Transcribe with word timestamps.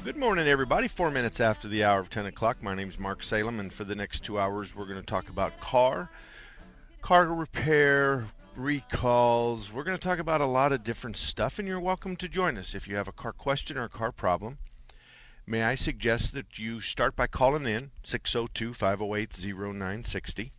Well, 0.00 0.06
good 0.06 0.16
morning, 0.16 0.48
everybody. 0.48 0.88
Four 0.88 1.10
minutes 1.10 1.40
after 1.40 1.68
the 1.68 1.84
hour 1.84 2.00
of 2.00 2.08
10 2.08 2.24
o'clock. 2.24 2.62
My 2.62 2.74
name 2.74 2.88
is 2.88 2.98
Mark 2.98 3.22
Salem, 3.22 3.60
and 3.60 3.70
for 3.70 3.84
the 3.84 3.94
next 3.94 4.24
two 4.24 4.40
hours, 4.40 4.74
we're 4.74 4.86
going 4.86 4.98
to 4.98 5.04
talk 5.04 5.28
about 5.28 5.60
car, 5.60 6.08
car 7.02 7.26
repair, 7.26 8.24
recalls. 8.56 9.70
We're 9.70 9.84
going 9.84 9.98
to 9.98 10.02
talk 10.02 10.18
about 10.18 10.40
a 10.40 10.46
lot 10.46 10.72
of 10.72 10.84
different 10.84 11.18
stuff, 11.18 11.58
and 11.58 11.68
you're 11.68 11.78
welcome 11.78 12.16
to 12.16 12.30
join 12.30 12.56
us 12.56 12.74
if 12.74 12.88
you 12.88 12.96
have 12.96 13.08
a 13.08 13.12
car 13.12 13.34
question 13.34 13.76
or 13.76 13.84
a 13.84 13.90
car 13.90 14.10
problem. 14.10 14.56
May 15.46 15.64
I 15.64 15.74
suggest 15.74 16.32
that 16.32 16.58
you 16.58 16.80
start 16.80 17.14
by 17.14 17.26
calling 17.26 17.66
in 17.66 17.90
602 18.02 18.72
508 18.72 19.38
0960. 19.54 20.52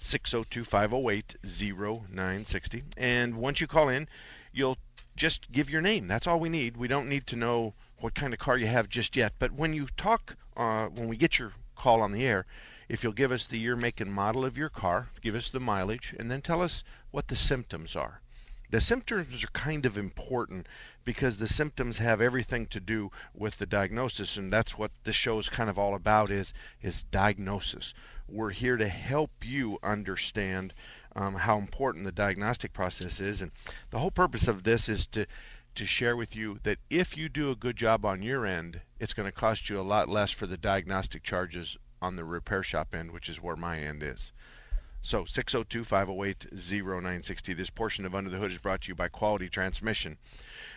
602 0.00 0.64
508 0.64 1.36
0960. 1.44 2.82
And 2.96 3.36
once 3.36 3.60
you 3.60 3.68
call 3.68 3.88
in, 3.88 4.08
you'll 4.52 4.78
just 5.14 5.52
give 5.52 5.70
your 5.70 5.82
name. 5.82 6.08
That's 6.08 6.26
all 6.26 6.40
we 6.40 6.48
need. 6.48 6.76
We 6.76 6.88
don't 6.88 7.08
need 7.08 7.28
to 7.28 7.36
know 7.36 7.74
what 8.00 8.14
kind 8.14 8.32
of 8.32 8.40
car 8.40 8.56
you 8.56 8.66
have 8.66 8.88
just 8.88 9.16
yet. 9.16 9.32
But 9.38 9.52
when 9.52 9.74
you 9.74 9.86
talk, 9.96 10.36
uh, 10.56 10.88
when 10.88 11.08
we 11.08 11.16
get 11.16 11.38
your 11.38 11.52
call 11.76 12.00
on 12.00 12.12
the 12.12 12.24
air, 12.24 12.46
if 12.88 13.04
you'll 13.04 13.12
give 13.12 13.30
us 13.30 13.46
the 13.46 13.58
year, 13.58 13.76
make, 13.76 14.00
and 14.00 14.12
model 14.12 14.44
of 14.44 14.58
your 14.58 14.68
car, 14.68 15.08
give 15.20 15.34
us 15.34 15.50
the 15.50 15.60
mileage, 15.60 16.14
and 16.18 16.30
then 16.30 16.42
tell 16.42 16.60
us 16.60 16.82
what 17.10 17.28
the 17.28 17.36
symptoms 17.36 17.94
are. 17.94 18.20
The 18.70 18.80
symptoms 18.80 19.42
are 19.42 19.48
kind 19.48 19.84
of 19.84 19.98
important 19.98 20.68
because 21.04 21.36
the 21.36 21.48
symptoms 21.48 21.98
have 21.98 22.20
everything 22.20 22.66
to 22.68 22.78
do 22.78 23.10
with 23.34 23.58
the 23.58 23.66
diagnosis, 23.66 24.36
and 24.36 24.52
that's 24.52 24.78
what 24.78 24.92
this 25.02 25.16
show 25.16 25.38
is 25.40 25.48
kind 25.48 25.68
of 25.68 25.78
all 25.78 25.94
about 25.94 26.30
is 26.30 26.54
is 26.80 27.02
diagnosis. 27.02 27.94
We're 28.28 28.50
here 28.50 28.76
to 28.76 28.86
help 28.86 29.32
you 29.44 29.78
understand 29.82 30.72
um, 31.16 31.34
how 31.34 31.58
important 31.58 32.04
the 32.04 32.12
diagnostic 32.12 32.72
process 32.72 33.18
is, 33.18 33.42
and 33.42 33.50
the 33.90 33.98
whole 33.98 34.12
purpose 34.12 34.46
of 34.46 34.62
this 34.62 34.88
is 34.88 35.06
to 35.08 35.26
to 35.80 35.86
share 35.86 36.14
with 36.14 36.36
you 36.36 36.58
that 36.62 36.78
if 36.90 37.16
you 37.16 37.26
do 37.26 37.50
a 37.50 37.56
good 37.56 37.74
job 37.74 38.04
on 38.04 38.20
your 38.20 38.44
end, 38.44 38.82
it's 38.98 39.14
going 39.14 39.26
to 39.26 39.32
cost 39.32 39.70
you 39.70 39.80
a 39.80 39.82
lot 39.82 40.10
less 40.10 40.30
for 40.30 40.46
the 40.46 40.58
diagnostic 40.58 41.22
charges 41.22 41.78
on 42.02 42.16
the 42.16 42.24
repair 42.24 42.62
shop 42.62 42.94
end, 42.94 43.10
which 43.12 43.30
is 43.30 43.40
where 43.40 43.56
my 43.56 43.78
end 43.78 44.02
is. 44.02 44.30
So 45.00 45.24
602 45.24 45.82
508 45.82 46.48
0960. 46.52 47.54
This 47.54 47.70
portion 47.70 48.04
of 48.04 48.14
Under 48.14 48.28
the 48.28 48.36
Hood 48.36 48.50
is 48.50 48.58
brought 48.58 48.82
to 48.82 48.88
you 48.88 48.94
by 48.94 49.08
Quality 49.08 49.48
Transmission. 49.48 50.18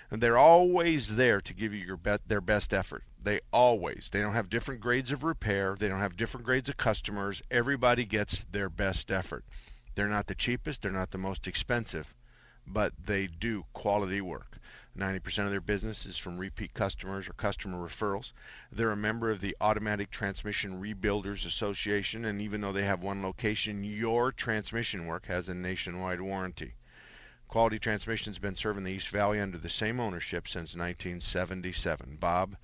And 0.10 0.24
they're 0.24 0.38
always 0.38 1.18
there 1.18 1.42
to 1.42 1.54
give 1.54 1.74
you 1.74 1.86
your 1.86 1.98
bet 1.98 2.22
their 2.26 2.40
best 2.40 2.74
effort. 2.74 3.04
They 3.22 3.42
always. 3.52 4.10
They 4.10 4.22
don't 4.22 4.32
have 4.32 4.50
different 4.50 4.80
grades 4.80 5.12
of 5.12 5.26
repair, 5.26 5.76
they 5.78 5.90
don't 5.90 6.00
have 6.00 6.16
different 6.16 6.46
grades 6.46 6.70
of 6.70 6.78
customers. 6.78 7.42
Everybody 7.52 8.06
gets 8.06 8.46
their 8.50 8.70
best 8.70 9.12
effort. 9.12 9.44
They're 9.96 10.08
not 10.08 10.28
the 10.28 10.36
cheapest, 10.36 10.82
they're 10.82 10.92
not 10.92 11.12
the 11.12 11.18
most 11.18 11.46
expensive, 11.46 12.16
but 12.66 12.94
they 13.06 13.28
do 13.28 13.66
quality 13.74 14.22
work. 14.22 14.53
90% 14.98 15.46
of 15.46 15.50
their 15.50 15.60
business 15.60 16.06
is 16.06 16.20
from 16.20 16.38
repeat 16.38 16.76
customers 16.76 17.28
or 17.28 17.34
customer 17.34 17.80
referrals. 17.80 18.32
They're 18.72 18.92
a 18.92 18.96
member 18.96 19.32
of 19.32 19.42
the 19.42 19.58
Automatic 19.60 20.12
Transmission 20.12 20.80
Rebuilders 20.80 21.46
Association, 21.46 22.26
and 22.26 22.40
even 22.40 22.62
though 22.62 22.72
they 22.72 22.86
have 22.86 23.02
one 23.02 23.24
location, 23.24 23.84
your 23.84 24.32
transmission 24.32 25.08
work 25.08 25.26
has 25.26 25.50
a 25.50 25.56
nationwide 25.56 26.22
warranty. 26.22 26.76
Quality 27.48 27.80
Transmission's 27.80 28.38
been 28.38 28.56
serving 28.56 28.84
the 28.84 28.92
East 28.92 29.10
Valley 29.10 29.40
under 29.40 29.58
the 29.58 29.70
same 29.70 30.00
ownership 30.00 30.48
since 30.48 30.76
1977. 30.76 32.18
Bob 32.20 32.56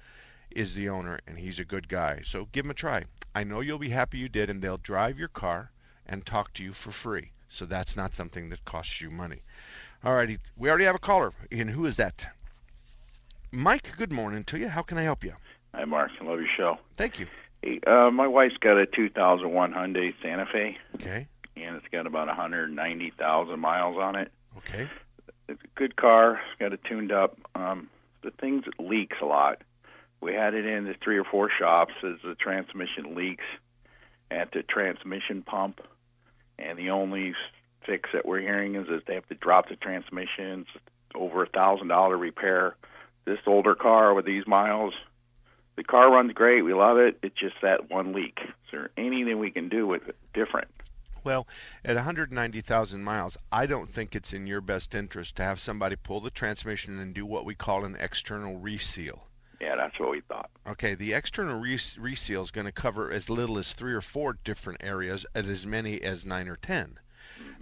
is 0.52 0.76
the 0.76 0.88
owner, 0.88 1.20
and 1.26 1.40
he's 1.40 1.60
a 1.60 1.66
good 1.66 1.88
guy, 1.88 2.22
so 2.24 2.48
give 2.52 2.66
him 2.66 2.72
a 2.72 2.76
try. 2.76 3.06
I 3.34 3.44
know 3.44 3.62
you'll 3.62 3.80
be 3.80 3.90
happy 3.90 4.20
you 4.20 4.30
did, 4.30 4.52
and 4.52 4.62
they'll 4.62 4.78
drive 4.78 5.18
your 5.18 5.28
car 5.30 5.72
and 6.06 6.26
talk 6.26 6.54
to 6.54 6.64
you 6.64 6.74
for 6.74 6.92
free. 6.92 7.32
So 7.48 7.66
that's 7.66 7.98
not 7.98 8.14
something 8.14 8.50
that 8.50 8.66
costs 8.66 9.02
you 9.02 9.10
money. 9.10 9.42
Alrighty, 10.04 10.40
we 10.58 10.70
already 10.70 10.86
have 10.86 10.96
a 10.96 11.00
caller. 11.00 11.34
And 11.52 11.70
who 11.70 11.86
is 11.86 11.98
that? 11.98 12.26
Mike, 13.52 13.94
good 13.98 14.12
morning 14.12 14.44
to 14.46 14.58
you. 14.60 14.70
How 14.70 14.82
can 14.82 14.98
I 14.98 15.04
help 15.04 15.24
you? 15.24 15.34
Hi, 15.74 15.86
Mark. 15.86 16.12
I 16.20 16.24
love 16.24 16.40
your 16.40 16.48
show. 16.56 16.78
Thank 16.98 17.20
you. 17.20 17.28
Hey, 17.62 17.80
uh, 17.86 18.10
my 18.12 18.28
wife's 18.28 18.58
got 18.58 18.78
a 18.78 18.86
2001 18.86 19.74
Hyundai 19.74 20.14
Santa 20.22 20.46
Fe, 20.52 20.78
Okay. 20.96 21.28
and 21.58 21.76
it's 21.76 21.88
got 21.92 22.08
about 22.08 22.28
190,000 22.28 23.60
miles 23.60 23.98
on 23.98 24.16
it. 24.16 24.32
Okay. 24.58 24.88
It's 25.50 25.62
a 25.64 25.68
good 25.76 25.96
car. 25.98 26.34
It's 26.36 26.60
got 26.60 26.72
it 26.74 26.80
tuned 26.88 27.12
up. 27.12 27.38
Um, 27.56 27.90
the 28.24 28.32
thing 28.32 28.64
leaks 28.80 29.18
a 29.22 29.26
lot. 29.26 29.62
We 30.22 30.34
had 30.34 30.54
it 30.54 30.66
in 30.66 30.86
the 30.86 30.94
three 31.04 31.18
or 31.18 31.24
four 31.26 31.50
shops 31.50 31.94
as 32.04 32.16
the 32.24 32.36
transmission 32.36 33.16
leaks 33.16 33.46
at 34.32 34.52
the 34.52 34.64
transmission 34.64 35.42
pump, 35.42 35.82
and 36.58 36.78
the 36.78 36.92
only 36.92 37.34
fix 37.90 38.10
that 38.14 38.26
we're 38.26 38.40
hearing 38.40 38.76
is 38.76 38.88
that 38.88 39.08
they 39.08 39.16
have 39.16 39.28
to 39.30 39.36
drop 39.36 39.68
the 39.68 39.76
transmission. 39.76 40.66
It's 40.70 40.84
over 41.16 41.44
a 41.44 41.50
thousand 41.50 41.88
dollar 41.88 42.18
repair. 42.18 42.76
This 43.26 43.40
older 43.48 43.74
car 43.74 44.14
with 44.14 44.26
these 44.26 44.46
miles, 44.46 44.94
the 45.76 45.84
car 45.84 46.12
runs 46.12 46.34
great. 46.34 46.62
We 46.62 46.74
love 46.74 46.98
it. 46.98 47.18
It's 47.24 47.36
just 47.36 47.56
that 47.64 47.90
one 47.90 48.14
leak. 48.14 48.40
Is 48.42 48.72
there 48.72 48.92
anything 48.96 49.40
we 49.40 49.52
can 49.52 49.70
do 49.70 49.88
with 49.88 50.08
it 50.08 50.16
different? 50.34 50.68
Well, 51.24 51.48
at 51.84 51.96
190,000 51.96 53.04
miles, 53.04 53.38
I 53.52 53.66
don't 53.66 53.90
think 53.90 54.16
it's 54.16 54.34
in 54.34 54.48
your 54.48 54.62
best 54.62 54.96
interest 54.96 55.36
to 55.36 55.44
have 55.44 55.60
somebody 55.60 55.96
pull 55.96 56.22
the 56.22 56.30
transmission 56.30 57.00
and 57.00 57.14
do 57.14 57.26
what 57.26 57.44
we 57.44 57.56
call 57.56 57.84
an 57.86 57.98
external 58.00 58.58
reseal. 58.58 59.28
Yeah, 59.60 59.76
that's 59.76 60.00
what 60.00 60.12
we 60.12 60.22
thought. 60.22 60.50
Okay, 60.66 60.96
the 60.96 61.14
external 61.14 61.60
re- 61.60 61.80
reseal 61.98 62.42
is 62.42 62.52
going 62.52 62.68
to 62.68 62.72
cover 62.72 63.12
as 63.12 63.30
little 63.30 63.58
as 63.58 63.74
three 63.74 63.94
or 63.94 64.02
four 64.02 64.38
different 64.44 64.82
areas 64.82 65.26
at 65.36 65.46
as 65.46 65.66
many 65.66 66.02
as 66.02 66.26
nine 66.26 66.48
or 66.48 66.56
ten. 66.56 66.98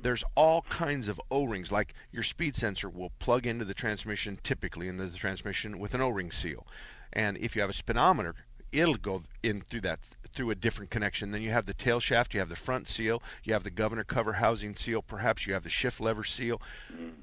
There's 0.02 0.24
all 0.36 0.62
kinds 0.64 1.08
of 1.08 1.20
O-rings, 1.32 1.72
like 1.72 1.94
your 2.12 2.24
speed 2.24 2.56
sensor 2.56 2.90
will 2.90 3.12
plug 3.20 3.48
into 3.48 3.66
the 3.66 3.74
transmission, 3.74 4.38
typically 4.44 4.88
into 4.88 5.08
the 5.08 5.18
transmission 5.18 5.80
with 5.80 5.94
an 5.94 6.02
O-ring 6.02 6.32
seal. 6.32 6.66
And 7.14 7.38
if 7.38 7.56
you 7.56 7.62
have 7.62 7.70
a 7.70 7.74
speedometer, 7.74 8.36
it'll 8.72 8.96
go 8.96 9.24
in 9.44 9.62
through 9.62 9.82
that 9.82 10.00
through 10.36 10.52
a 10.52 10.56
different 10.56 10.92
connection. 10.92 11.32
Then 11.32 11.42
you 11.42 11.50
have 11.50 11.66
the 11.66 11.74
tail 11.74 12.00
shaft, 12.00 12.34
you 12.34 12.40
have 12.42 12.50
the 12.50 12.56
front 12.56 12.88
seal, 12.88 13.24
you 13.44 13.54
have 13.54 13.64
the 13.64 13.72
governor 13.72 14.04
cover 14.04 14.34
housing 14.34 14.76
seal, 14.76 15.02
perhaps 15.02 15.48
you 15.48 15.54
have 15.54 15.64
the 15.64 15.70
shift 15.70 16.00
lever 16.00 16.24
seal. 16.24 16.62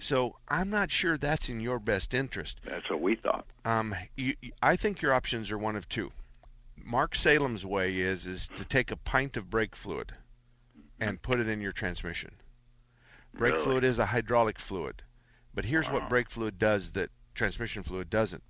So 0.01 0.37
I'm 0.49 0.69
not 0.71 0.91
sure 0.91 1.17
that's 1.17 1.49
in 1.49 1.61
your 1.61 1.79
best 1.79 2.13
interest. 2.13 2.59
That's 2.65 2.89
what 2.91 3.01
we 3.01 3.15
thought. 3.15 3.47
Um, 3.65 3.95
you, 4.17 4.35
you- 4.41 4.53
I 4.63 4.75
think 4.75 5.01
your 5.01 5.13
options 5.13 5.53
are 5.53 5.59
one 5.59 5.77
of 5.77 5.89
two. 5.89 6.11
Mark 6.85 7.15
Salem's 7.15 7.65
way 7.65 7.99
is 7.99 8.27
is 8.27 8.49
to 8.57 8.65
take 8.65 8.91
a 8.91 8.97
pint 8.97 9.37
of 9.37 9.49
brake 9.49 9.77
fluid 9.77 10.13
and 11.01 11.23
put 11.23 11.39
it 11.41 11.47
in 11.49 11.61
your 11.61 11.73
transmission. 11.73 12.33
Brake 13.37 13.55
Really? 13.55 13.65
fluid 13.65 13.83
is 13.83 13.99
a 13.99 14.07
hydraulic 14.07 14.61
fluid, 14.61 15.03
but 15.53 15.65
here's 15.65 15.89
Wow. 15.89 15.95
what 15.95 16.09
brake 16.09 16.31
fluid 16.31 16.57
does 16.57 16.93
that 16.93 17.11
transmission 17.35 17.83
fluid 17.83 18.09
doesn't. 18.09 18.45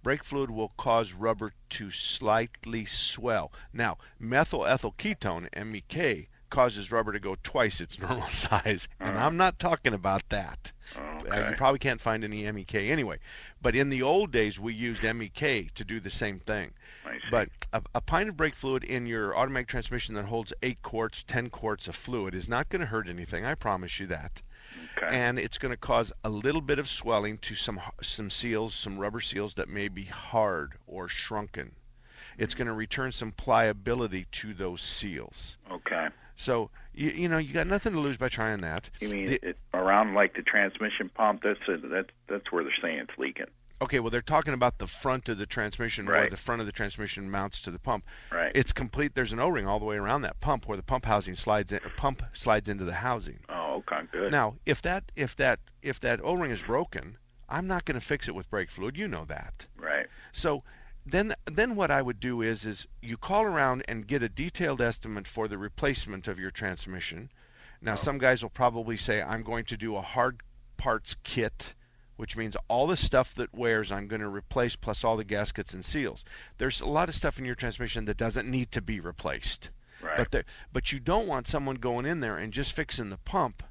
Brake 0.00 0.22
fluid 0.22 0.48
will 0.48 0.68
cause 0.76 1.12
rubber 1.12 1.54
to 1.70 1.90
slightly 1.90 2.86
swell. 2.86 3.52
Now, 3.72 3.98
methyl 4.16 4.64
ethyl 4.64 4.92
ketone 4.92 5.48
(MEK) 5.56 6.30
causes 6.50 6.92
rubber 6.92 7.10
to 7.12 7.18
go 7.18 7.36
twice 7.42 7.80
its 7.80 7.98
normal 7.98 8.28
size, 8.28 8.86
and 9.00 9.18
I'm 9.18 9.36
not 9.36 9.58
talking 9.58 9.92
about 9.92 10.28
that. 10.28 10.70
Okay. 10.96 11.50
You 11.50 11.56
probably 11.56 11.78
can't 11.78 12.00
find 12.00 12.24
any 12.24 12.50
MEK 12.50 12.74
anyway. 12.74 13.18
But 13.60 13.76
in 13.76 13.90
the 13.90 14.02
old 14.02 14.30
days, 14.30 14.58
we 14.58 14.74
used 14.74 15.02
MEK 15.02 15.74
to 15.74 15.84
do 15.84 16.00
the 16.00 16.10
same 16.10 16.38
thing. 16.38 16.72
But 17.30 17.48
a, 17.72 17.82
a 17.94 18.00
pint 18.00 18.28
of 18.28 18.36
brake 18.36 18.54
fluid 18.54 18.84
in 18.84 19.06
your 19.06 19.36
automatic 19.36 19.68
transmission 19.68 20.14
that 20.14 20.26
holds 20.26 20.52
8 20.62 20.82
quarts, 20.82 21.24
10 21.24 21.50
quarts 21.50 21.88
of 21.88 21.96
fluid 21.96 22.34
is 22.34 22.48
not 22.48 22.68
going 22.68 22.80
to 22.80 22.86
hurt 22.86 23.08
anything. 23.08 23.44
I 23.44 23.54
promise 23.54 23.98
you 23.98 24.06
that. 24.08 24.42
okay. 24.96 25.14
And 25.14 25.38
it's 25.38 25.58
going 25.58 25.72
to 25.72 25.78
cause 25.78 26.12
a 26.24 26.30
little 26.30 26.60
bit 26.60 26.78
of 26.78 26.88
swelling 26.88 27.38
to 27.38 27.54
some 27.54 27.80
some 28.02 28.30
seals, 28.30 28.74
some 28.74 28.98
rubber 28.98 29.20
seals 29.20 29.54
that 29.54 29.68
may 29.68 29.88
be 29.88 30.04
hard 30.04 30.74
or 30.86 31.08
shrunken. 31.08 31.72
it's 32.36 32.54
going 32.54 32.68
to 32.68 32.74
return 32.74 33.10
some 33.12 33.32
pliability 33.32 34.26
to 34.30 34.54
those 34.54 34.82
seals. 34.82 35.56
Okay. 35.70 36.08
So 36.36 36.70
you, 36.98 37.10
you 37.10 37.28
know 37.28 37.38
you 37.38 37.52
got 37.54 37.66
nothing 37.66 37.92
to 37.92 38.00
lose 38.00 38.16
by 38.16 38.28
trying 38.28 38.60
that. 38.62 38.90
You 39.00 39.08
mean 39.08 39.26
The- 39.26 39.48
it, 39.50 39.58
around 39.72 40.14
like 40.14 40.34
the 40.34 40.42
transmission 40.42 41.08
pump? 41.14 41.42
That's 41.42 41.60
a, 41.68 41.76
that's 41.86 42.10
that's 42.28 42.50
where 42.52 42.64
they're 42.64 42.72
saying 42.82 42.98
it's 42.98 43.18
leaking. 43.18 43.46
Okay, 43.80 44.00
well 44.00 44.10
they're 44.10 44.20
talking 44.22 44.54
about 44.54 44.78
the 44.78 44.88
front 44.88 45.28
of 45.28 45.38
the 45.38 45.46
transmission 45.46 46.04
where 46.06 46.16
Right. 46.16 46.30
the 46.30 46.36
front 46.36 46.60
of 46.60 46.66
the 46.66 46.72
transmission 46.72 47.30
mounts 47.30 47.60
to 47.62 47.70
the 47.70 47.78
pump. 47.78 48.04
Right. 48.32 48.50
It's 48.54 48.72
complete. 48.72 49.14
There's 49.14 49.32
an 49.32 49.38
O-ring 49.38 49.68
all 49.68 49.78
the 49.78 49.84
way 49.84 49.96
around 49.96 50.22
that 50.22 50.40
pump 50.40 50.66
where 50.66 50.76
the 50.76 50.82
pump 50.82 51.04
housing 51.04 51.36
slides 51.36 51.70
in. 51.72 51.78
Pump 51.96 52.22
slides 52.32 52.68
into 52.68 52.84
the 52.84 52.94
housing. 52.94 53.38
Oh, 53.48 53.76
okay, 53.88 54.00
good. 54.10 54.32
Now, 54.32 54.56
if 54.66 54.82
that 54.82 55.04
if 55.14 55.36
that 55.36 55.60
if 55.82 56.00
that 56.00 56.20
O-ring 56.24 56.50
is 56.50 56.62
broken, 56.64 57.16
I'm 57.48 57.68
not 57.68 57.84
going 57.84 57.98
to 57.98 58.04
fix 58.04 58.26
it 58.28 58.34
with 58.34 58.50
brake 58.50 58.70
fluid. 58.70 58.96
You 58.96 59.06
know 59.06 59.24
that. 59.26 59.66
Right. 59.78 60.06
So 60.32 60.64
then 61.10 61.34
then 61.46 61.76
what 61.76 61.90
I 61.90 62.02
would 62.02 62.20
do 62.20 62.42
is 62.42 62.64
is 62.64 62.86
you 63.00 63.16
call 63.16 63.44
around 63.44 63.84
and 63.88 64.06
get 64.06 64.22
a 64.22 64.28
detailed 64.28 64.80
estimate 64.80 65.28
for 65.28 65.48
the 65.48 65.58
replacement 65.58 66.28
of 66.28 66.38
your 66.38 66.50
transmission. 66.50 67.30
Now 67.80 67.92
oh. 67.92 67.96
some 67.96 68.18
guys 68.18 68.42
will 68.42 68.50
probably 68.50 68.96
say 68.96 69.22
I'm 69.22 69.42
going 69.42 69.64
to 69.66 69.76
do 69.76 69.96
a 69.96 70.00
hard 70.00 70.42
parts 70.76 71.16
kit, 71.22 71.74
which 72.16 72.36
means 72.36 72.56
all 72.68 72.86
the 72.86 72.96
stuff 72.96 73.34
that 73.34 73.54
wears 73.54 73.92
I'm 73.92 74.08
going 74.08 74.22
to 74.22 74.28
replace 74.28 74.76
plus 74.76 75.04
all 75.04 75.16
the 75.16 75.24
gaskets 75.24 75.74
and 75.74 75.84
seals. 75.84 76.24
There's 76.58 76.80
a 76.80 76.86
lot 76.86 77.08
of 77.08 77.14
stuff 77.14 77.38
in 77.38 77.44
your 77.44 77.54
transmission 77.54 78.04
that 78.06 78.16
doesn't 78.16 78.48
need 78.48 78.72
to 78.72 78.82
be 78.82 79.00
replaced. 79.00 79.70
Right. 80.00 80.16
But 80.16 80.30
there, 80.30 80.44
but 80.72 80.92
you 80.92 81.00
don't 81.00 81.26
want 81.26 81.48
someone 81.48 81.76
going 81.76 82.06
in 82.06 82.20
there 82.20 82.38
and 82.38 82.52
just 82.52 82.72
fixing 82.72 83.10
the 83.10 83.18
pump 83.18 83.62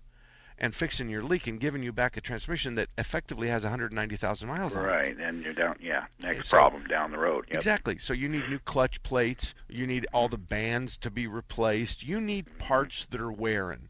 and 0.60 0.74
fixing 0.74 1.08
your 1.10 1.24
leak 1.24 1.48
and 1.48 1.60
giving 1.60 1.84
you 1.84 1.92
back 1.94 2.18
a 2.18 2.22
transmission 2.22 2.76
that 2.76 2.90
effectively 2.98 3.48
has 3.48 3.64
190,000 3.64 4.48
miles 4.48 4.76
on 4.76 4.84
it. 4.84 4.88
Right, 4.88 5.18
and 5.20 5.44
you're 5.44 5.54
down. 5.54 5.76
Yeah, 5.80 6.06
next 6.20 6.48
So- 6.50 6.58
problem 6.58 6.86
down 6.88 7.12
the 7.12 7.20
road. 7.20 7.46
Yep. 7.50 7.56
Exactly. 7.58 7.98
So 8.00 8.14
you 8.14 8.28
need 8.28 8.50
new 8.50 8.60
clutch 8.60 9.02
plates. 9.04 9.54
You 9.70 9.86
need 9.86 10.08
all 10.14 10.30
the 10.30 10.38
bands 10.38 10.98
to 10.98 11.12
be 11.12 11.28
replaced. 11.28 12.04
You 12.04 12.20
need 12.20 12.58
parts 12.58 13.06
that 13.12 13.22
are 13.22 13.32
wearing. 13.32 13.90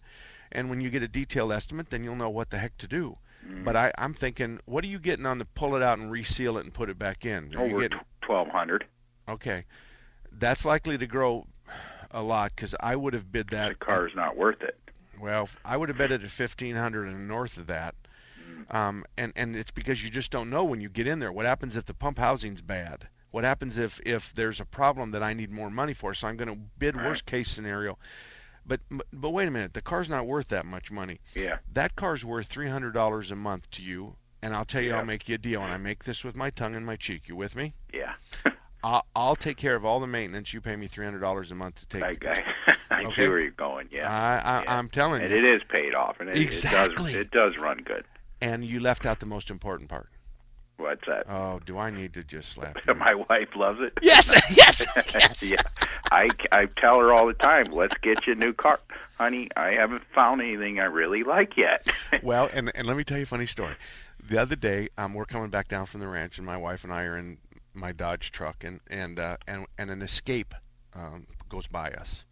And 0.52 0.70
when 0.70 0.82
you 0.82 0.90
get 0.90 1.04
a 1.04 1.08
detailed 1.08 1.52
estimate, 1.54 1.90
then 1.90 2.04
you'll 2.04 2.16
know 2.16 2.30
what 2.30 2.50
the 2.50 2.58
heck 2.58 2.78
to 2.80 2.88
do. 2.88 3.18
Mm-hmm. 3.46 3.64
But 3.64 3.76
I, 3.78 3.92
I'm 3.98 4.14
thinking, 4.14 4.60
what 4.66 4.84
are 4.84 4.88
you 4.88 5.00
getting 5.00 5.26
on 5.26 5.38
the 5.38 5.46
pull 5.46 5.76
it 5.76 5.82
out 5.82 6.00
and 6.00 6.12
reseal 6.12 6.58
it 6.58 6.66
and 6.66 6.74
put 6.74 6.90
it 6.90 7.00
back 7.00 7.26
in? 7.26 7.56
Are 7.56 7.66
you 7.68 7.74
Over 7.76 7.82
getting- 7.88 8.00
twelve 8.22 8.50
hundred. 8.50 8.86
okay, 9.30 9.64
that's 10.34 10.66
likely 10.66 10.98
to 10.98 11.08
grow 11.08 11.48
a 12.12 12.22
lot 12.22 12.52
because 12.56 12.76
I 12.80 12.96
would 12.96 13.14
have 13.14 13.32
bid 13.32 13.50
that. 13.50 13.70
The 13.70 13.76
car's 13.76 14.12
not 14.16 14.36
worth 14.36 14.62
it. 14.62 14.77
Well, 15.20 15.50
I 15.66 15.78
would 15.78 15.90
have 15.90 15.98
bet 15.98 16.12
it 16.12 16.24
at 16.24 16.30
fifteen 16.32 16.76
hundred 16.76 17.08
and 17.08 17.28
north 17.28 17.58
of 17.58 17.68
that. 17.68 17.96
Um, 18.72 19.06
and 19.18 19.32
and 19.36 19.56
it's 19.56 19.72
because 19.72 20.04
you 20.04 20.10
just 20.10 20.32
don't 20.32 20.50
know 20.50 20.64
when 20.64 20.82
you 20.82 20.90
get 20.90 21.08
in 21.08 21.20
there. 21.20 21.32
What 21.32 21.46
happens 21.46 21.76
if 21.78 21.86
the 21.86 21.94
pump 21.94 22.18
housing's 22.18 22.62
bad? 22.62 23.08
What 23.32 23.44
happens 23.44 23.78
if 23.78 24.00
if 24.06 24.34
there's 24.36 24.60
a 24.60 24.66
problem 24.66 25.12
that 25.12 25.24
I 25.24 25.34
need 25.34 25.52
more 25.52 25.70
money 25.70 25.94
for? 25.94 26.14
So 26.14 26.28
I'm 26.28 26.38
going 26.38 26.50
to 26.50 26.60
bid 26.78 26.96
Right. 26.96 27.06
worst 27.06 27.26
case 27.26 27.50
scenario. 27.50 27.98
But 28.66 28.82
but 29.14 29.30
wait 29.30 29.48
a 29.48 29.52
minute, 29.52 29.74
the 29.74 29.82
car's 29.82 30.10
not 30.10 30.28
worth 30.28 30.48
that 30.50 30.66
much 30.66 30.92
money. 30.92 31.20
Yeah. 31.36 31.58
That 31.74 31.96
car's 31.96 32.26
worth 32.26 32.48
three 32.48 32.68
hundred 32.70 32.94
dollars 32.94 33.32
a 33.32 33.36
month 33.36 33.70
to 33.72 33.82
you. 33.82 34.16
And 34.42 34.56
I'll 34.56 34.66
tell 34.66 34.82
you, 34.82 34.90
Yeah. 34.90 35.00
I'll 35.00 35.06
make 35.06 35.28
you 35.28 35.36
a 35.36 35.40
deal, 35.40 35.64
and 35.64 35.74
I 35.74 35.78
make 35.78 36.04
this 36.04 36.24
with 36.24 36.36
my 36.36 36.50
tongue 36.52 36.76
in 36.76 36.86
my 36.86 36.96
cheek. 36.96 37.28
You 37.28 37.36
with 37.36 37.56
me? 37.56 37.74
Yeah. 37.94 38.14
I'll, 38.84 39.04
I'll 39.16 39.36
take 39.36 39.58
care 39.58 39.76
of 39.76 39.84
all 39.84 40.00
the 40.00 40.06
maintenance. 40.08 40.54
You 40.54 40.62
pay 40.62 40.76
me 40.76 40.86
three 40.88 41.06
hundred 41.06 41.20
dollars 41.20 41.52
a 41.52 41.56
month 41.56 41.76
to 41.78 41.86
take. 41.88 42.26
I, 42.26 42.44
I, 42.68 42.74
I 42.90 43.04
Okay. 43.06 43.24
see 43.24 43.28
where 43.30 43.40
you're 43.40 43.52
going. 43.52 43.90
Yeah. 43.92 44.10
I, 44.10 44.38
I, 44.60 44.64
yeah. 44.64 44.78
I'm 44.78 44.90
telling 44.90 45.22
and 45.22 45.32
you. 45.32 45.38
it 45.38 45.44
is 45.44 45.62
paid 45.70 45.94
off, 45.96 46.20
and 46.20 46.30
it, 46.30 46.38
Exactly. 46.38 47.12
it 47.14 47.32
does 47.32 47.52
it 47.52 47.56
does 47.56 47.58
run 47.62 47.80
good. 47.80 48.06
And 48.42 48.64
you 48.64 48.80
left 48.80 49.06
out 49.06 49.20
the 49.20 49.26
most 49.26 49.50
important 49.50 49.90
part. 49.90 50.10
What's 50.78 51.08
that? 51.08 51.28
Oh, 51.28 51.60
do 51.66 51.80
I 51.80 51.90
need 51.90 52.14
to 52.14 52.24
just 52.24 52.50
slap 52.52 52.78
you? 52.88 52.94
My 52.94 53.16
wife 53.16 53.50
loves 53.56 53.80
it. 53.82 53.94
yes, 54.02 54.32
yes, 54.56 54.86
yes. 55.12 55.50
yeah, 55.52 55.62
I, 56.12 56.30
I 56.52 56.68
tell 56.78 57.00
her 57.00 57.12
all 57.14 57.26
the 57.26 57.34
time, 57.34 57.66
let's 57.72 57.98
get 58.04 58.28
you 58.28 58.34
a 58.34 58.36
new 58.36 58.54
car, 58.54 58.80
honey. 59.18 59.50
I 59.58 59.70
haven't 59.70 60.04
found 60.14 60.40
anything 60.42 60.80
I 60.80 60.84
really 60.86 61.24
like 61.24 61.58
yet. 61.58 61.88
Well, 62.24 62.50
and 62.54 62.72
and 62.76 62.86
let 62.88 62.96
me 62.96 63.04
tell 63.04 63.18
you 63.18 63.24
a 63.24 63.28
funny 63.28 63.48
story. 63.48 63.74
The 64.30 64.38
other 64.40 64.56
day, 64.56 64.90
um, 65.00 65.14
we're 65.16 65.26
coming 65.26 65.50
back 65.50 65.68
down 65.68 65.88
from 65.88 66.00
the 66.02 66.08
ranch, 66.08 66.38
and 66.38 66.46
my 66.46 66.58
wife 66.58 66.84
and 66.84 66.94
I 66.94 67.04
are 67.06 67.18
in 67.18 67.38
my 67.74 67.92
Dodge 67.92 68.32
truck, 68.32 68.64
and 68.64 68.80
and 68.90 69.18
uh, 69.20 69.38
and 69.48 69.66
and 69.80 69.90
an 69.90 70.02
Escape 70.04 70.54
um, 70.94 71.26
goes 71.50 71.66
by 71.68 71.90
us, 71.92 72.24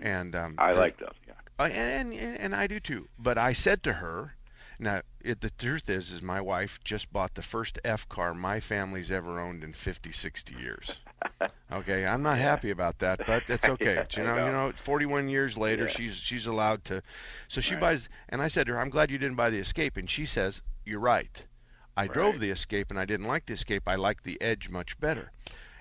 and 0.00 0.34
um, 0.34 0.56
Mm-hmm. 0.56 0.60
I 0.60 0.72
like 0.72 0.98
those. 0.98 1.14
Yeah. 1.26 1.34
Uh, 1.58 1.64
and, 1.64 2.12
and 2.12 2.38
and 2.38 2.54
I 2.54 2.66
do 2.66 2.80
too. 2.80 3.08
But 3.18 3.38
I 3.38 3.52
said 3.52 3.82
to 3.84 3.94
her, 3.94 4.36
now 4.78 5.02
it, 5.20 5.40
the 5.40 5.50
truth 5.50 5.88
is, 5.88 6.10
is 6.10 6.22
my 6.22 6.40
wife 6.40 6.80
just 6.84 7.12
bought 7.12 7.34
the 7.34 7.42
first 7.42 7.78
F 7.84 8.08
car 8.08 8.34
my 8.34 8.60
family's 8.60 9.10
ever 9.10 9.38
owned 9.40 9.62
in 9.64 9.72
50, 9.72 10.10
60 10.12 10.54
years. 10.54 11.02
Okay, 11.70 12.06
I'm 12.06 12.22
not 12.22 12.38
happy 12.38 12.70
about 12.70 12.98
that, 13.00 13.20
but 13.24 13.44
it's 13.48 13.68
okay. 13.68 14.04
Yeah, 14.10 14.16
you 14.16 14.22
I 14.22 14.24
know, 14.24 14.36
you 14.38 14.50
know. 14.50 14.52
know, 14.52 14.72
41 14.76 15.28
years 15.28 15.56
later, 15.56 15.86
Yeah. 15.86 15.88
she's 15.88 16.16
she's 16.16 16.46
allowed 16.46 16.84
to. 16.86 17.02
So 17.48 17.60
she 17.60 17.74
Right. 17.74 17.76
buys, 17.76 18.08
and 18.28 18.40
I 18.42 18.48
said 18.48 18.66
to 18.66 18.72
her, 18.74 18.80
I'm 18.80 18.90
glad 18.90 19.10
you 19.10 19.18
didn't 19.18 19.36
buy 19.36 19.50
the 19.50 19.58
Escape, 19.58 19.96
and 19.96 20.08
she 20.08 20.24
says, 20.26 20.62
You're 20.84 21.00
right. 21.00 21.46
I 21.96 22.08
drove 22.08 22.38
the 22.40 22.50
Escape, 22.50 22.90
and 22.90 22.98
I 22.98 23.04
didn't 23.04 23.26
like 23.26 23.46
the 23.46 23.54
Escape. 23.54 23.88
I 23.88 23.96
liked 23.96 24.24
the 24.24 24.40
Edge 24.40 24.68
much 24.68 24.98
better. 25.00 25.32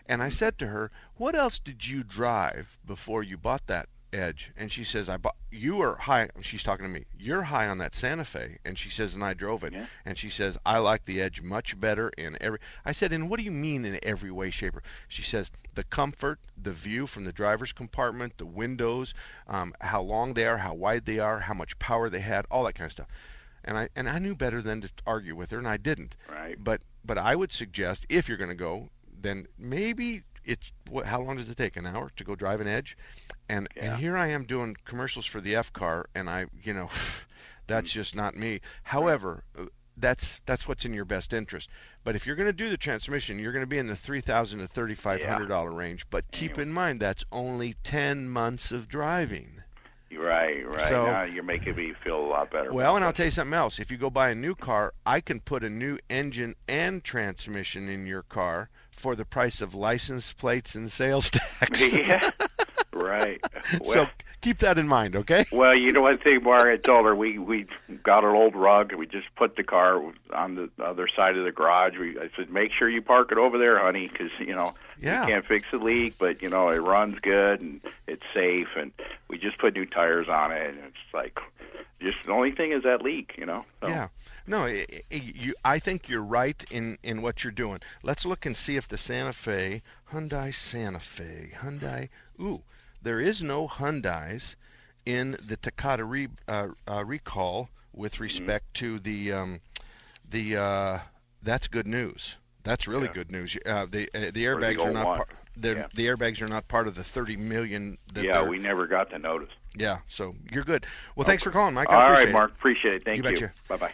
And 0.09 0.23
I 0.23 0.29
said 0.29 0.57
to 0.59 0.67
her, 0.67 0.89
"What 1.15 1.35
else 1.35 1.59
did 1.59 1.85
you 1.85 2.03
drive 2.03 2.77
before 2.85 3.23
you 3.23 3.37
bought 3.37 3.67
that 3.67 3.89
Edge?" 4.13 4.53
And 4.55 4.71
she 4.71 4.85
says, 4.85 5.09
"I 5.09 5.17
bought. 5.17 5.35
You 5.51 5.81
are 5.81 5.97
high." 5.97 6.29
She's 6.39 6.63
talking 6.63 6.85
to 6.85 6.89
me. 6.89 7.05
You're 7.17 7.43
high 7.43 7.67
on 7.67 7.77
that 7.79 7.93
Santa 7.93 8.23
Fe, 8.23 8.59
and 8.63 8.79
she 8.79 8.89
says, 8.89 9.15
"And 9.15 9.23
I 9.23 9.33
drove 9.33 9.65
it." 9.65 9.73
Yeah. 9.73 9.87
And 10.05 10.17
she 10.17 10.29
says, 10.29 10.57
"I 10.65 10.77
like 10.77 11.03
the 11.03 11.21
Edge 11.21 11.41
much 11.41 11.77
better 11.77 12.07
in 12.17 12.37
every." 12.39 12.59
I 12.85 12.93
said, 12.93 13.11
"And 13.11 13.29
what 13.29 13.37
do 13.37 13.43
you 13.43 13.51
mean 13.51 13.83
in 13.83 13.99
every 14.01 14.31
way, 14.31 14.49
shape, 14.49 14.77
or?" 14.77 14.83
She 15.09 15.23
says, 15.23 15.51
"The 15.73 15.83
comfort, 15.83 16.39
the 16.55 16.71
view 16.71 17.05
from 17.05 17.25
the 17.25 17.33
driver's 17.33 17.73
compartment, 17.73 18.37
the 18.37 18.45
windows, 18.45 19.13
um, 19.45 19.73
how 19.81 20.01
long 20.01 20.35
they 20.35 20.47
are, 20.47 20.59
how 20.59 20.73
wide 20.73 21.05
they 21.05 21.19
are, 21.19 21.41
how 21.41 21.53
much 21.53 21.77
power 21.79 22.09
they 22.09 22.21
had, 22.21 22.45
all 22.49 22.63
that 22.63 22.75
kind 22.75 22.85
of 22.85 22.93
stuff." 22.93 23.07
And 23.61 23.77
I 23.77 23.89
and 23.93 24.09
I 24.09 24.19
knew 24.19 24.35
better 24.35 24.61
than 24.61 24.79
to 24.79 24.89
argue 25.05 25.35
with 25.35 25.51
her, 25.51 25.57
and 25.57 25.67
I 25.67 25.75
didn't. 25.75 26.15
Right. 26.29 26.55
But 26.63 26.83
but 27.03 27.17
I 27.17 27.35
would 27.35 27.51
suggest 27.51 28.05
if 28.07 28.29
you're 28.29 28.37
going 28.37 28.49
to 28.49 28.55
go, 28.55 28.89
then 29.21 29.47
maybe 29.57 30.23
it's 30.45 30.71
what? 30.89 31.05
How 31.05 31.21
long 31.21 31.37
does 31.37 31.49
it 31.49 31.57
take? 31.57 31.75
An 31.77 31.85
hour 31.85 32.11
to 32.15 32.23
go 32.23 32.35
drive 32.35 32.61
an 32.61 32.67
Edge, 32.67 32.97
and 33.49 33.67
Yeah. 33.75 33.91
and 33.93 33.99
here 33.99 34.15
I 34.17 34.27
am 34.27 34.45
doing 34.45 34.75
commercials 34.85 35.25
for 35.25 35.41
the 35.41 35.55
F 35.55 35.73
car, 35.73 36.07
and 36.15 36.29
I 36.29 36.47
you 36.63 36.73
know, 36.73 36.89
that's 37.67 37.89
Mm-hmm. 37.91 37.99
just 37.99 38.15
not 38.15 38.35
me. 38.35 38.61
However. 38.83 39.43
uh, 39.57 39.65
That's 39.99 40.39
that's 40.45 40.67
what's 40.67 40.85
in 40.85 40.93
your 40.93 41.05
best 41.05 41.33
interest. 41.33 41.69
But 42.03 42.15
if 42.15 42.27
you're 42.27 42.35
going 42.35 42.45
to 42.49 42.53
do 42.53 42.69
the 42.69 42.77
transmission, 42.77 43.39
you're 43.39 43.51
going 43.51 43.63
to 43.65 43.67
be 43.75 43.79
in 43.79 43.87
the 43.87 43.95
three 43.95 44.21
thousand 44.21 44.59
to 44.59 44.67
thirty 44.67 44.93
five 44.93 45.23
hundred 45.23 45.47
dollar 45.47 45.71
range. 45.71 46.05
But 46.11 46.29
keep 46.31 46.51
Anyway. 46.51 46.63
in 46.67 46.71
mind 46.71 46.99
that's 47.01 47.25
only 47.31 47.75
ten 47.83 48.29
months 48.29 48.71
of 48.71 48.87
driving. 48.87 49.63
Right, 50.15 50.65
right. 50.67 50.87
So- 50.87 51.07
now 51.07 51.23
you're 51.23 51.41
making 51.43 51.75
me 51.75 51.93
feel 52.03 52.19
a 52.23 52.29
lot 52.29 52.51
better. 52.51 52.71
Well, 52.71 52.95
and 52.95 53.03
I'll 53.03 53.11
tell 53.11 53.25
you 53.25 53.31
something 53.31 53.55
else. 53.57 53.79
If 53.79 53.89
you 53.91 53.97
go 53.97 54.11
buy 54.11 54.29
a 54.29 54.35
new 54.35 54.53
car, 54.53 54.93
I 55.03 55.19
can 55.19 55.39
put 55.39 55.63
a 55.63 55.69
new 55.69 55.97
engine 56.11 56.53
and 56.69 57.03
transmission 57.03 57.89
in 57.89 58.05
your 58.05 58.21
car 58.21 58.69
for 58.97 59.15
the 59.15 59.25
price 59.25 59.61
of 59.61 59.73
license 59.73 60.33
plates 60.33 60.75
and 60.75 60.91
sales 60.91 61.29
tax. 61.31 61.79
yeah. 61.93 62.29
Right. 62.93 63.39
Well, 63.81 63.93
so 63.93 64.09
keep 64.41 64.59
that 64.59 64.77
in 64.77 64.87
mind, 64.87 65.15
okay? 65.15 65.45
well, 65.51 65.75
you 65.75 65.91
know 65.91 66.01
one 66.01 66.17
thing, 66.17 66.43
Mark. 66.43 66.65
I 66.65 66.77
told 66.77 67.05
her 67.05 67.15
we 67.15 67.37
we 67.39 67.65
got 68.03 68.23
an 68.23 68.31
old 68.35 68.55
rug. 68.55 68.91
and 68.91 68.99
We 68.99 69.07
just 69.07 69.27
put 69.35 69.55
the 69.55 69.63
car 69.63 70.01
on 70.33 70.55
the 70.55 70.69
other 70.83 71.07
side 71.07 71.37
of 71.37 71.45
the 71.45 71.51
garage. 71.51 71.97
We 71.97 72.17
I 72.19 72.29
said, 72.35 72.49
make 72.49 72.71
sure 72.71 72.89
you 72.89 73.01
park 73.01 73.31
it 73.31 73.37
over 73.37 73.57
there, 73.57 73.79
honey, 73.79 74.07
because 74.07 74.31
you 74.39 74.55
know 74.55 74.73
Yeah. 75.01 75.21
you 75.21 75.27
can't 75.33 75.45
fix 75.45 75.67
the 75.71 75.77
leak, 75.77 76.15
but 76.19 76.41
you 76.41 76.49
know 76.49 76.69
it 76.69 76.77
runs 76.77 77.19
good 77.19 77.61
and 77.61 77.81
it's 78.07 78.23
safe. 78.33 78.67
And 78.77 78.91
we 79.29 79.37
just 79.37 79.57
put 79.57 79.73
new 79.73 79.85
tires 79.85 80.27
on 80.29 80.51
it, 80.51 80.69
and 80.69 80.79
it's 80.79 81.13
like 81.13 81.39
just 82.01 82.17
the 82.25 82.31
only 82.31 82.51
thing 82.51 82.71
is 82.71 82.83
that 82.83 83.01
leak, 83.01 83.33
you 83.37 83.45
know. 83.45 83.65
So, 83.81 83.87
Yeah. 83.87 84.07
No, 84.49 84.59
i 84.65 84.85
i 85.11 85.15
you, 85.15 85.53
I 85.65 85.77
think 85.79 86.07
you're 86.07 86.21
right 86.23 86.63
in, 86.71 86.97
in 87.03 87.21
what 87.21 87.43
you're 87.43 87.51
doing. 87.51 87.79
Let's 88.03 88.25
look 88.25 88.45
and 88.45 88.55
see 88.55 88.77
if 88.77 88.87
the 88.87 88.97
Santa 88.97 89.33
Fe, 89.33 89.81
Hyundai 90.13 90.53
Santa 90.53 90.99
Fe, 91.01 91.51
Hyundai. 91.61 92.07
Ooh, 92.39 92.61
there 93.07 93.21
is 93.21 93.41
no 93.41 93.67
Hyundais 93.67 94.55
in 95.05 95.37
the 95.41 95.55
Takata 95.57 96.03
re, 96.03 96.27
uh, 96.47 96.67
uh, 96.87 97.05
recall 97.05 97.69
Mm-hmm. 97.93 98.01
with 98.01 98.19
respect 98.19 98.73
to 98.75 98.99
the 98.99 99.31
um, 99.33 99.59
the. 100.29 100.57
Uh, 100.57 100.99
that's 101.41 101.67
good 101.67 101.87
news. 101.87 102.35
That's 102.63 102.87
really 102.87 103.07
Yeah. 103.07 103.13
good 103.13 103.31
news. 103.31 103.57
Uh, 103.65 103.85
the 103.89 104.09
uh, 104.13 104.19
the 104.19 104.27
Or 104.27 104.31
the 104.33 104.43
airbags 104.45 104.85
are 104.85 104.91
not 104.91 105.05
part. 105.17 105.29
The, 105.55 105.73
Yeah. 105.75 105.87
the 105.95 106.05
airbags 106.07 106.41
are 106.41 106.47
not 106.47 106.67
part 106.67 106.87
of 106.87 106.95
the 106.95 107.03
30 107.03 107.37
million. 107.37 107.97
That 108.13 108.25
yeah, 108.25 108.43
we 108.43 108.59
never 108.59 108.85
got 108.85 109.09
the 109.09 109.17
notice. 109.17 109.49
yeah. 109.75 109.99
So 110.07 110.35
you're 110.51 110.63
good. 110.65 110.85
Well, 111.15 111.25
thanks 111.25 111.43
for 111.43 111.51
calling, 111.51 111.73
Mike. 111.73 111.89
I 111.89 111.95
All 111.95 112.01
appreciate 112.01 112.25
right, 112.25 112.29
it. 112.29 112.33
Mark. 112.33 112.51
Appreciate 112.51 112.93
it. 112.95 113.05
Thank 113.05 113.23
You 113.23 113.31
you. 113.39 113.49
Bye 113.69 113.77
bye. 113.77 113.93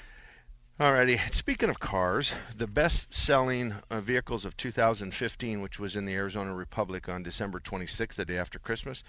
Alrighty. 0.79 1.19
Speaking 1.31 1.69
of 1.69 1.79
cars, 1.79 2.33
the 2.57 2.65
best-selling 2.65 3.75
uh, 3.91 4.01
vehicles 4.01 4.43
of 4.43 4.57
2015, 4.57 5.61
which 5.61 5.77
was 5.77 5.95
in 5.95 6.05
the 6.05 6.15
Arizona 6.15 6.51
Republic 6.55 7.07
on 7.07 7.21
December 7.21 7.59
26th, 7.59 8.15
the 8.15 8.25
day 8.25 8.39
after 8.39 8.57
Christmas, 8.57 9.03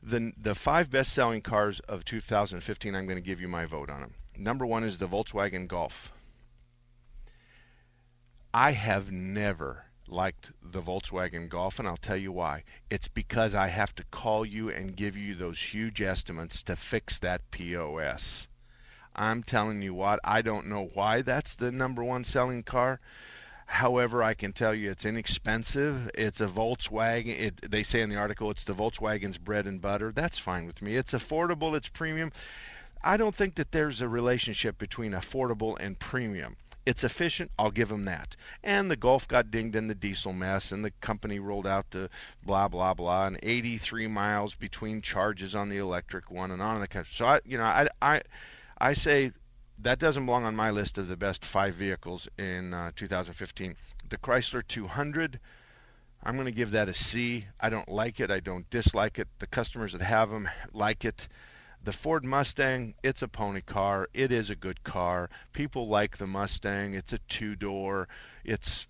the 0.00 0.32
the 0.40 0.54
five 0.54 0.88
best-selling 0.88 1.40
cars 1.42 1.80
of 1.80 2.04
2015. 2.04 2.94
I'm 2.94 3.06
going 3.06 3.16
to 3.16 3.20
give 3.20 3.40
you 3.40 3.48
my 3.48 3.66
vote 3.66 3.90
on 3.90 4.02
them. 4.02 4.14
Number 4.36 4.64
one 4.64 4.84
is 4.84 4.98
the 4.98 5.08
Volkswagen 5.08 5.66
Golf. 5.66 6.12
I 8.54 8.70
have 8.70 9.10
never 9.10 9.86
liked 10.06 10.52
the 10.62 10.80
Volkswagen 10.80 11.48
Golf, 11.48 11.80
and 11.80 11.88
I'll 11.88 11.96
tell 11.96 12.16
you 12.16 12.30
why. 12.30 12.62
It's 12.88 13.08
because 13.08 13.52
I 13.52 13.66
have 13.66 13.96
to 13.96 14.04
call 14.12 14.46
you 14.46 14.70
and 14.70 14.94
give 14.94 15.16
you 15.16 15.34
those 15.34 15.58
huge 15.60 16.00
estimates 16.00 16.62
to 16.62 16.76
fix 16.76 17.18
that 17.18 17.50
POS. 17.50 18.46
I'm 19.14 19.42
telling 19.42 19.82
you 19.82 19.94
what, 19.94 20.20
I 20.24 20.42
don't 20.42 20.66
know 20.66 20.90
why 20.94 21.22
that's 21.22 21.54
the 21.54 21.72
number 21.72 22.02
one 22.02 22.24
selling 22.24 22.62
car. 22.62 23.00
However, 23.66 24.22
I 24.22 24.34
can 24.34 24.52
tell 24.52 24.74
you 24.74 24.90
it's 24.90 25.04
inexpensive. 25.04 26.10
It's 26.14 26.40
a 26.40 26.48
Volkswagen. 26.48 27.28
It, 27.28 27.70
they 27.70 27.84
say 27.84 28.00
in 28.00 28.10
the 28.10 28.16
article 28.16 28.50
it's 28.50 28.64
the 28.64 28.74
Volkswagen's 28.74 29.38
bread 29.38 29.66
and 29.66 29.80
butter. 29.80 30.10
That's 30.12 30.38
fine 30.38 30.66
with 30.66 30.82
me. 30.82 30.96
It's 30.96 31.12
affordable, 31.12 31.76
it's 31.76 31.88
premium. 31.88 32.32
I 33.02 33.16
don't 33.16 33.34
think 33.34 33.54
that 33.54 33.72
there's 33.72 34.00
a 34.00 34.08
relationship 34.08 34.76
between 34.76 35.12
affordable 35.12 35.76
and 35.78 35.98
premium. 35.98 36.56
It's 36.84 37.04
efficient, 37.04 37.52
I'll 37.58 37.70
give 37.70 37.88
them 37.88 38.04
that. 38.04 38.34
And 38.64 38.90
the 38.90 38.96
Golf 38.96 39.28
got 39.28 39.50
dinged 39.50 39.76
in 39.76 39.86
the 39.86 39.94
diesel 39.94 40.32
mess, 40.32 40.72
and 40.72 40.84
the 40.84 40.90
company 41.00 41.38
rolled 41.38 41.66
out 41.66 41.90
the 41.90 42.10
blah 42.42 42.68
blah 42.68 42.94
blah, 42.94 43.26
and 43.26 43.38
83 43.42 44.08
miles 44.08 44.54
between 44.54 45.00
charges 45.00 45.54
on 45.54 45.68
the 45.68 45.78
electric 45.78 46.30
one, 46.30 46.50
and 46.50 46.60
on 46.60 46.82
and 46.82 46.96
on. 46.96 47.04
So 47.04 47.26
I, 47.26 47.40
you 47.44 47.58
know, 47.58 47.64
I, 47.64 47.88
I, 48.02 48.22
I 48.82 48.94
say 48.94 49.32
that 49.80 49.98
doesn't 49.98 50.24
belong 50.24 50.44
on 50.44 50.56
my 50.56 50.70
list 50.70 50.96
of 50.96 51.08
the 51.08 51.16
best 51.16 51.44
five 51.44 51.74
vehicles 51.74 52.28
in 52.38 52.72
uh, 52.72 52.92
2015. 52.96 53.76
The 54.08 54.16
Chrysler 54.16 54.66
200. 54.66 55.38
I'm 56.22 56.34
going 56.34 56.46
to 56.46 56.52
give 56.52 56.70
that 56.70 56.88
a 56.88 56.94
C. 56.94 57.46
I 57.60 57.68
don't 57.68 57.90
like 57.90 58.20
it. 58.20 58.30
I 58.30 58.40
don't 58.40 58.68
dislike 58.70 59.18
it. 59.18 59.28
The 59.38 59.46
customers 59.46 59.92
that 59.92 60.00
have 60.00 60.30
them 60.30 60.48
like 60.72 61.04
it. 61.04 61.28
The 61.84 61.92
Ford 61.92 62.24
Mustang, 62.24 62.94
it's 63.02 63.20
a 63.20 63.28
pony 63.28 63.60
car. 63.60 64.08
It 64.14 64.32
is 64.32 64.48
a 64.48 64.56
good 64.56 64.82
car. 64.82 65.28
People 65.52 65.88
like 65.88 66.16
the 66.16 66.26
Mustang. 66.26 66.94
It's 66.94 67.12
a 67.12 67.18
two 67.28 67.56
door. 67.56 68.08
It's 68.44 68.86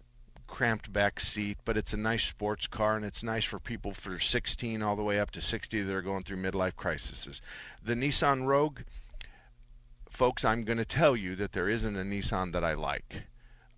cramped 0.47 0.92
back 0.92 1.18
seat, 1.18 1.59
but 1.64 1.76
it's 1.76 1.92
a 1.92 1.97
nice 1.97 2.25
sports 2.25 2.66
car 2.66 2.97
and 2.97 3.04
it's 3.04 3.23
nice 3.23 3.44
for 3.44 3.59
people 3.59 3.92
for 3.92 4.18
16 4.18 4.82
all 4.82 4.97
the 4.97 5.02
way 5.02 5.18
up 5.18 5.30
to 5.32 5.40
60 5.40 5.82
that 5.82 5.94
are 5.94 6.02
going 6.02 6.25
through 6.25 6.37
midlife 6.37 6.75
crises. 6.75 7.40
The 7.85 7.94
Nissan 7.94 8.44
Rogue, 8.44 8.80
folks, 10.11 10.45
I'm 10.45 10.64
going 10.64 10.79
to 10.79 10.85
tell 10.85 11.17
you 11.17 11.35
that 11.37 11.52
there 11.52 11.69
isn't 11.69 11.97
a 11.97 12.02
Nissan 12.02 12.52
that 12.52 12.64
I 12.64 12.75
like. 12.75 13.25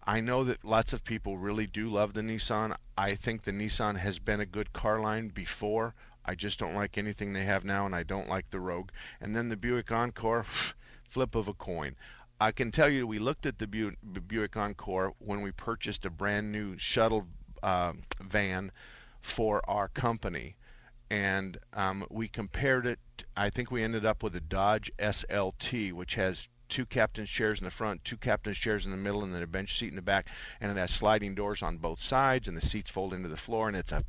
I 0.05 0.21
know 0.21 0.43
that 0.45 0.65
lots 0.65 0.93
of 0.93 1.05
people 1.05 1.39
really 1.39 1.67
do 1.67 1.89
love 1.89 2.15
the 2.15 2.23
Nissan. 2.23 2.75
I 2.99 3.15
think 3.15 3.45
the 3.45 3.53
Nissan 3.53 3.97
has 3.99 4.19
been 4.19 4.41
a 4.41 4.47
good 4.47 4.73
car 4.73 4.99
line 4.99 5.29
before. 5.29 5.95
I 6.25 6.35
just 6.35 6.59
don't 6.59 6.75
like 6.75 6.99
anything 6.99 7.33
they 7.33 7.45
have 7.45 7.65
now, 7.65 7.87
and 7.87 7.95
I 7.95 8.03
don't 8.03 8.29
like 8.29 8.51
the 8.51 8.61
Rogue. 8.61 8.91
And 9.21 9.37
then 9.37 9.49
the 9.49 9.57
Buick 9.57 9.93
Encore, 9.93 10.45
flip 11.05 11.35
of 11.35 11.47
a 11.47 11.55
coin. 11.55 11.95
I 12.41 12.51
can 12.51 12.73
tell 12.73 12.89
you, 12.89 13.07
we 13.07 13.21
looked 13.21 13.47
at 13.47 13.59
the 13.59 13.67
Bu- 13.67 13.97
Buick 14.27 14.57
Encore 14.57 15.15
when 15.19 15.43
we 15.43 15.53
purchased 15.53 16.05
a 16.05 16.11
brand 16.11 16.51
new 16.51 16.77
shuttle 16.79 17.29
uh, 17.63 17.93
van 18.21 18.73
for 19.21 19.63
our 19.71 19.87
company, 19.87 20.57
and 21.13 21.59
um, 21.75 22.07
we 22.09 22.27
compared 22.27 22.87
it. 22.87 22.99
I 23.37 23.51
think 23.51 23.71
we 23.71 23.83
ended 23.83 24.07
up 24.07 24.23
with 24.23 24.35
a 24.35 24.41
Dodge 24.41 24.91
SLT, 24.99 25.93
which 25.93 26.15
has 26.15 26.49
two 26.71 26.87
captain's 26.87 27.29
chairs 27.29 27.61
in 27.61 27.67
the 27.67 27.71
front, 27.71 28.03
two 28.03 28.17
captain's 28.17 28.57
chairs 28.57 28.87
in 28.87 28.93
the 28.93 28.97
middle, 28.97 29.23
and 29.23 29.35
then 29.35 29.43
a 29.43 29.47
bench 29.47 29.79
seat 29.79 29.91
in 29.91 29.97
the 29.97 30.01
back, 30.01 30.29
and 30.59 30.73
it 30.73 30.79
has 30.79 30.91
sliding 30.91 31.35
doors 31.35 31.63
on 31.63 31.77
both 31.77 32.01
sides, 32.01 32.49
and 32.49 32.57
the 32.57 32.67
seats 32.67 32.91
fold 32.91 33.13
into 33.13 33.29
the 33.29 33.37
floor, 33.37 33.69
and 33.69 33.77
it's 33.77 33.93
a 33.93 34.03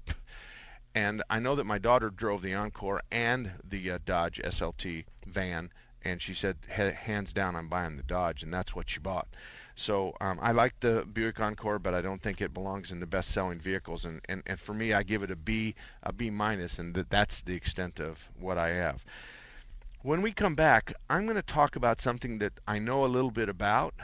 and 0.95 1.21
I 1.29 1.39
know 1.39 1.55
that 1.55 1.65
my 1.65 1.77
daughter 1.77 2.09
drove 2.09 2.41
the 2.41 2.53
Encore 2.53 3.01
and 3.11 3.51
the 3.67 3.91
uh, 3.91 3.99
Dodge 4.05 4.39
SLT 4.41 5.03
van, 5.27 5.73
and 6.03 6.21
she 6.21 6.33
said, 6.33 6.55
hands 6.69 7.33
down, 7.33 7.57
I'm 7.57 7.67
buying 7.67 7.97
the 7.97 8.03
Dodge, 8.03 8.43
and 8.43 8.53
that's 8.53 8.75
what 8.75 8.89
she 8.89 8.99
bought. 8.99 9.27
So 9.75 10.15
um, 10.21 10.39
I 10.41 10.51
like 10.51 10.79
the 10.79 11.05
Buick 11.11 11.39
Encore, 11.39 11.79
but 11.79 11.93
I 11.93 12.01
don't 12.01 12.21
think 12.21 12.41
it 12.41 12.53
belongs 12.53 12.91
in 12.91 12.99
the 12.99 13.07
best-selling 13.07 13.59
vehicles. 13.59 14.05
And, 14.05 14.21
and, 14.29 14.43
and 14.45 14.59
for 14.59 14.73
me, 14.73 14.93
I 14.93 15.03
give 15.03 15.23
it 15.23 15.31
a 15.31 15.35
B, 15.35 15.73
a 16.03 16.13
B 16.13 16.29
minus, 16.29 16.77
and 16.77 16.93
that 16.93 17.09
that's 17.09 17.41
the 17.41 17.55
extent 17.55 17.99
of 17.99 18.29
what 18.39 18.57
I 18.57 18.69
have. 18.69 19.03
When 20.01 20.21
we 20.21 20.31
come 20.31 20.53
back, 20.53 20.93
I'm 21.09 21.25
going 21.25 21.37
to 21.37 21.41
talk 21.41 21.75
about 21.75 22.01
something 22.01 22.37
that 22.39 22.53
I 22.67 22.77
know 22.77 23.03
a 23.03 23.07
little 23.07 23.31
bit 23.31 23.49
about, 23.49 23.95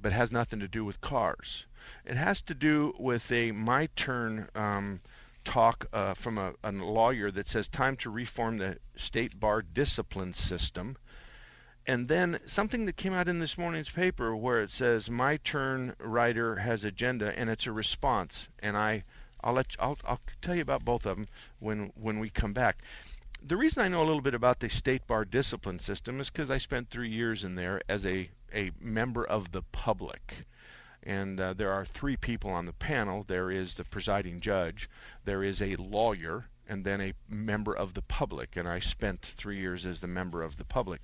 but 0.00 0.12
has 0.12 0.30
nothing 0.30 0.60
to 0.60 0.68
do 0.68 0.84
with 0.84 1.00
cars. 1.00 1.66
It 2.04 2.16
has 2.16 2.42
to 2.42 2.54
do 2.54 2.94
with 2.98 3.32
a 3.32 3.52
my 3.52 3.88
turn. 3.96 4.48
Um, 4.54 5.00
talk 5.44 5.86
uh, 5.94 6.12
from 6.12 6.36
a, 6.36 6.52
a, 6.62 6.70
lawyer 6.70 7.30
that 7.30 7.46
says 7.46 7.68
time 7.68 7.96
to 7.96 8.10
reform 8.10 8.58
the 8.58 8.76
state 8.96 9.40
bar 9.40 9.62
discipline 9.62 10.34
system. 10.34 10.94
And 11.88 12.06
then 12.06 12.38
something 12.44 12.84
that 12.84 12.98
came 12.98 13.14
out 13.14 13.28
in 13.28 13.38
this 13.38 13.56
morning's 13.56 13.88
paper 13.88 14.36
where 14.36 14.60
it 14.60 14.70
says 14.70 15.08
my 15.08 15.38
turn 15.38 15.96
writer 15.98 16.56
has 16.56 16.84
agenda 16.84 17.32
and 17.38 17.48
it's 17.48 17.66
a 17.66 17.72
response. 17.72 18.46
And 18.58 18.76
I 18.76 19.04
I'll 19.42 19.54
let 19.54 19.72
you, 19.72 19.78
I'll 19.80 19.98
I'll 20.04 20.20
tell 20.42 20.54
you 20.54 20.60
about 20.60 20.84
both 20.84 21.06
of 21.06 21.16
them 21.16 21.28
when 21.60 21.90
when 21.94 22.18
we 22.18 22.28
come 22.28 22.52
back. 22.52 22.82
The 23.42 23.56
reason 23.56 23.82
I 23.82 23.88
know 23.88 24.02
a 24.02 24.04
little 24.04 24.20
bit 24.20 24.34
about 24.34 24.60
the 24.60 24.68
state 24.68 25.06
bar 25.06 25.24
discipline 25.24 25.78
system 25.78 26.20
is 26.20 26.28
because 26.28 26.50
I 26.50 26.58
spent 26.58 26.90
three 26.90 27.08
years 27.08 27.42
in 27.42 27.54
there 27.54 27.80
as 27.88 28.04
a 28.04 28.28
a 28.54 28.70
member 28.78 29.24
of 29.24 29.52
the 29.52 29.62
public 29.62 30.44
and 31.04 31.40
uh, 31.40 31.54
there 31.54 31.72
are 31.72 31.86
three 31.86 32.18
people 32.18 32.50
on 32.50 32.66
the 32.66 32.74
panel. 32.74 33.24
There 33.26 33.50
is 33.50 33.72
the 33.72 33.84
presiding 33.84 34.40
judge, 34.40 34.90
there 35.24 35.42
is 35.42 35.62
a 35.62 35.76
lawyer, 35.76 36.50
and 36.68 36.84
then 36.84 37.00
a 37.00 37.14
member 37.30 37.72
of 37.72 37.94
the 37.94 38.02
public. 38.02 38.56
And 38.58 38.68
I 38.68 38.78
spent 38.78 39.22
three 39.22 39.58
years 39.58 39.86
as 39.86 40.00
the 40.00 40.06
member 40.06 40.42
of 40.42 40.58
the 40.58 40.66
public. 40.66 41.00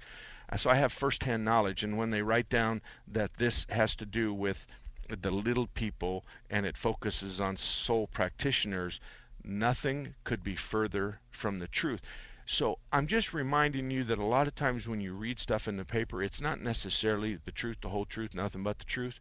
So 0.57 0.71
I 0.71 0.77
have 0.77 0.93
firsthand 0.93 1.45
knowledge. 1.45 1.85
And 1.85 1.97
when 1.97 2.11
they 2.11 2.23
write 2.23 2.49
down 2.49 2.83
that 3.09 3.35
this 3.35 3.67
has 3.71 3.97
to 3.97 4.07
do 4.07 4.33
with 4.33 4.67
the 5.09 5.31
little 5.31 5.67
people 5.69 6.25
and 6.51 6.65
it 6.65 6.77
focuses 6.77 7.41
on 7.41 7.57
sole 7.57 8.07
practitioners, 8.07 9.01
nothing 9.43 10.15
could 10.25 10.43
be 10.43 10.57
further 10.57 11.21
from 11.31 11.59
the 11.59 11.69
truth. 11.69 12.01
So 12.47 12.79
I'm 12.93 13.07
just 13.07 13.33
reminding 13.33 13.91
you 13.91 14.05
that 14.05 14.19
a 14.19 14.25
lot 14.25 14.49
of 14.49 14.55
times 14.55 14.87
when 14.87 15.01
you 15.01 15.15
read 15.15 15.39
stuff 15.39 15.67
in 15.67 15.77
the 15.77 15.85
paper, 15.85 16.23
it's 16.23 16.41
not 16.41 16.61
necessarily 16.61 17.39
the 17.45 17.53
truth, 17.53 17.79
the 17.81 17.89
whole 17.89 18.05
truth, 18.05 18.35
nothing 18.35 18.63
but 18.63 18.79
the 18.79 18.85
truth 18.85 19.19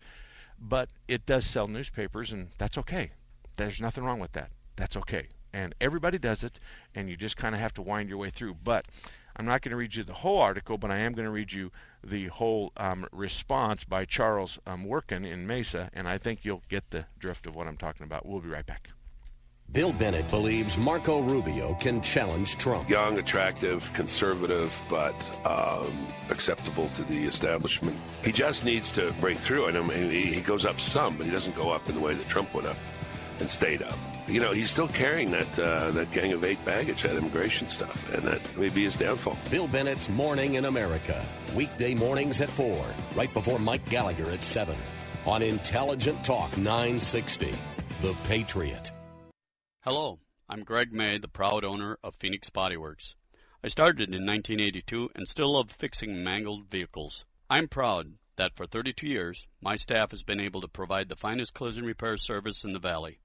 but 0.60 0.90
it 1.08 1.26
does 1.26 1.46
sell 1.46 1.68
newspapers, 1.68 2.32
and 2.32 2.50
that's 2.58 2.78
okay. 2.78 3.12
There's 3.58 3.82
nothing 3.82 4.04
wrong 4.04 4.20
with 4.20 4.32
that. 4.34 4.52
That's 4.76 4.96
okay. 4.98 5.28
And 5.52 5.76
everybody 5.82 6.18
does 6.18 6.44
it, 6.44 6.60
and 6.96 7.10
you 7.10 7.18
just 7.18 7.38
kind 7.38 7.54
of 7.54 7.62
have 7.62 7.74
to 7.76 7.82
wind 7.82 8.10
your 8.10 8.18
way 8.18 8.30
through. 8.30 8.56
But 8.64 8.86
I'm 9.36 9.46
not 9.46 9.62
going 9.62 9.72
to 9.72 9.78
read 9.78 9.96
you 9.96 10.04
the 10.04 10.14
whole 10.14 10.40
article, 10.40 10.78
but 10.78 10.92
I 10.92 11.00
am 11.00 11.14
going 11.14 11.26
to 11.26 11.32
read 11.32 11.52
you 11.52 11.72
the 12.04 12.28
whole 12.28 12.72
um, 12.78 13.08
response 13.12 13.84
by 13.84 14.06
Charles 14.06 14.60
um, 14.68 14.86
Workin 14.86 15.26
in 15.26 15.48
Mesa, 15.48 15.90
and 15.94 16.08
I 16.08 16.18
think 16.18 16.44
you'll 16.44 16.64
get 16.70 16.90
the 16.92 17.06
drift 17.20 17.48
of 17.48 17.56
what 17.56 17.68
I'm 17.68 17.78
talking 17.78 18.04
about. 18.04 18.26
We'll 18.26 18.42
be 18.42 18.50
right 18.50 18.66
back. 18.66 18.90
Bill 19.72 19.92
Bennett 19.92 20.30
believes 20.30 20.78
Marco 20.78 21.22
Rubio 21.22 21.74
can 21.76 22.00
challenge 22.02 22.58
Trump. 22.58 22.88
Young, 22.88 23.18
attractive, 23.18 23.92
conservative, 23.94 24.72
but 24.88 25.16
um, 25.46 26.08
acceptable 26.30 26.90
to 26.90 27.04
the 27.06 27.26
establishment. 27.26 27.98
He 28.24 28.32
just 28.32 28.66
needs 28.66 28.92
to 28.92 29.12
break 29.14 29.38
through. 29.38 29.66
And 29.66 29.78
I 29.78 29.82
mean, 29.82 30.12
he 30.12 30.42
goes 30.42 30.66
up 30.66 30.80
some, 30.80 31.18
but 31.18 31.26
he 31.26 31.32
doesn't 31.32 31.56
go 31.56 31.72
up 31.72 31.90
in 31.90 31.96
the 31.96 32.02
way 32.02 32.14
that 32.14 32.28
Trump 32.28 32.54
went 32.54 32.68
up 32.68 32.78
and 33.40 33.50
stayed 33.50 33.82
up. 33.82 33.98
You 34.26 34.40
know, 34.40 34.54
he's 34.54 34.70
still 34.70 34.88
carrying 34.88 35.32
that 35.32 35.60
uh, 35.60 35.92
that 35.92 36.10
gang 36.14 36.32
of 36.32 36.46
eight 36.46 36.64
baggage, 36.64 37.04
that 37.04 37.18
immigration 37.18 37.68
stuff, 37.68 38.10
and 38.14 38.22
that 38.22 38.58
may 38.58 38.70
be 38.70 38.86
his 38.86 38.96
downfall. 38.96 39.38
Bill 39.52 39.68
Bennett's 39.68 40.08
Morning 40.08 40.56
in 40.56 40.64
America, 40.64 41.26
weekday 41.54 41.94
mornings 41.94 42.40
at 42.40 42.50
4, 42.50 42.86
right 43.16 43.34
before 43.34 43.60
Mike 43.60 43.88
Gallagher 43.90 44.30
at 44.30 44.46
7, 44.46 44.78
on 45.26 45.42
Intelligent 45.42 46.24
Talk 46.24 46.58
960, 46.58 47.54
The 48.02 48.16
Patriot. 48.24 48.94
Hello, 49.82 50.20
I'm 50.48 50.64
Greg 50.64 50.94
May, 50.94 51.18
the 51.18 51.28
proud 51.28 51.66
owner 51.66 51.98
of 52.02 52.16
Phoenix 52.16 52.50
Body 52.50 52.78
Works. 52.78 53.16
I 53.62 53.68
started 53.68 54.14
in 54.14 54.26
1982 54.26 55.10
and 55.16 55.28
still 55.28 55.54
love 55.54 55.70
fixing 55.70 56.24
mangled 56.24 56.70
vehicles. 56.70 57.26
I'm 57.50 57.68
proud 57.68 58.14
that 58.38 58.56
for 58.56 58.66
32 58.66 59.06
years, 59.06 59.48
my 59.62 59.76
staff 59.76 60.12
has 60.12 60.24
been 60.24 60.40
able 60.40 60.62
to 60.62 60.70
provide 60.70 61.10
the 61.10 61.18
finest 61.18 61.54
collision 61.54 61.84
repair 61.84 62.16
service 62.16 62.64
in 62.64 62.72
the 62.72 62.80
valley. 62.80 63.20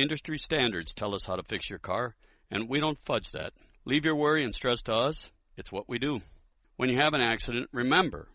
Industry 0.00 0.38
standards 0.38 0.94
tell 0.94 1.14
us 1.14 1.24
how 1.24 1.36
to 1.36 1.42
fix 1.42 1.68
your 1.68 1.78
car, 1.78 2.14
and 2.50 2.68
we 2.68 2.80
don't 2.80 2.98
fudge 3.04 3.32
that. 3.32 3.52
Leave 3.84 4.04
your 4.04 4.16
worry 4.16 4.44
and 4.44 4.54
stress 4.54 4.82
to 4.82 4.94
us. 4.94 5.30
It's 5.56 5.72
what 5.72 5.88
we 5.88 5.98
do. 5.98 6.20
When 6.76 6.88
you 6.88 6.96
have 6.96 7.14
an 7.14 7.20
accident, 7.20 7.68
remember 7.72 8.28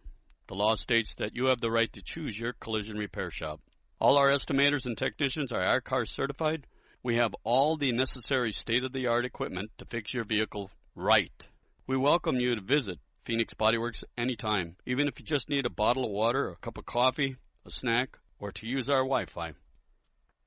the 0.48 0.56
law 0.56 0.76
states 0.76 1.16
that 1.16 1.36
you 1.36 1.48
have 1.48 1.62
the 1.62 1.72
right 1.72 1.92
to 1.94 2.02
choose 2.02 2.38
your 2.38 2.54
collision 2.54 2.98
repair 2.98 3.32
shop. 3.32 3.60
All 4.00 4.18
our 4.18 4.30
estimators 4.30 4.86
and 4.86 4.98
technicians 4.98 5.52
are 5.52 5.80
ICAR 5.80 6.08
certified 6.08 6.68
we 7.06 7.18
have 7.18 7.36
all 7.44 7.78
the 7.78 7.92
necessary 7.92 8.52
state 8.52 8.84
of 8.84 8.92
the 8.92 9.06
art 9.06 9.26
equipment 9.26 9.70
to 9.78 9.86
fix 9.86 10.12
your 10.12 10.24
vehicle 10.24 10.72
right. 10.96 11.48
We 11.86 11.98
welcome 11.98 12.38
you 12.38 12.56
to 12.56 12.62
visit 12.62 12.98
Phoenix 13.26 13.54
Bodyworks 13.54 14.04
anytime, 14.18 14.76
even 14.88 15.08
if 15.08 15.20
you 15.20 15.24
just 15.24 15.48
need 15.48 15.68
a 15.68 15.70
bottle 15.70 16.06
of 16.06 16.10
water, 16.10 16.50
a 16.50 16.56
cup 16.56 16.80
of 16.80 16.88
coffee, 16.88 17.36
a 17.64 17.70
snack, 17.70 18.18
or 18.40 18.52
to 18.54 18.66
use 18.66 18.90
our 18.90 19.04
Wi 19.04 19.26
Fi. 19.26 19.52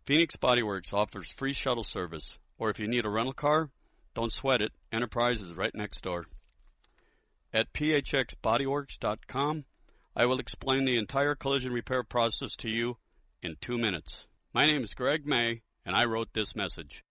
Phoenix 0.09 0.37
Bodyworks 0.37 0.95
offers 0.95 1.35
free 1.37 1.53
shuttle 1.53 1.85
service, 1.85 2.39
or 2.59 2.71
if 2.71 2.79
you 2.79 2.89
need 2.89 3.05
a 3.05 3.11
rental 3.11 3.35
car, 3.35 3.69
don't 4.15 4.33
sweat 4.33 4.63
it, 4.63 4.73
Enterprise 4.91 5.43
is 5.43 5.55
right 5.55 5.75
next 5.75 6.01
door. 6.01 6.25
At 7.53 7.71
phxbodyworks.com, 7.75 9.65
I 10.17 10.25
will 10.25 10.39
explain 10.39 10.87
the 10.87 10.97
entire 10.97 11.35
collision 11.35 11.75
repair 11.75 12.05
process 12.05 12.57
to 12.57 12.71
you 12.71 12.97
in 13.43 13.57
two 13.61 13.77
minutes. 13.77 14.27
My 14.55 14.65
name 14.65 14.83
is 14.83 14.95
Greg 14.95 15.27
May 15.27 15.61
and 15.85 15.95
I 15.95 16.07
wrote 16.07 16.33
this 16.33 16.57
message. 16.57 17.05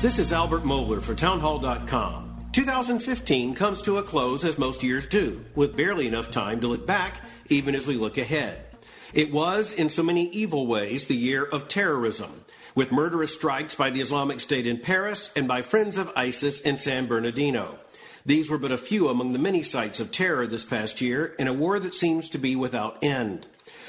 This 0.00 0.18
is 0.18 0.32
Albert 0.32 0.64
Mohler 0.64 1.00
for 1.00 1.14
Townhall.com. 1.14 2.48
2015 2.50 3.54
comes 3.54 3.80
to 3.82 3.98
a 3.98 4.02
close 4.02 4.44
as 4.44 4.58
most 4.58 4.82
years 4.82 5.06
do, 5.06 5.44
with 5.54 5.76
barely 5.76 6.08
enough 6.08 6.32
time 6.32 6.62
to 6.62 6.66
look 6.66 6.84
back, 6.84 7.20
even 7.48 7.76
as 7.76 7.86
we 7.86 7.94
look 7.94 8.18
ahead. 8.18 8.65
It 9.14 9.32
was, 9.32 9.72
in 9.72 9.90
so 9.90 10.02
many 10.02 10.28
evil 10.30 10.66
ways, 10.66 11.06
the 11.06 11.16
year 11.16 11.44
of 11.44 11.68
terrorism, 11.68 12.44
with 12.74 12.92
murderous 12.92 13.34
strikes 13.34 13.74
by 13.74 13.90
the 13.90 14.00
Islamic 14.00 14.40
State 14.40 14.66
in 14.66 14.78
Paris 14.78 15.30
and 15.36 15.46
by 15.46 15.62
friends 15.62 15.96
of 15.96 16.12
ISIS 16.16 16.60
in 16.60 16.78
San 16.78 17.06
Bernardino. 17.06 17.78
These 18.26 18.50
were 18.50 18.58
but 18.58 18.72
a 18.72 18.76
few 18.76 19.08
among 19.08 19.32
the 19.32 19.38
many 19.38 19.62
sites 19.62 20.00
of 20.00 20.10
terror 20.10 20.46
this 20.46 20.64
past 20.64 21.00
year 21.00 21.34
in 21.38 21.46
a 21.46 21.52
war 21.52 21.78
that 21.78 21.94
seems 21.94 22.28
to 22.30 22.38
be 22.38 22.56
without 22.56 22.98
end. 23.02 23.46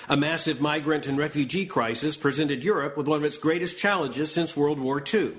A 0.07 0.15
massive 0.15 0.61
migrant 0.61 1.07
and 1.07 1.17
refugee 1.17 1.65
crisis 1.65 2.15
presented 2.15 2.63
Europe 2.63 2.95
with 2.95 3.07
one 3.07 3.17
of 3.17 3.25
its 3.25 3.37
greatest 3.37 3.77
challenges 3.77 4.31
since 4.31 4.55
World 4.55 4.79
War 4.79 5.03
II. 5.13 5.33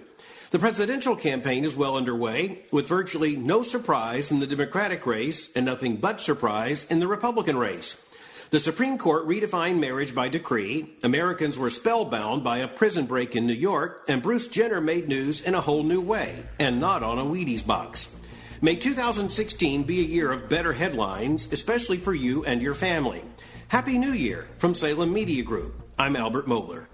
The 0.51 0.59
presidential 0.59 1.15
campaign 1.15 1.65
is 1.65 1.77
well 1.77 1.97
underway, 1.97 2.63
with 2.73 2.89
virtually 2.89 3.37
no 3.37 3.63
surprise 3.63 4.31
in 4.31 4.41
the 4.41 4.47
Democratic 4.47 5.07
race 5.07 5.49
and 5.55 5.65
nothing 5.65 5.97
but 5.97 6.21
surprise 6.21 6.85
in 6.91 7.01
the 7.01 7.07
Republican 7.07 7.57
race. 7.57 8.03
The 8.51 8.61
Supreme 8.61 8.97
Court 8.97 9.29
redefined 9.29 9.79
marriage 9.79 10.15
by 10.15 10.31
decree, 10.31 10.97
Americans 11.03 11.59
were 11.59 11.69
spellbound 11.69 12.43
by 12.43 12.59
a 12.59 12.69
prison 12.69 13.05
break 13.05 13.37
in 13.37 13.47
New 13.47 13.53
York, 13.53 14.07
and 14.09 14.23
Bruce 14.23 14.47
Jenner 14.47 14.81
made 14.81 15.07
news 15.07 15.43
in 15.43 15.55
a 15.55 15.61
whole 15.61 15.83
new 15.83 16.01
way, 16.01 16.47
and 16.59 16.81
not 16.81 17.03
on 17.03 17.19
a 17.19 17.25
Wheaties 17.25 17.67
box. 17.67 18.09
May 18.63 18.75
2016 18.77 19.83
be 19.83 20.01
a 20.01 20.03
year 20.03 20.33
of 20.33 20.49
better 20.49 20.73
headlines, 20.73 21.47
especially 21.53 21.99
for 21.99 22.15
you 22.15 22.43
and 22.47 22.63
your 22.63 22.73
family. 22.73 23.23
Happy 23.69 23.99
New 23.99 24.13
Year 24.13 24.49
from 24.57 24.73
Salem 24.73 25.13
Media 25.13 25.43
Group. 25.43 25.83
I'm 25.99 26.17
Albert 26.17 26.47
Mohler. 26.47 26.87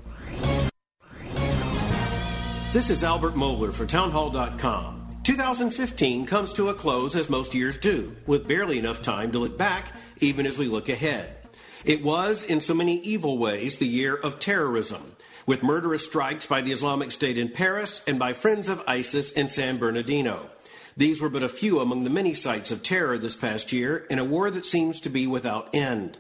This 2.72 2.90
is 2.90 3.04
Albert 3.04 3.34
Mohler 3.34 3.72
for 3.72 3.86
Townhall.com. 3.86 5.18
2015 5.22 6.26
comes 6.26 6.52
to 6.54 6.70
a 6.70 6.74
close 6.74 7.14
as 7.14 7.30
most 7.30 7.54
years 7.54 7.78
do, 7.78 8.16
with 8.26 8.48
barely 8.48 8.80
enough 8.80 9.02
time 9.02 9.30
to 9.30 9.38
look 9.38 9.56
back, 9.56 9.92
even 10.18 10.48
as 10.48 10.58
we 10.58 10.66
look 10.66 10.88
ahead. 10.88 11.43
It 11.84 12.02
was, 12.02 12.42
in 12.42 12.62
so 12.62 12.72
many 12.72 12.98
evil 13.00 13.36
ways, 13.36 13.76
the 13.76 13.86
year 13.86 14.14
of 14.14 14.38
terrorism, 14.38 15.16
with 15.44 15.62
murderous 15.62 16.06
strikes 16.06 16.46
by 16.46 16.62
the 16.62 16.72
Islamic 16.72 17.12
State 17.12 17.36
in 17.36 17.50
Paris 17.50 18.00
and 18.06 18.18
by 18.18 18.32
friends 18.32 18.70
of 18.70 18.82
ISIS 18.86 19.30
in 19.32 19.50
San 19.50 19.76
Bernardino. 19.76 20.48
These 20.96 21.20
were 21.20 21.28
but 21.28 21.42
a 21.42 21.48
few 21.48 21.80
among 21.80 22.04
the 22.04 22.10
many 22.10 22.32
sites 22.32 22.70
of 22.70 22.82
terror 22.82 23.18
this 23.18 23.36
past 23.36 23.70
year 23.70 24.06
in 24.08 24.18
a 24.18 24.24
war 24.24 24.50
that 24.50 24.64
seems 24.64 24.98
to 25.02 25.10
be 25.10 25.26
without 25.26 25.74
end. 25.74 26.16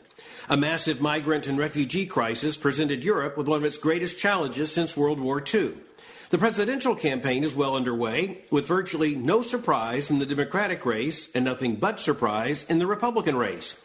A 0.50 0.56
massive 0.58 1.00
migrant 1.00 1.46
and 1.46 1.56
refugee 1.56 2.04
crisis 2.04 2.58
presented 2.58 3.02
Europe 3.02 3.38
with 3.38 3.48
one 3.48 3.56
of 3.56 3.64
its 3.64 3.78
greatest 3.78 4.18
challenges 4.18 4.70
since 4.70 4.98
World 4.98 5.18
War 5.18 5.42
II. 5.42 5.72
The 6.28 6.36
presidential 6.36 6.94
campaign 6.94 7.42
is 7.42 7.54
well 7.54 7.74
underway, 7.74 8.44
with 8.50 8.66
virtually 8.66 9.14
no 9.14 9.40
surprise 9.40 10.10
in 10.10 10.18
the 10.18 10.26
Democratic 10.26 10.84
race 10.84 11.30
and 11.34 11.46
nothing 11.46 11.76
but 11.76 12.00
surprise 12.00 12.64
in 12.64 12.78
the 12.78 12.86
Republican 12.86 13.36
race. 13.36 13.80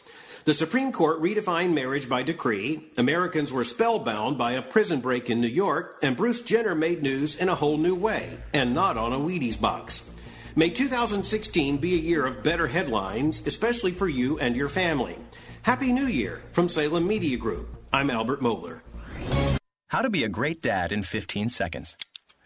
The 0.50 0.56
Supreme 0.56 0.92
Court 0.92 1.22
redefined 1.22 1.76
marriage 1.76 2.10
by 2.10 2.24
decree, 2.24 2.90
Americans 2.98 3.54
were 3.54 3.64
spellbound 3.64 4.40
by 4.40 4.54
a 4.54 4.64
prison 4.64 5.00
break 5.00 5.30
in 5.30 5.42
New 5.42 5.48
York, 5.48 6.00
and 6.02 6.18
Bruce 6.18 6.42
Jenner 6.42 6.74
made 6.74 7.04
news 7.04 7.36
in 7.36 7.50
a 7.50 7.54
whole 7.54 7.78
new 7.78 7.94
way, 7.94 8.40
and 8.52 8.74
not 8.74 8.98
on 8.98 9.14
a 9.14 9.20
Wheaties 9.20 9.62
box. 9.62 10.10
May 10.56 10.72
2016 10.72 11.78
be 11.78 11.94
a 11.94 12.00
year 12.00 12.26
of 12.26 12.42
better 12.42 12.66
headlines, 12.66 13.46
especially 13.46 13.92
for 13.92 14.08
you 14.08 14.40
and 14.40 14.56
your 14.56 14.70
family. 14.70 15.20
Happy 15.62 15.94
New 15.94 16.08
Year 16.08 16.42
from 16.50 16.68
Salem 16.68 17.08
Media 17.08 17.38
Group. 17.38 17.70
I'm 17.94 18.10
Albert 18.10 18.42
Mohler. 18.42 18.80
How 19.90 20.02
to 20.02 20.10
be 20.10 20.24
a 20.24 20.30
great 20.30 20.64
dad 20.64 20.92
in 20.92 21.04
15 21.04 21.50
seconds. 21.50 21.96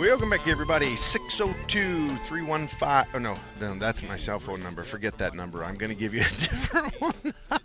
Welcome 0.00 0.30
back, 0.30 0.48
everybody. 0.48 0.96
602 0.96 2.16
315. 2.24 3.04
Oh, 3.12 3.18
no, 3.18 3.36
no, 3.60 3.78
that's 3.78 4.02
my 4.02 4.16
cell 4.16 4.38
phone 4.38 4.62
number. 4.62 4.82
Forget 4.82 5.18
that 5.18 5.34
number. 5.34 5.62
I'm 5.62 5.76
going 5.76 5.90
to 5.90 5.94
give 5.94 6.14
you 6.14 6.22
a 6.22 6.24
different 6.40 6.94
one. 7.02 7.59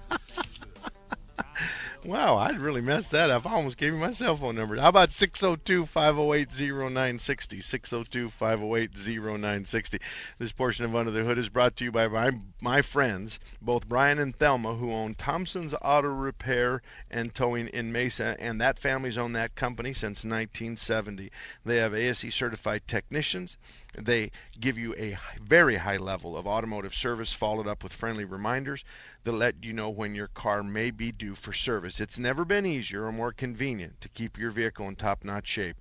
Wow, 2.05 2.37
I'd 2.37 2.59
really 2.59 2.81
messed 2.81 3.09
that 3.13 3.31
up. 3.31 3.47
I 3.47 3.53
almost 3.53 3.77
gave 3.77 3.91
you 3.91 3.97
my 3.97 4.11
cell 4.11 4.37
phone 4.37 4.53
number. 4.53 4.79
How 4.79 4.89
about 4.89 5.11
602 5.11 5.87
508 5.87 6.51
0960? 6.51 7.61
602 7.61 8.29
508 8.29 8.91
0960. 8.95 9.99
This 10.37 10.51
portion 10.51 10.85
of 10.85 10.95
Under 10.95 11.09
the 11.09 11.23
Hood 11.23 11.39
is 11.39 11.49
brought 11.49 11.75
to 11.77 11.83
you 11.83 11.91
by 11.91 12.07
my, 12.07 12.29
my 12.61 12.83
friends, 12.83 13.39
both 13.59 13.89
Brian 13.89 14.19
and 14.19 14.35
Thelma, 14.35 14.75
who 14.75 14.93
own 14.93 15.15
Thompson's 15.15 15.73
Auto 15.81 16.09
Repair 16.09 16.83
and 17.09 17.33
Towing 17.33 17.69
in 17.69 17.91
Mesa, 17.91 18.35
and 18.39 18.61
that 18.61 18.77
family's 18.77 19.17
owned 19.17 19.35
that 19.35 19.55
company 19.55 19.91
since 19.91 20.23
1970. 20.23 21.31
They 21.65 21.77
have 21.77 21.95
ASE 21.95 22.31
certified 22.31 22.87
technicians. 22.87 23.57
They 23.97 24.31
give 24.59 24.77
you 24.77 24.93
a 24.95 25.17
very 25.41 25.77
high 25.77 25.95
level 25.95 26.35
of 26.35 26.45
automotive 26.45 26.93
service, 26.93 27.31
followed 27.31 27.65
up 27.65 27.81
with 27.81 27.93
friendly 27.93 28.25
reminders 28.25 28.83
that 29.23 29.31
let 29.31 29.63
you 29.63 29.71
know 29.71 29.89
when 29.89 30.13
your 30.13 30.27
car 30.27 30.63
may 30.63 30.91
be 30.91 31.13
due 31.13 31.33
for 31.33 31.53
service. 31.53 32.01
It's 32.01 32.19
never 32.19 32.43
been 32.43 32.65
easier 32.65 33.05
or 33.05 33.13
more 33.13 33.31
convenient 33.31 34.01
to 34.01 34.09
keep 34.09 34.37
your 34.37 34.51
vehicle 34.51 34.89
in 34.89 34.97
top 34.97 35.23
notch 35.23 35.47
shape 35.47 35.77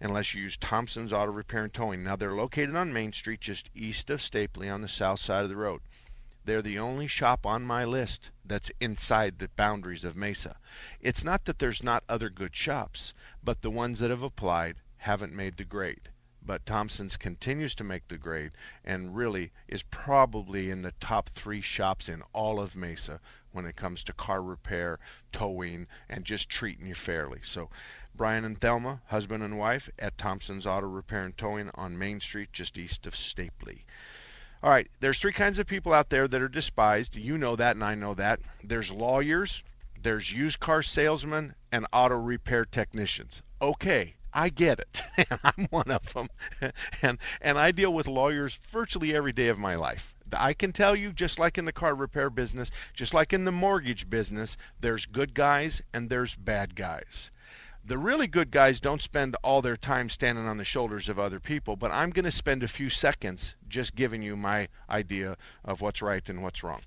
unless 0.00 0.34
you 0.34 0.42
use 0.42 0.56
Thompson's 0.56 1.12
Auto 1.12 1.30
Repair 1.30 1.62
and 1.62 1.72
Towing. 1.72 2.02
Now, 2.02 2.16
they're 2.16 2.34
located 2.34 2.74
on 2.74 2.92
Main 2.92 3.12
Street, 3.12 3.40
just 3.40 3.70
east 3.76 4.10
of 4.10 4.18
Stapley 4.20 4.68
on 4.68 4.80
the 4.80 4.88
south 4.88 5.20
side 5.20 5.44
of 5.44 5.48
the 5.48 5.54
road. 5.54 5.82
They're 6.44 6.62
the 6.62 6.80
only 6.80 7.06
shop 7.06 7.46
on 7.46 7.62
my 7.62 7.84
list 7.84 8.32
that's 8.44 8.72
inside 8.80 9.38
the 9.38 9.50
boundaries 9.54 10.02
of 10.02 10.16
Mesa. 10.16 10.56
It's 11.00 11.22
not 11.22 11.44
that 11.44 11.60
there's 11.60 11.84
not 11.84 12.02
other 12.08 12.28
good 12.28 12.56
shops, 12.56 13.14
but 13.40 13.62
the 13.62 13.70
ones 13.70 14.00
that 14.00 14.10
have 14.10 14.22
applied 14.22 14.78
haven't 14.96 15.32
made 15.32 15.58
the 15.58 15.64
grade 15.64 16.08
but 16.44 16.66
Thompson's 16.66 17.16
continues 17.16 17.74
to 17.76 17.84
make 17.84 18.08
the 18.08 18.18
grade 18.18 18.52
and 18.84 19.14
really 19.14 19.52
is 19.68 19.82
probably 19.84 20.70
in 20.70 20.82
the 20.82 20.92
top 20.92 21.28
three 21.28 21.60
shops 21.60 22.08
in 22.08 22.22
all 22.32 22.60
of 22.60 22.74
Mesa 22.74 23.20
when 23.52 23.66
it 23.66 23.76
comes 23.76 24.02
to 24.02 24.12
car 24.12 24.42
repair, 24.42 24.98
towing, 25.30 25.86
and 26.08 26.24
just 26.24 26.48
treating 26.48 26.86
you 26.86 26.94
fairly. 26.94 27.40
So, 27.42 27.70
Brian 28.14 28.44
and 28.44 28.60
Thelma, 28.60 29.02
husband 29.06 29.42
and 29.42 29.58
wife, 29.58 29.88
at 29.98 30.18
Thompson's 30.18 30.66
Auto 30.66 30.86
Repair 30.86 31.24
and 31.24 31.36
Towing 31.36 31.70
on 31.74 31.98
Main 31.98 32.20
Street, 32.20 32.52
just 32.52 32.76
east 32.76 33.06
of 33.06 33.14
Stapley. 33.14 33.84
All 34.62 34.70
right, 34.70 34.90
there's 35.00 35.18
three 35.18 35.32
kinds 35.32 35.58
of 35.58 35.66
people 35.66 35.92
out 35.92 36.10
there 36.10 36.28
that 36.28 36.42
are 36.42 36.48
despised. 36.48 37.16
You 37.16 37.38
know 37.38 37.56
that, 37.56 37.76
and 37.76 37.84
I 37.84 37.94
know 37.94 38.14
that. 38.14 38.40
There's 38.62 38.90
lawyers, 38.90 39.64
there's 40.00 40.32
used 40.32 40.60
car 40.60 40.82
salesmen, 40.82 41.54
and 41.70 41.86
auto 41.92 42.16
repair 42.16 42.64
technicians. 42.64 43.42
Okay, 43.60 44.14
I 44.34 44.48
get 44.48 44.80
it. 44.80 45.02
and 45.16 45.40
I'm 45.44 45.66
one 45.70 45.90
of 45.90 46.12
them. 46.14 46.28
and 47.02 47.18
and 47.40 47.58
I 47.58 47.70
deal 47.70 47.92
with 47.92 48.06
lawyers 48.06 48.58
virtually 48.68 49.14
every 49.14 49.32
day 49.32 49.48
of 49.48 49.58
my 49.58 49.74
life. 49.74 50.14
I 50.32 50.54
can 50.54 50.72
tell 50.72 50.96
you, 50.96 51.12
just 51.12 51.38
like 51.38 51.58
in 51.58 51.66
the 51.66 51.72
car 51.72 51.94
repair 51.94 52.30
business, 52.30 52.70
just 52.94 53.12
like 53.12 53.32
in 53.32 53.44
the 53.44 53.52
mortgage 53.52 54.08
business, 54.08 54.56
there's 54.80 55.04
good 55.04 55.34
guys 55.34 55.82
and 55.92 56.08
there's 56.08 56.34
bad 56.34 56.74
guys. 56.74 57.30
The 57.84 57.98
really 57.98 58.28
good 58.28 58.50
guys 58.50 58.80
don't 58.80 59.02
spend 59.02 59.36
all 59.42 59.60
their 59.60 59.76
time 59.76 60.08
standing 60.08 60.46
on 60.46 60.56
the 60.56 60.64
shoulders 60.64 61.08
of 61.08 61.18
other 61.18 61.40
people, 61.40 61.76
but 61.76 61.90
I'm 61.90 62.10
going 62.10 62.24
to 62.24 62.30
spend 62.30 62.62
a 62.62 62.68
few 62.68 62.88
seconds 62.88 63.56
just 63.68 63.96
giving 63.96 64.22
you 64.22 64.36
my 64.36 64.68
idea 64.88 65.36
of 65.64 65.80
what's 65.80 66.00
right 66.00 66.26
and 66.28 66.42
what's 66.42 66.62
wrong. 66.62 66.80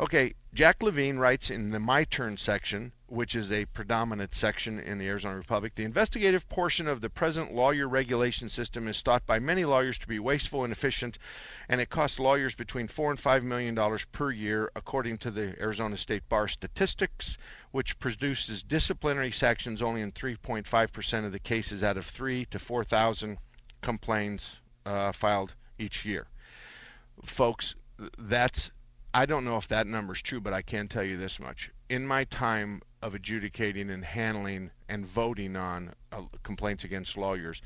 Okay, 0.00 0.32
Jack 0.54 0.82
Levine 0.82 1.18
writes 1.18 1.50
in 1.50 1.72
the 1.72 1.78
My 1.78 2.04
Turn 2.04 2.38
section, 2.38 2.92
which 3.06 3.34
is 3.34 3.52
a 3.52 3.66
predominant 3.66 4.34
section 4.34 4.80
in 4.80 4.96
the 4.96 5.06
Arizona 5.06 5.36
Republic, 5.36 5.74
the 5.74 5.84
investigative 5.84 6.48
portion 6.48 6.88
of 6.88 7.02
the 7.02 7.10
present 7.10 7.52
lawyer 7.52 7.86
regulation 7.86 8.48
system 8.48 8.88
is 8.88 9.02
thought 9.02 9.26
by 9.26 9.38
many 9.38 9.66
lawyers 9.66 9.98
to 9.98 10.08
be 10.08 10.18
wasteful 10.18 10.64
and 10.64 10.72
efficient, 10.72 11.18
and 11.68 11.82
it 11.82 11.90
costs 11.90 12.18
lawyers 12.18 12.54
between 12.54 12.88
four 12.88 13.10
and 13.10 13.20
five 13.20 13.44
million 13.44 13.74
dollars 13.74 14.06
per 14.06 14.30
year, 14.30 14.72
according 14.74 15.18
to 15.18 15.30
the 15.30 15.54
Arizona 15.60 15.98
State 15.98 16.26
Bar 16.30 16.48
statistics, 16.48 17.36
which 17.70 17.98
produces 17.98 18.62
disciplinary 18.62 19.30
sanctions 19.30 19.82
only 19.82 20.00
in 20.00 20.12
3.5% 20.12 21.26
of 21.26 21.32
the 21.32 21.38
cases 21.38 21.84
out 21.84 21.98
of 21.98 22.06
three 22.06 22.46
to 22.46 22.58
4,000 22.58 23.36
complaints 23.82 24.60
uh, 24.86 25.12
filed 25.12 25.54
each 25.78 26.06
year. 26.06 26.26
Folks, 27.22 27.74
that's 28.16 28.70
I 29.12 29.26
don't 29.26 29.44
know 29.44 29.56
if 29.56 29.66
that 29.68 29.88
number 29.88 30.12
is 30.12 30.22
true, 30.22 30.40
but 30.40 30.52
I 30.52 30.62
can 30.62 30.86
tell 30.86 31.02
you 31.02 31.16
this 31.16 31.40
much. 31.40 31.70
in 31.88 32.06
my 32.06 32.22
time 32.24 32.80
of 33.02 33.14
adjudicating 33.16 33.90
and 33.90 34.04
handling 34.04 34.70
and 34.88 35.04
voting 35.04 35.56
on 35.56 35.92
uh, 36.12 36.22
complaints 36.44 36.84
against 36.84 37.16
lawyers, 37.16 37.60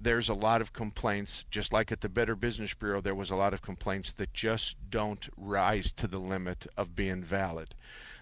there's 0.00 0.30
a 0.30 0.34
lot 0.34 0.62
of 0.62 0.72
complaints, 0.72 1.44
just 1.50 1.72
like 1.72 1.92
at 1.92 2.00
the 2.00 2.08
Better 2.08 2.34
Business 2.34 2.72
Bureau, 2.72 3.02
there 3.02 3.14
was 3.14 3.30
a 3.30 3.36
lot 3.36 3.52
of 3.52 3.60
complaints 3.60 4.12
that 4.12 4.32
just 4.32 4.78
don't 4.88 5.28
rise 5.36 5.92
to 5.92 6.06
the 6.08 6.18
limit 6.18 6.66
of 6.78 6.94
being 6.96 7.22
valid. 7.22 7.74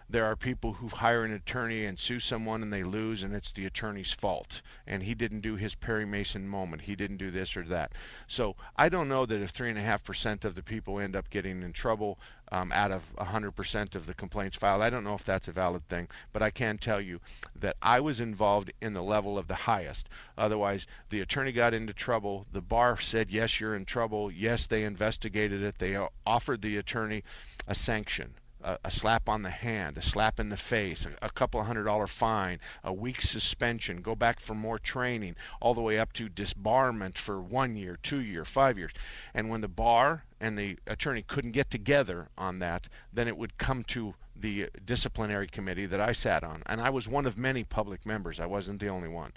There 0.09 0.25
are 0.25 0.37
people 0.37 0.75
who 0.75 0.89
hire 0.89 1.25
an 1.25 1.33
attorney 1.33 1.85
and 1.85 1.99
sue 1.99 2.21
someone 2.21 2.63
and 2.63 2.73
they 2.73 2.85
lose, 2.85 3.25
and 3.25 3.35
it's 3.35 3.51
the 3.51 3.67
attorney's 3.67 4.13
fault. 4.13 4.63
And 4.87 5.03
he 5.03 5.17
didn't 5.17 5.41
do 5.41 5.57
his 5.57 5.75
Perry 5.75 6.05
Mason 6.05 6.47
moment. 6.47 6.83
He 6.83 6.95
didn't 6.95 7.17
do 7.17 7.33
this 7.33 7.57
or 7.57 7.65
that. 7.65 7.91
So 8.29 8.55
I 8.77 8.89
don't 8.89 9.09
know 9.09 9.27
that 9.27 9.43
if 9.43 9.53
3.5% 9.53 10.45
of 10.45 10.55
the 10.55 10.63
people 10.63 11.01
end 11.01 11.17
up 11.17 11.29
getting 11.29 11.61
in 11.61 11.73
trouble 11.73 12.21
um, 12.53 12.71
out 12.71 12.93
of 12.93 13.03
100% 13.17 13.97
of 13.97 14.07
the 14.07 14.15
complaints 14.15 14.57
filed, 14.57 14.81
I 14.81 14.91
don't 14.91 15.03
know 15.03 15.15
if 15.15 15.25
that's 15.25 15.49
a 15.49 15.53
valid 15.53 15.89
thing. 15.89 16.07
But 16.33 16.41
I 16.41 16.51
can 16.51 16.79
tell 16.79 17.01
you 17.01 17.21
that 17.57 17.77
I 17.83 17.99
was 17.99 18.21
involved 18.21 18.73
in 18.81 18.93
the 18.93 19.03
level 19.03 19.37
of 19.37 19.49
the 19.49 19.57
highest. 19.57 20.09
Otherwise, 20.39 20.87
the 21.11 21.21
attorney 21.21 21.51
got 21.51 21.75
into 21.75 21.93
trouble. 21.93 22.47
The 22.53 22.63
bar 22.63 22.97
said, 23.01 23.33
yes, 23.33 23.59
you're 23.59 23.75
in 23.75 23.85
trouble. 23.85 24.31
Yes, 24.31 24.69
they 24.69 24.85
investigated 24.85 25.65
it. 25.65 25.81
They 25.81 25.99
offered 26.25 26.63
the 26.63 26.77
attorney 26.77 27.25
a 27.67 27.75
sanction 27.75 28.35
a, 28.63 28.91
slap 28.91 29.29
on 29.29 29.43
the 29.43 29.51
hand, 29.51 29.97
a 29.97 30.03
slap 30.03 30.41
in 30.41 30.49
the 30.49 30.57
face, 30.57 31.07
a, 31.07 31.27
a 31.27 31.31
couple 31.31 31.63
hundred 31.63 31.85
dollar 31.85 32.07
fine, 32.07 32.59
a 32.83 32.93
week's 32.93 33.29
suspension, 33.29 34.01
go 34.01 34.15
back 34.15 34.41
for 34.41 34.55
more 34.55 34.79
training, 34.79 35.37
all 35.61 35.75
the 35.75 35.81
way 35.81 35.99
up 35.99 36.13
to 36.15 36.29
disbarment 36.29 37.17
for 37.19 37.41
one 37.41 37.77
year, 37.77 37.99
two 38.03 38.21
year, 38.21 38.45
five 38.45 38.79
years. 38.79 38.93
And 39.35 39.51
when 39.51 39.61
the 39.61 39.69
bar 39.69 40.25
and 40.41 40.59
the 40.59 40.79
attorney 40.87 41.23
couldn't 41.23 41.53
get 41.53 41.71
together 41.71 42.29
on 42.37 42.59
that, 42.61 42.89
then 43.13 43.29
it 43.29 43.37
would 43.37 43.59
come 43.59 43.85
to 43.85 44.15
the 44.35 44.69
disciplinary 44.85 45.47
committee 45.47 45.87
that 45.87 46.01
I 46.01 46.13
sat 46.13 46.43
on. 46.45 46.63
And 46.67 46.81
I 46.81 46.91
was 46.91 47.09
one 47.09 47.27
of 47.27 47.39
many 47.39 47.65
public 47.65 48.05
members, 48.05 48.41
I 48.41 48.47
wasn't 48.47 48.81
the 48.81 48.89
only 48.89 49.09
one. 49.09 49.33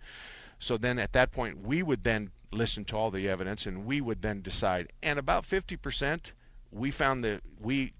So 0.59 0.77
then 0.77 0.99
at 0.99 1.13
that 1.13 1.31
point, 1.31 1.61
we 1.61 1.83
would 1.83 2.03
then 2.03 2.31
listen 2.51 2.83
to 2.85 2.97
all 2.97 3.11
the 3.11 3.29
evidence 3.29 3.65
and 3.65 3.85
we 3.85 4.01
would 4.01 4.21
then 4.21 4.41
decide. 4.41 4.91
And 5.03 5.19
about 5.19 5.43
50%, 5.43 6.31
we 6.71 6.91
found 6.91 7.23
that 7.23 7.41
we 7.59 7.93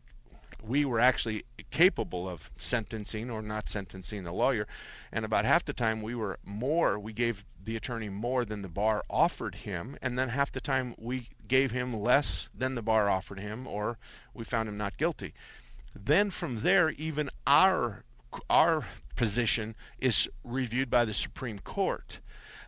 we 0.62 0.86
were 0.86 1.00
actually 1.00 1.46
capable 1.72 2.28
of 2.28 2.50
sentencing 2.58 3.30
or 3.30 3.42
not 3.42 3.70
sentencing 3.70 4.24
the 4.24 4.32
lawyer. 4.32 4.68
And 5.12 5.26
about 5.26 5.46
half 5.46 5.66
the 5.66 5.74
time 5.74 6.02
we 6.02 6.16
were 6.16 6.40
more, 6.44 7.00
we 7.00 7.14
gave 7.14 7.46
the 7.64 7.76
attorney 7.76 8.10
more 8.10 8.46
than 8.46 8.62
the 8.62 8.70
bar 8.70 9.04
offered 9.10 9.56
him. 9.56 9.98
And 10.02 10.18
then 10.18 10.30
half 10.30 10.52
the 10.52 10.62
time 10.62 10.96
we 10.98 11.30
gave 11.48 11.72
him 11.72 12.00
less 12.02 12.50
than 12.54 12.76
the 12.76 12.82
bar 12.82 13.10
offered 13.10 13.40
him 13.40 13.68
or 13.68 13.98
we 14.34 14.44
found 14.44 14.70
him 14.70 14.78
not 14.78 14.98
guilty. 14.98 15.34
Then 15.96 16.30
from 16.30 16.60
there, 16.60 16.90
even 16.92 17.30
our 17.48 18.04
our 18.50 18.86
position 19.16 19.76
is 19.98 20.30
reviewed 20.44 20.90
by 20.90 21.04
the 21.04 21.16
Supreme 21.16 21.58
Court. 21.60 22.20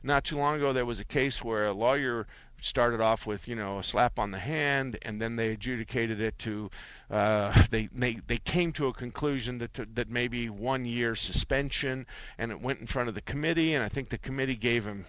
Not 0.01 0.23
too 0.23 0.37
long 0.37 0.55
ago, 0.55 0.73
there 0.73 0.85
was 0.85 0.99
a 0.99 1.05
case 1.05 1.43
where 1.43 1.67
a 1.67 1.73
lawyer 1.73 2.25
started 2.61 3.01
off 3.01 3.25
with 3.25 3.47
you 3.47 3.55
know 3.55 3.79
a 3.79 3.83
slap 3.83 4.17
on 4.17 4.31
the 4.31 4.39
hand, 4.39 4.97
and 5.01 5.21
then 5.21 5.35
they 5.35 5.49
adjudicated 5.49 6.21
it 6.21 6.37
to 6.39 6.69
uh, 7.09 7.65
they, 7.69 7.89
they 7.93 8.19
they 8.27 8.37
came 8.37 8.71
to 8.73 8.87
a 8.87 8.93
conclusion 8.93 9.57
that 9.57 9.73
to, 9.73 9.85
that 9.93 10.09
maybe 10.09 10.49
one 10.49 10.85
year 10.85 11.15
suspension, 11.15 12.05
and 12.37 12.51
it 12.51 12.61
went 12.61 12.79
in 12.79 12.87
front 12.87 13.09
of 13.09 13.15
the 13.15 13.21
committee, 13.21 13.73
and 13.73 13.83
I 13.83 13.89
think 13.89 14.09
the 14.09 14.17
committee 14.17 14.55
gave 14.55 14.85
him 14.85 15.05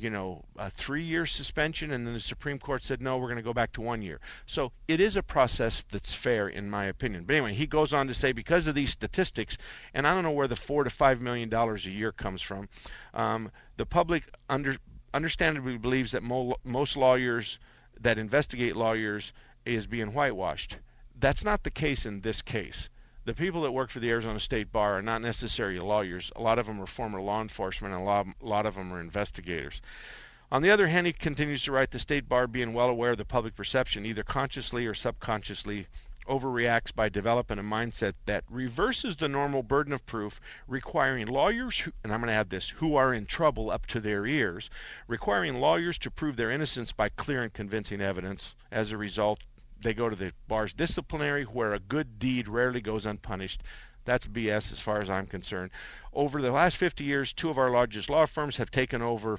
you 0.00 0.08
know 0.08 0.42
a 0.56 0.70
three 0.70 1.02
year 1.02 1.26
suspension 1.26 1.90
and 1.90 2.06
then 2.06 2.14
the 2.14 2.20
supreme 2.20 2.58
court 2.58 2.82
said 2.82 3.02
no 3.02 3.18
we're 3.18 3.26
going 3.26 3.36
to 3.36 3.42
go 3.42 3.52
back 3.52 3.72
to 3.72 3.80
one 3.82 4.00
year. 4.00 4.18
So 4.46 4.72
it 4.88 5.00
is 5.00 5.16
a 5.16 5.22
process 5.22 5.84
that's 5.90 6.14
fair 6.14 6.48
in 6.48 6.70
my 6.70 6.86
opinion. 6.86 7.24
But 7.24 7.36
anyway 7.36 7.54
he 7.54 7.66
goes 7.66 7.92
on 7.92 8.06
to 8.06 8.14
say 8.14 8.32
because 8.32 8.66
of 8.66 8.74
these 8.74 8.90
statistics 8.90 9.58
and 9.92 10.06
i 10.06 10.14
don't 10.14 10.22
know 10.22 10.30
where 10.30 10.48
the 10.48 10.56
four 10.56 10.84
to 10.84 10.90
five 10.90 11.20
million 11.20 11.48
dollars 11.48 11.86
a 11.86 11.90
year 11.90 12.12
comes 12.12 12.40
from 12.40 12.68
um, 13.12 13.50
the 13.76 13.84
public 13.84 14.24
under 14.48 14.76
understandably 15.12 15.76
believes 15.76 16.12
that 16.12 16.22
mo- 16.22 16.56
most 16.64 16.96
lawyers 16.96 17.58
that 18.00 18.18
investigate 18.18 18.76
lawyers 18.76 19.32
is 19.64 19.86
being 19.86 20.12
whitewashed. 20.12 20.78
That's 21.18 21.44
not 21.44 21.62
the 21.62 21.70
case 21.70 22.06
in 22.06 22.20
this 22.20 22.42
case. 22.42 22.88
The 23.26 23.34
people 23.34 23.62
that 23.62 23.72
work 23.72 23.90
for 23.90 24.00
the 24.00 24.08
Arizona 24.08 24.40
State 24.40 24.72
Bar 24.72 24.98
are 24.98 25.02
not 25.02 25.20
necessarily 25.20 25.78
lawyers. 25.78 26.32
A 26.34 26.40
lot 26.40 26.58
of 26.58 26.66
them 26.66 26.80
are 26.80 26.86
former 26.86 27.20
law 27.20 27.42
enforcement, 27.42 27.92
and 27.92 28.02
a 28.02 28.04
lot, 28.04 28.26
a 28.40 28.46
lot 28.46 28.64
of 28.64 28.74
them 28.74 28.92
are 28.92 29.00
investigators. 29.00 29.82
On 30.50 30.62
the 30.62 30.70
other 30.70 30.88
hand, 30.88 31.06
he 31.06 31.12
continues 31.12 31.62
to 31.64 31.72
write 31.72 31.90
the 31.90 31.98
State 31.98 32.28
Bar 32.28 32.46
being 32.46 32.72
well 32.72 32.88
aware 32.88 33.12
of 33.12 33.18
the 33.18 33.24
public 33.24 33.54
perception, 33.54 34.06
either 34.06 34.22
consciously 34.22 34.86
or 34.86 34.94
subconsciously, 34.94 35.86
overreacts 36.26 36.94
by 36.94 37.08
developing 37.08 37.58
a 37.58 37.62
mindset 37.62 38.14
that 38.26 38.44
reverses 38.48 39.16
the 39.16 39.28
normal 39.28 39.62
burden 39.62 39.92
of 39.92 40.04
proof, 40.06 40.40
requiring 40.66 41.26
lawyers, 41.26 41.80
who, 41.80 41.92
and 42.02 42.12
I'm 42.12 42.20
going 42.20 42.28
to 42.28 42.34
add 42.34 42.50
this, 42.50 42.68
who 42.68 42.96
are 42.96 43.12
in 43.14 43.26
trouble 43.26 43.70
up 43.70 43.86
to 43.86 44.00
their 44.00 44.26
ears, 44.26 44.70
requiring 45.06 45.60
lawyers 45.60 45.98
to 45.98 46.10
prove 46.10 46.36
their 46.36 46.50
innocence 46.50 46.92
by 46.92 47.08
clear 47.08 47.42
and 47.42 47.52
convincing 47.52 48.00
evidence. 48.00 48.54
As 48.70 48.92
a 48.92 48.96
result, 48.96 49.44
they 49.80 49.94
go 49.94 50.08
to 50.08 50.16
the 50.16 50.32
bar's 50.46 50.72
disciplinary, 50.72 51.44
where 51.44 51.72
a 51.72 51.80
good 51.80 52.18
deed 52.18 52.48
rarely 52.48 52.80
goes 52.80 53.06
unpunished. 53.06 53.62
That's 54.04 54.26
BS 54.26 54.72
as 54.72 54.80
far 54.80 55.00
as 55.00 55.10
I'm 55.10 55.26
concerned. 55.26 55.70
Over 56.12 56.42
the 56.42 56.52
last 56.52 56.76
50 56.76 57.04
years, 57.04 57.32
two 57.32 57.50
of 57.50 57.58
our 57.58 57.70
largest 57.70 58.10
law 58.10 58.26
firms 58.26 58.56
have 58.56 58.70
taken 58.70 59.02
over 59.02 59.38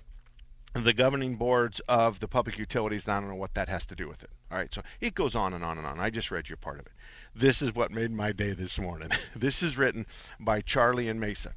the 0.73 0.93
governing 0.93 1.36
boards 1.36 1.81
of 1.88 2.19
the 2.19 2.27
public 2.27 2.57
utilities. 2.57 3.07
I 3.07 3.19
don't 3.19 3.29
know 3.29 3.36
what 3.36 3.53
that 3.55 3.67
has 3.67 3.86
to 3.88 3.95
do 3.95 4.07
with 4.07 4.23
it. 4.23 4.29
All 4.49 4.57
right, 4.57 4.73
so 4.73 4.81
it 5.01 5.15
goes 5.15 5.36
on 5.36 5.53
and 5.53 5.63
on 5.63 5.77
and 5.77 5.86
on. 5.86 5.99
I 5.99 6.10
just 6.10 6.31
read 6.31 6.49
you 6.49 6.55
part 6.55 6.79
of 6.79 6.86
it. 6.86 6.93
This 7.36 7.62
is 7.62 7.75
what 7.75 7.91
made 7.91 8.12
my 8.12 8.31
day 8.31 8.53
this 8.53 8.79
morning. 8.79 9.10
this 9.36 9.62
is 9.62 9.77
written 9.77 10.05
by 10.39 10.62
Charlie 10.62 11.10
and 11.10 11.19
Mesa. 11.19 11.53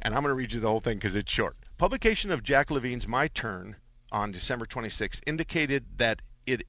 And 0.00 0.14
I'm 0.14 0.22
going 0.22 0.30
to 0.30 0.34
read 0.34 0.52
you 0.52 0.60
the 0.60 0.68
whole 0.68 0.80
thing 0.80 0.98
because 0.98 1.16
it's 1.16 1.32
short. 1.32 1.56
Publication 1.76 2.30
of 2.30 2.42
Jack 2.42 2.70
Levine's 2.70 3.06
My 3.06 3.28
Turn 3.28 3.76
on 4.10 4.32
December 4.32 4.64
26 4.64 5.20
indicated 5.26 5.84
that 5.98 6.22
it 6.46 6.62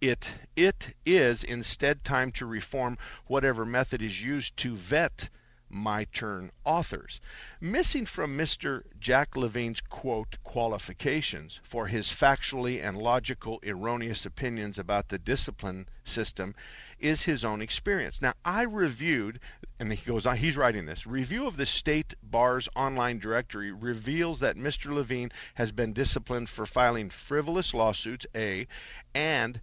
it 0.00 0.32
it 0.56 0.94
is 1.06 1.44
instead 1.44 2.04
time 2.04 2.30
to 2.32 2.44
reform 2.44 2.98
whatever 3.26 3.64
method 3.64 4.02
is 4.02 4.20
used 4.20 4.56
to 4.56 4.74
vet 4.74 5.30
my 5.72 6.04
Turn 6.12 6.50
authors. 6.64 7.20
Missing 7.60 8.06
from 8.06 8.36
Mr. 8.36 8.82
Jack 9.00 9.36
Levine's 9.36 9.80
quote 9.80 10.36
qualifications 10.44 11.60
for 11.62 11.86
his 11.86 12.08
factually 12.08 12.82
and 12.82 12.98
logical 12.98 13.58
erroneous 13.66 14.26
opinions 14.26 14.78
about 14.78 15.08
the 15.08 15.18
discipline 15.18 15.88
system 16.04 16.54
is 16.98 17.22
his 17.22 17.44
own 17.44 17.60
experience. 17.60 18.20
Now, 18.20 18.34
I 18.44 18.62
reviewed, 18.62 19.40
and 19.78 19.92
he 19.92 20.04
goes 20.04 20.26
on, 20.26 20.36
he's 20.36 20.56
writing 20.56 20.86
this 20.86 21.06
review 21.06 21.46
of 21.46 21.56
the 21.56 21.66
state 21.66 22.14
bar's 22.22 22.68
online 22.76 23.18
directory 23.18 23.72
reveals 23.72 24.40
that 24.40 24.56
Mr. 24.56 24.94
Levine 24.94 25.32
has 25.54 25.72
been 25.72 25.92
disciplined 25.92 26.48
for 26.48 26.66
filing 26.66 27.10
frivolous 27.10 27.74
lawsuits, 27.74 28.26
A, 28.34 28.66
and 29.14 29.60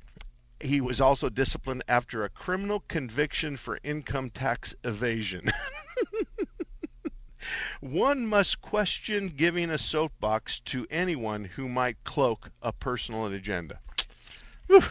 he 0.62 0.82
was 0.82 1.00
also 1.00 1.30
disciplined 1.30 1.84
after 1.88 2.24
a 2.24 2.30
criminal 2.30 2.84
conviction 2.88 3.58
for 3.58 3.80
income 3.84 4.30
tax 4.30 4.76
evasion. 4.84 5.50
One 7.80 8.28
must 8.28 8.62
question 8.62 9.30
giving 9.30 9.70
a 9.70 9.78
soapbox 9.78 10.60
to 10.62 10.86
anyone 10.90 11.46
who 11.46 11.70
might 11.70 12.04
cloak 12.04 12.50
a 12.62 12.74
personal 12.74 13.28
agenda. 13.28 13.80
Whew. 14.68 14.84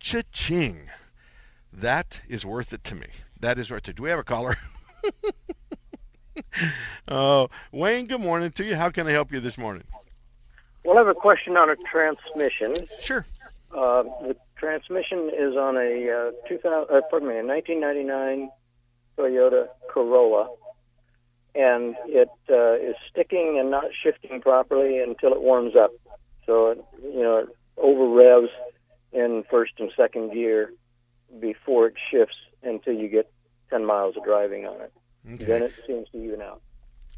Cha-ching. 0.00 0.90
That 1.72 2.20
is 2.28 2.44
worth 2.44 2.72
it 2.72 2.84
to 2.84 2.94
me. 2.94 3.06
That 3.40 3.58
is 3.58 3.70
worth 3.70 3.88
it. 3.88 3.96
Do 3.96 4.02
we 4.02 4.10
have 4.10 4.18
a 4.18 4.24
caller? 4.24 4.56
oh, 7.08 7.48
Wayne, 7.72 8.06
good 8.06 8.20
morning 8.20 8.50
to 8.52 8.64
you. 8.64 8.74
How 8.74 8.90
can 8.90 9.06
I 9.06 9.12
help 9.12 9.32
you 9.32 9.40
this 9.40 9.56
morning? 9.56 9.84
Well, 10.84 10.96
I 10.96 11.00
have 11.00 11.08
a 11.08 11.14
question 11.14 11.56
on 11.56 11.70
a 11.70 11.76
transmission. 11.76 12.74
Sure. 13.00 13.24
Uh, 13.70 14.02
the 14.22 14.36
transmission 14.58 15.30
is 15.36 15.56
on 15.56 15.76
a 15.76 16.30
uh, 16.30 16.48
2000, 16.48 16.94
uh, 16.94 17.00
pardon 17.10 17.28
me, 17.28 17.38
a 17.38 17.44
1999 17.44 18.50
Toyota 19.16 19.66
Corolla, 19.90 20.48
and 21.54 21.94
it 22.06 22.30
uh, 22.50 22.74
is 22.74 22.96
sticking 23.10 23.58
and 23.58 23.70
not 23.70 23.86
shifting 24.02 24.40
properly 24.40 24.98
until 24.98 25.32
it 25.32 25.40
warms 25.40 25.74
up. 25.76 25.90
So 26.46 26.70
it, 26.70 26.84
you 27.02 27.22
know 27.22 27.38
it 27.38 27.48
over 27.76 28.08
revs 28.08 28.50
in 29.12 29.44
first 29.50 29.72
and 29.78 29.90
second 29.96 30.32
gear 30.32 30.72
before 31.40 31.88
it 31.88 31.94
shifts 32.10 32.36
until 32.62 32.94
you 32.94 33.08
get 33.08 33.30
10 33.70 33.84
miles 33.84 34.16
of 34.16 34.24
driving 34.24 34.66
on 34.66 34.80
it. 34.80 34.92
Okay. 35.34 35.44
Then 35.44 35.62
it 35.62 35.72
seems 35.86 36.08
to 36.10 36.22
even 36.22 36.40
out. 36.40 36.62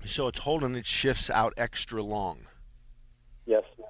So 0.05 0.29
it's 0.29 0.39
holding 0.39 0.75
its 0.75 0.89
shifts 0.89 1.31
out 1.31 1.55
extra 1.57 2.03
long. 2.03 2.47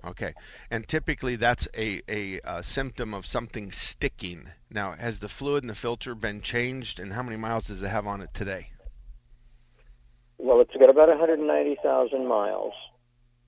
Okay. 0.05 0.35
And 0.71 0.87
typically 0.87 1.37
that's 1.37 1.69
a, 1.77 2.03
a, 2.09 2.41
a, 2.45 2.63
symptom 2.63 3.15
of 3.15 3.27
something 3.27 3.71
sticking. 3.71 4.49
Now, 4.71 4.93
has 4.93 5.19
the 5.19 5.29
fluid 5.29 5.65
in 5.65 5.69
the 5.69 5.75
filter 5.75 6.15
been 6.15 6.41
changed, 6.41 7.01
and 7.01 7.13
how 7.13 7.23
many 7.23 7.37
miles 7.37 7.67
does 7.67 7.83
it 7.83 7.89
have 7.89 8.07
on 8.07 8.23
it 8.23 8.33
today? 8.33 8.71
Well, 10.39 10.61
it's 10.61 10.75
got 10.75 10.89
about 10.89 11.09
190,000 11.09 12.27
miles. 12.27 12.73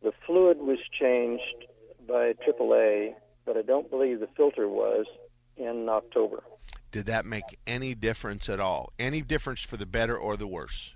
The 0.02 0.12
fluid 0.26 0.58
was 0.58 0.78
changed 0.98 1.66
by 2.06 2.34
AAA, 2.46 3.14
but 3.46 3.56
I 3.56 3.62
don't 3.62 3.88
believe 3.88 4.20
the 4.20 4.28
filter 4.36 4.68
was 4.68 5.06
in 5.56 5.88
October. 5.88 6.42
Did 6.90 7.06
that 7.06 7.24
make 7.24 7.58
any 7.66 7.94
difference 7.94 8.48
at 8.50 8.60
all? 8.60 8.92
Any 8.98 9.22
difference 9.22 9.62
for 9.62 9.78
the 9.78 9.86
better 9.86 10.16
or 10.16 10.36
the 10.36 10.46
worse? 10.46 10.92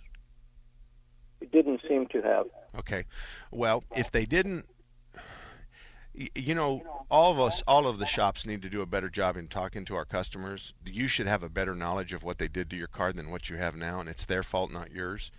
It 1.41 1.51
didn't 1.51 1.81
seem 1.89 2.07
to 2.09 2.21
have. 2.21 2.47
Okay. 2.79 3.05
Well, 3.51 3.83
if 3.97 4.11
they 4.11 4.27
didn't, 4.27 4.67
you 6.35 6.55
know, 6.55 6.83
all 7.11 7.33
of 7.33 7.41
us, 7.41 7.63
all 7.67 7.87
of 7.87 7.99
the 7.99 8.07
shops 8.07 8.47
need 8.47 8.63
to 8.63 8.71
do 8.71 8.81
a 8.81 8.87
better 8.87 9.09
job 9.09 9.37
in 9.37 9.49
talking 9.49 9.85
to 9.85 9.97
our 9.97 10.05
customers. 10.05 10.73
You 10.85 11.09
should 11.09 11.27
have 11.27 11.43
a 11.43 11.49
better 11.49 11.75
knowledge 11.75 12.13
of 12.13 12.23
what 12.23 12.39
they 12.39 12.49
did 12.49 12.71
to 12.71 12.77
your 12.77 12.87
car 12.89 13.13
than 13.13 13.31
what 13.31 13.51
you 13.51 13.57
have 13.57 13.77
now, 13.77 14.01
and 14.01 14.09
it's 14.09 14.27
their 14.27 14.43
fault, 14.43 14.71
not 14.71 14.93
yours. 14.93 15.31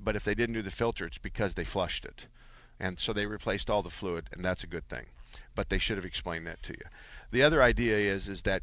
But 0.00 0.16
if 0.16 0.24
they 0.24 0.34
didn't 0.34 0.54
do 0.54 0.62
the 0.62 0.70
filter, 0.70 1.06
it's 1.06 1.18
because 1.18 1.54
they 1.54 1.64
flushed 1.64 2.04
it. 2.04 2.26
And 2.80 2.98
so 2.98 3.12
they 3.12 3.26
replaced 3.26 3.70
all 3.70 3.82
the 3.82 3.90
fluid, 3.90 4.28
and 4.32 4.44
that's 4.44 4.64
a 4.64 4.68
good 4.68 4.88
thing. 4.88 5.06
But 5.54 5.68
they 5.68 5.78
should 5.78 5.96
have 5.96 6.06
explained 6.06 6.46
that 6.46 6.62
to 6.64 6.72
you. 6.72 6.86
The 7.30 7.42
other 7.42 7.62
idea 7.62 7.96
is 7.96 8.28
is 8.28 8.42
that 8.42 8.62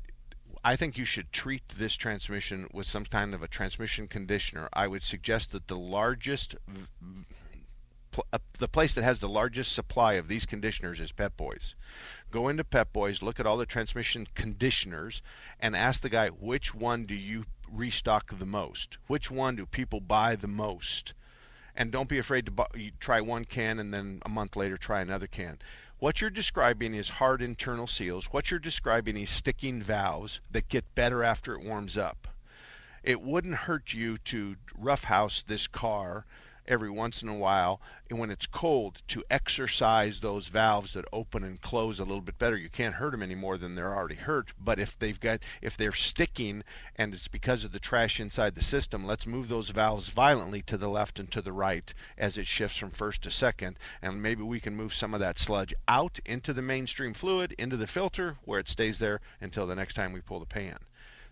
I 0.63 0.75
think 0.75 0.97
you 0.97 1.05
should 1.05 1.31
treat 1.31 1.63
this 1.69 1.95
transmission 1.95 2.67
with 2.73 2.85
some 2.85 3.05
kind 3.05 3.33
of 3.33 3.41
a 3.41 3.47
transmission 3.47 4.07
conditioner. 4.07 4.67
I 4.73 4.87
would 4.87 5.03
suggest 5.03 5.51
that 5.51 5.67
the 5.67 5.77
largest 5.77 6.55
uh, 8.33 8.39
the 8.57 8.67
place 8.67 8.93
that 8.95 9.03
has 9.03 9.19
the 9.19 9.29
largest 9.29 9.73
supply 9.73 10.13
of 10.13 10.27
these 10.27 10.45
conditioners 10.45 10.99
is 10.99 11.11
Pep 11.11 11.37
Boys. 11.37 11.75
Go 12.31 12.47
into 12.47 12.63
Pep 12.63 12.91
Boys, 12.91 13.21
look 13.21 13.39
at 13.39 13.45
all 13.45 13.57
the 13.57 13.65
transmission 13.65 14.27
conditioners, 14.35 15.21
and 15.59 15.75
ask 15.75 16.01
the 16.01 16.09
guy 16.09 16.29
which 16.29 16.73
one 16.73 17.05
do 17.05 17.15
you 17.15 17.45
restock 17.71 18.37
the 18.37 18.45
most? 18.45 18.97
Which 19.07 19.29
one 19.29 19.55
do 19.55 19.65
people 19.65 19.99
buy 19.99 20.35
the 20.35 20.47
most? 20.47 21.13
And 21.75 21.91
don't 21.91 22.09
be 22.09 22.17
afraid 22.17 22.45
to 22.45 22.51
buy, 22.51 22.67
try 22.99 23.21
one 23.21 23.45
can 23.45 23.79
and 23.79 23.93
then 23.93 24.21
a 24.25 24.29
month 24.29 24.55
later 24.55 24.77
try 24.77 25.01
another 25.01 25.27
can. 25.27 25.59
What 25.99 26.21
you're 26.21 26.29
describing 26.29 26.95
is 26.95 27.09
hard 27.09 27.41
internal 27.41 27.87
seals. 27.87 28.27
What 28.27 28.49
you're 28.49 28.59
describing 28.59 29.17
is 29.17 29.29
sticking 29.29 29.81
valves 29.81 30.39
that 30.49 30.69
get 30.69 30.95
better 30.95 31.23
after 31.23 31.53
it 31.53 31.63
warms 31.63 31.97
up. 31.97 32.27
It 33.03 33.21
wouldn't 33.21 33.55
hurt 33.55 33.93
you 33.93 34.17
to 34.17 34.55
roughhouse 34.77 35.41
this 35.41 35.67
car 35.67 36.25
every 36.69 36.89
once 36.89 37.23
in 37.23 37.27
a 37.27 37.35
while 37.35 37.81
and 38.11 38.19
when 38.19 38.29
it's 38.29 38.45
cold 38.45 39.01
to 39.07 39.23
exercise 39.31 40.19
those 40.19 40.47
valves 40.49 40.93
that 40.93 41.03
open 41.11 41.43
and 41.43 41.59
close 41.61 41.99
a 41.99 42.03
little 42.05 42.21
bit 42.21 42.37
better. 42.37 42.55
You 42.55 42.69
can't 42.69 42.93
hurt 42.93 43.09
them 43.09 43.23
any 43.23 43.33
more 43.33 43.57
than 43.57 43.73
they're 43.73 43.95
already 43.95 44.15
hurt 44.15 44.53
but 44.63 44.77
if 44.77 44.97
they've 44.99 45.19
got 45.19 45.39
if 45.63 45.75
they're 45.75 45.91
sticking 45.91 46.63
and 46.95 47.11
it's 47.11 47.27
because 47.27 47.63
of 47.63 47.71
the 47.71 47.79
trash 47.79 48.19
inside 48.19 48.53
the 48.53 48.63
system 48.63 49.03
let's 49.03 49.25
move 49.25 49.47
those 49.47 49.71
valves 49.71 50.09
violently 50.09 50.61
to 50.61 50.77
the 50.77 50.87
left 50.87 51.17
and 51.19 51.31
to 51.31 51.41
the 51.41 51.51
right 51.51 51.91
as 52.19 52.37
it 52.37 52.45
shifts 52.45 52.77
from 52.77 52.91
first 52.91 53.23
to 53.23 53.31
second 53.31 53.75
and 53.99 54.21
maybe 54.21 54.43
we 54.43 54.59
can 54.59 54.75
move 54.75 54.93
some 54.93 55.15
of 55.15 55.19
that 55.19 55.39
sludge 55.39 55.73
out 55.87 56.19
into 56.23 56.53
the 56.53 56.61
mainstream 56.61 57.15
fluid 57.15 57.51
into 57.57 57.77
the 57.77 57.87
filter 57.87 58.37
where 58.45 58.59
it 58.59 58.69
stays 58.69 58.99
there 58.99 59.19
until 59.41 59.65
the 59.65 59.75
next 59.75 59.95
time 59.95 60.13
we 60.13 60.21
pull 60.21 60.39
the 60.39 60.45
pan. 60.45 60.77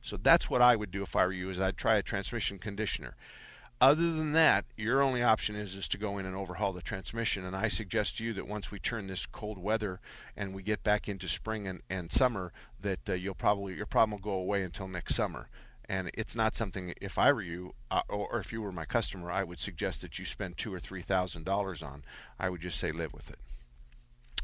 So 0.01 0.17
that's 0.17 0.49
what 0.49 0.63
I 0.63 0.75
would 0.75 0.89
do 0.89 1.03
if 1.03 1.15
I 1.15 1.27
were 1.27 1.31
you 1.31 1.51
is 1.51 1.59
I'd 1.59 1.77
try 1.77 1.97
a 1.97 2.01
transmission 2.01 2.57
conditioner 2.57 3.15
other 3.79 4.11
than 4.11 4.33
that, 4.33 4.65
your 4.75 5.01
only 5.01 5.21
option 5.21 5.55
is 5.55 5.75
is 5.75 5.87
to 5.89 5.97
go 5.97 6.17
in 6.17 6.25
and 6.25 6.35
overhaul 6.35 6.73
the 6.73 6.81
transmission. 6.81 7.45
And 7.45 7.55
I 7.55 7.67
suggest 7.67 8.17
to 8.17 8.23
you 8.23 8.33
that 8.33 8.47
once 8.47 8.71
we 8.71 8.79
turn 8.79 9.07
this 9.07 9.25
cold 9.25 9.57
weather 9.57 9.99
and 10.35 10.53
we 10.53 10.63
get 10.63 10.83
back 10.83 11.07
into 11.07 11.27
spring 11.27 11.67
and, 11.67 11.81
and 11.89 12.11
summer, 12.11 12.51
that 12.81 12.99
uh, 13.09 13.13
you'll 13.13 13.35
probably 13.35 13.75
your 13.75 13.85
problem 13.85 14.11
will 14.11 14.31
go 14.31 14.39
away 14.39 14.63
until 14.63 14.87
next 14.87 15.15
summer. 15.15 15.47
And 15.89 16.11
it's 16.15 16.35
not 16.35 16.55
something. 16.55 16.93
If 16.99 17.17
I 17.17 17.31
were 17.31 17.41
you, 17.41 17.73
uh, 17.91 18.01
or, 18.09 18.27
or 18.33 18.39
if 18.39 18.51
you 18.51 18.61
were 18.61 18.73
my 18.73 18.85
customer, 18.85 19.31
I 19.31 19.43
would 19.43 19.59
suggest 19.59 20.01
that 20.01 20.19
you 20.19 20.25
spend 20.25 20.57
two 20.57 20.73
or 20.73 20.79
three 20.79 21.01
thousand 21.01 21.45
dollars 21.45 21.81
on. 21.81 22.03
I 22.39 22.49
would 22.49 22.61
just 22.61 22.79
say 22.79 22.91
live 22.91 23.13
with 23.13 23.29
it. 23.29 23.39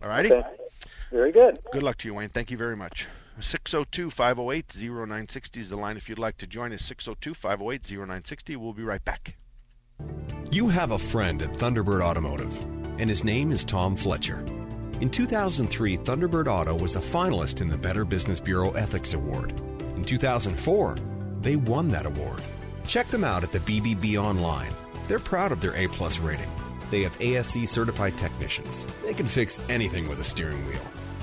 All 0.02 0.10
righty. 0.10 0.32
Okay. 0.32 0.48
Very 1.12 1.32
good. 1.32 1.60
Good 1.72 1.84
luck 1.84 1.98
to 1.98 2.08
you, 2.08 2.14
Wayne. 2.14 2.30
Thank 2.30 2.50
you 2.50 2.58
very 2.58 2.76
much. 2.76 3.08
602 3.40 4.10
508 4.10 4.76
0960 4.78 5.62
is 5.62 5.70
the 5.70 5.76
line 5.76 5.98
if 5.98 6.08
you'd 6.08 6.20
like 6.20 6.38
to 6.38 6.48
join 6.48 6.72
us. 6.74 6.84
602 6.84 7.34
508 7.34 7.92
0960. 7.92 8.56
We'll 8.56 8.74
be 8.74 8.84
right 8.84 9.04
back. 9.04 9.36
You 10.52 10.70
have 10.70 10.92
a 10.92 11.00
friend 11.00 11.42
at 11.42 11.54
Thunderbird 11.54 12.02
Automotive, 12.02 12.56
and 13.00 13.10
his 13.10 13.24
name 13.24 13.52
is 13.52 13.66
Tom 13.66 13.96
Fletcher. 13.96 14.44
In 15.02 15.10
2003, 15.10 15.98
Thunderbird 15.98 16.48
Auto 16.48 16.76
was 16.76 16.96
a 16.96 17.02
finalist 17.02 17.60
in 17.62 17.70
the 17.70 17.78
Better 17.78 18.06
Business 18.06 18.40
Bureau 18.40 18.72
Ethics 18.72 19.14
Award. 19.14 19.60
In 19.96 20.04
2004, 20.04 20.96
they 21.42 21.56
won 21.56 21.88
that 21.90 22.06
award. 22.06 22.42
Check 22.88 23.08
them 23.08 23.24
out 23.24 23.44
at 23.44 23.52
the 23.52 23.60
BBB 23.60 24.22
online. 24.22 24.72
They're 25.08 25.20
proud 25.20 25.52
of 25.52 25.60
their 25.60 25.76
A 25.76 25.88
plus 25.88 26.20
rating. 26.20 26.50
They 26.92 27.02
have 27.02 27.20
ASE 27.20 27.70
certified 27.70 28.18
technicians. 28.18 28.86
They 29.04 29.14
can 29.14 29.26
fix 29.26 29.60
anything 29.70 30.08
with 30.08 30.20
a 30.20 30.24
steering 30.24 30.66
wheel. 30.68 30.86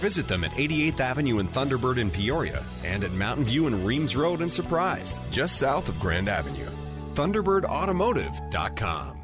Visit 0.00 0.28
them 0.28 0.44
at 0.44 0.50
88th 0.52 1.00
Avenue 1.00 1.38
and 1.38 1.50
Thunderbird 1.52 1.98
in 1.98 2.10
Peoria 2.10 2.62
and 2.84 3.02
at 3.04 3.12
Mountain 3.12 3.46
View 3.46 3.66
and 3.66 3.86
Reams 3.86 4.16
Road 4.16 4.42
in 4.42 4.50
Surprise, 4.50 5.18
just 5.30 5.56
south 5.56 5.88
of 5.88 5.98
Grand 5.98 6.28
Avenue. 6.28 6.68
ThunderbirdAutomotive.com. 7.14 9.23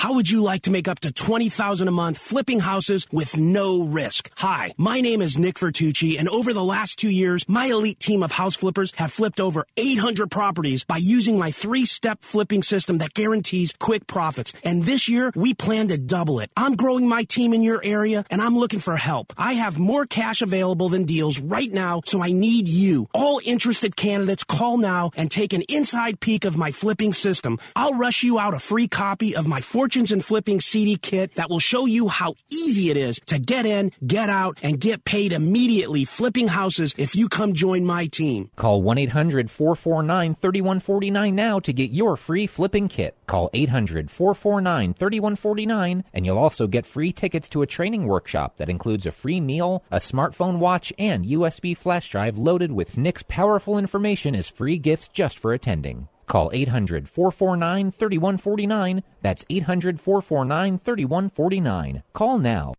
How 0.00 0.14
would 0.14 0.30
you 0.30 0.40
like 0.40 0.62
to 0.62 0.70
make 0.70 0.88
up 0.88 1.00
to 1.00 1.12
20000 1.12 1.86
a 1.86 1.90
month 1.90 2.16
flipping 2.16 2.58
houses 2.58 3.06
with 3.12 3.36
no 3.36 3.82
risk? 3.82 4.30
Hi, 4.36 4.72
my 4.78 5.02
name 5.02 5.20
is 5.20 5.36
Nick 5.36 5.58
Vertucci, 5.58 6.18
and 6.18 6.26
over 6.26 6.54
the 6.54 6.64
last 6.64 6.98
two 6.98 7.10
years, 7.10 7.46
my 7.46 7.66
elite 7.66 8.00
team 8.00 8.22
of 8.22 8.32
house 8.32 8.54
flippers 8.56 8.94
have 8.96 9.12
flipped 9.12 9.40
over 9.40 9.66
800 9.76 10.30
properties 10.30 10.84
by 10.84 10.96
using 10.96 11.36
my 11.36 11.50
three-step 11.50 12.22
flipping 12.22 12.62
system 12.62 12.96
that 12.96 13.12
guarantees 13.12 13.74
quick 13.78 14.06
profits. 14.06 14.54
And 14.64 14.84
this 14.84 15.06
year, 15.06 15.32
we 15.36 15.52
plan 15.52 15.88
to 15.88 15.98
double 15.98 16.40
it. 16.40 16.50
I'm 16.56 16.76
growing 16.76 17.06
my 17.06 17.24
team 17.24 17.52
in 17.52 17.60
your 17.60 17.84
area, 17.84 18.24
and 18.30 18.40
I'm 18.40 18.56
looking 18.56 18.80
for 18.80 18.96
help. 18.96 19.34
I 19.36 19.52
have 19.52 19.78
more 19.78 20.06
cash 20.06 20.40
available 20.40 20.88
than 20.88 21.04
deals 21.04 21.38
right 21.38 21.70
now, 21.70 22.00
so 22.06 22.22
I 22.22 22.32
need 22.32 22.68
you. 22.68 23.10
All 23.12 23.38
interested 23.44 23.96
candidates 23.96 24.44
call 24.44 24.78
now 24.78 25.10
and 25.14 25.30
take 25.30 25.52
an 25.52 25.64
inside 25.68 26.20
peek 26.20 26.46
of 26.46 26.56
my 26.56 26.70
flipping 26.70 27.12
system. 27.12 27.58
I'll 27.76 27.98
rush 27.98 28.22
you 28.22 28.38
out 28.38 28.54
a 28.54 28.58
free 28.58 28.88
copy 28.88 29.36
of 29.36 29.46
my 29.46 29.60
Fortunes 29.90 30.12
and 30.12 30.24
Flipping 30.24 30.60
CD 30.60 30.94
kit 30.94 31.34
that 31.34 31.50
will 31.50 31.58
show 31.58 31.84
you 31.84 32.06
how 32.06 32.36
easy 32.48 32.90
it 32.90 32.96
is 32.96 33.18
to 33.26 33.40
get 33.40 33.66
in, 33.66 33.90
get 34.06 34.30
out, 34.30 34.56
and 34.62 34.78
get 34.78 35.02
paid 35.02 35.32
immediately 35.32 36.04
flipping 36.04 36.46
houses 36.46 36.94
if 36.96 37.16
you 37.16 37.28
come 37.28 37.54
join 37.54 37.84
my 37.84 38.06
team. 38.06 38.50
Call 38.54 38.82
1 38.82 38.98
800 38.98 39.50
449 39.50 40.36
3149 40.36 41.34
now 41.34 41.58
to 41.58 41.72
get 41.72 41.90
your 41.90 42.16
free 42.16 42.46
flipping 42.46 42.86
kit. 42.86 43.16
Call 43.26 43.50
800 43.52 44.12
449 44.12 44.94
3149 44.94 46.04
and 46.12 46.24
you'll 46.24 46.38
also 46.38 46.68
get 46.68 46.86
free 46.86 47.10
tickets 47.10 47.48
to 47.48 47.62
a 47.62 47.66
training 47.66 48.06
workshop 48.06 48.58
that 48.58 48.70
includes 48.70 49.06
a 49.06 49.10
free 49.10 49.40
meal, 49.40 49.82
a 49.90 49.98
smartphone 49.98 50.58
watch, 50.58 50.92
and 51.00 51.24
USB 51.26 51.76
flash 51.76 52.08
drive 52.10 52.38
loaded 52.38 52.70
with 52.70 52.96
Nick's 52.96 53.24
powerful 53.24 53.76
information 53.76 54.36
as 54.36 54.46
free 54.46 54.78
gifts 54.78 55.08
just 55.08 55.36
for 55.36 55.52
attending. 55.52 56.06
Call 56.30 56.52
800 56.52 57.08
449 57.08 57.90
3149. 57.90 59.02
That's 59.20 59.44
800 59.50 60.00
449 60.00 60.78
3149. 60.78 62.02
Call 62.12 62.38
now. 62.38 62.74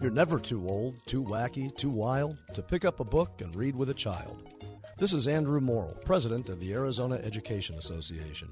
You're 0.00 0.10
never 0.10 0.40
too 0.40 0.66
old, 0.66 0.94
too 1.04 1.22
wacky, 1.22 1.76
too 1.76 1.90
wild 1.90 2.38
to 2.54 2.62
pick 2.62 2.86
up 2.86 3.00
a 3.00 3.04
book 3.04 3.42
and 3.42 3.54
read 3.54 3.76
with 3.76 3.90
a 3.90 3.94
child. 3.94 4.48
This 4.96 5.12
is 5.12 5.28
Andrew 5.28 5.60
Morrill, 5.60 5.94
president 6.06 6.48
of 6.48 6.58
the 6.58 6.72
Arizona 6.72 7.16
Education 7.16 7.76
Association. 7.76 8.48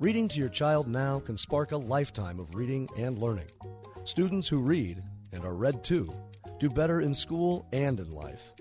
Reading 0.00 0.26
to 0.28 0.38
your 0.38 0.48
child 0.48 0.88
now 0.88 1.20
can 1.20 1.36
spark 1.36 1.72
a 1.72 1.76
lifetime 1.76 2.40
of 2.40 2.54
reading 2.54 2.88
and 2.96 3.18
learning. 3.18 3.50
Students 4.04 4.48
who 4.48 4.62
read, 4.62 5.02
and 5.32 5.44
are 5.44 5.54
read 5.54 5.84
to, 5.84 6.10
do 6.58 6.70
better 6.70 7.02
in 7.02 7.12
school 7.12 7.66
and 7.74 8.00
in 8.00 8.10
life. 8.10 8.54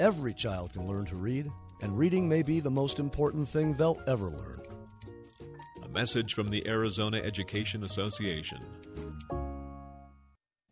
Every 0.00 0.34
child 0.34 0.72
can 0.72 0.88
learn 0.88 1.06
to 1.06 1.14
read, 1.14 1.48
and 1.82 1.96
reading 1.96 2.28
may 2.28 2.42
be 2.42 2.60
the 2.60 2.70
most 2.70 2.98
important 2.98 3.48
thing 3.48 3.74
they'll 3.74 4.02
ever 4.06 4.28
learn. 4.28 4.60
A 5.82 5.88
message 5.88 6.34
from 6.34 6.50
the 6.50 6.66
Arizona 6.68 7.18
Education 7.18 7.84
Association. 7.84 8.60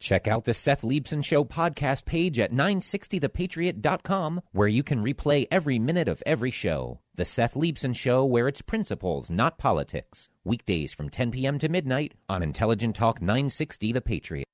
Check 0.01 0.29
out 0.29 0.45
the 0.45 0.55
Seth 0.55 0.83
Leibsohn 0.83 1.25
Show 1.25 1.45
podcast 1.45 2.05
page 2.05 2.39
at 2.39 2.53
960thepatriot.com, 2.53 4.43
where 4.53 4.69
you 4.69 4.85
can 4.85 5.03
replay 5.03 5.47
every 5.51 5.79
minute 5.79 6.09
of 6.09 6.23
every 6.25 6.53
show. 6.53 7.01
The 7.15 7.25
Seth 7.25 7.55
Leibsohn 7.55 7.97
Show, 7.97 8.25
where 8.25 8.47
it's 8.47 8.63
principles, 8.63 9.29
not 9.29 9.59
politics. 9.59 10.29
Weekdays 10.45 10.93
from 10.93 11.09
10 11.09 11.33
p.m. 11.33 11.59
to 11.59 11.69
midnight 11.69 12.15
on 12.29 12.45
Intelligent 12.45 12.95
Talk 12.95 13.21
960 13.21 13.93
The 13.93 14.01
Patriot. 14.01 14.47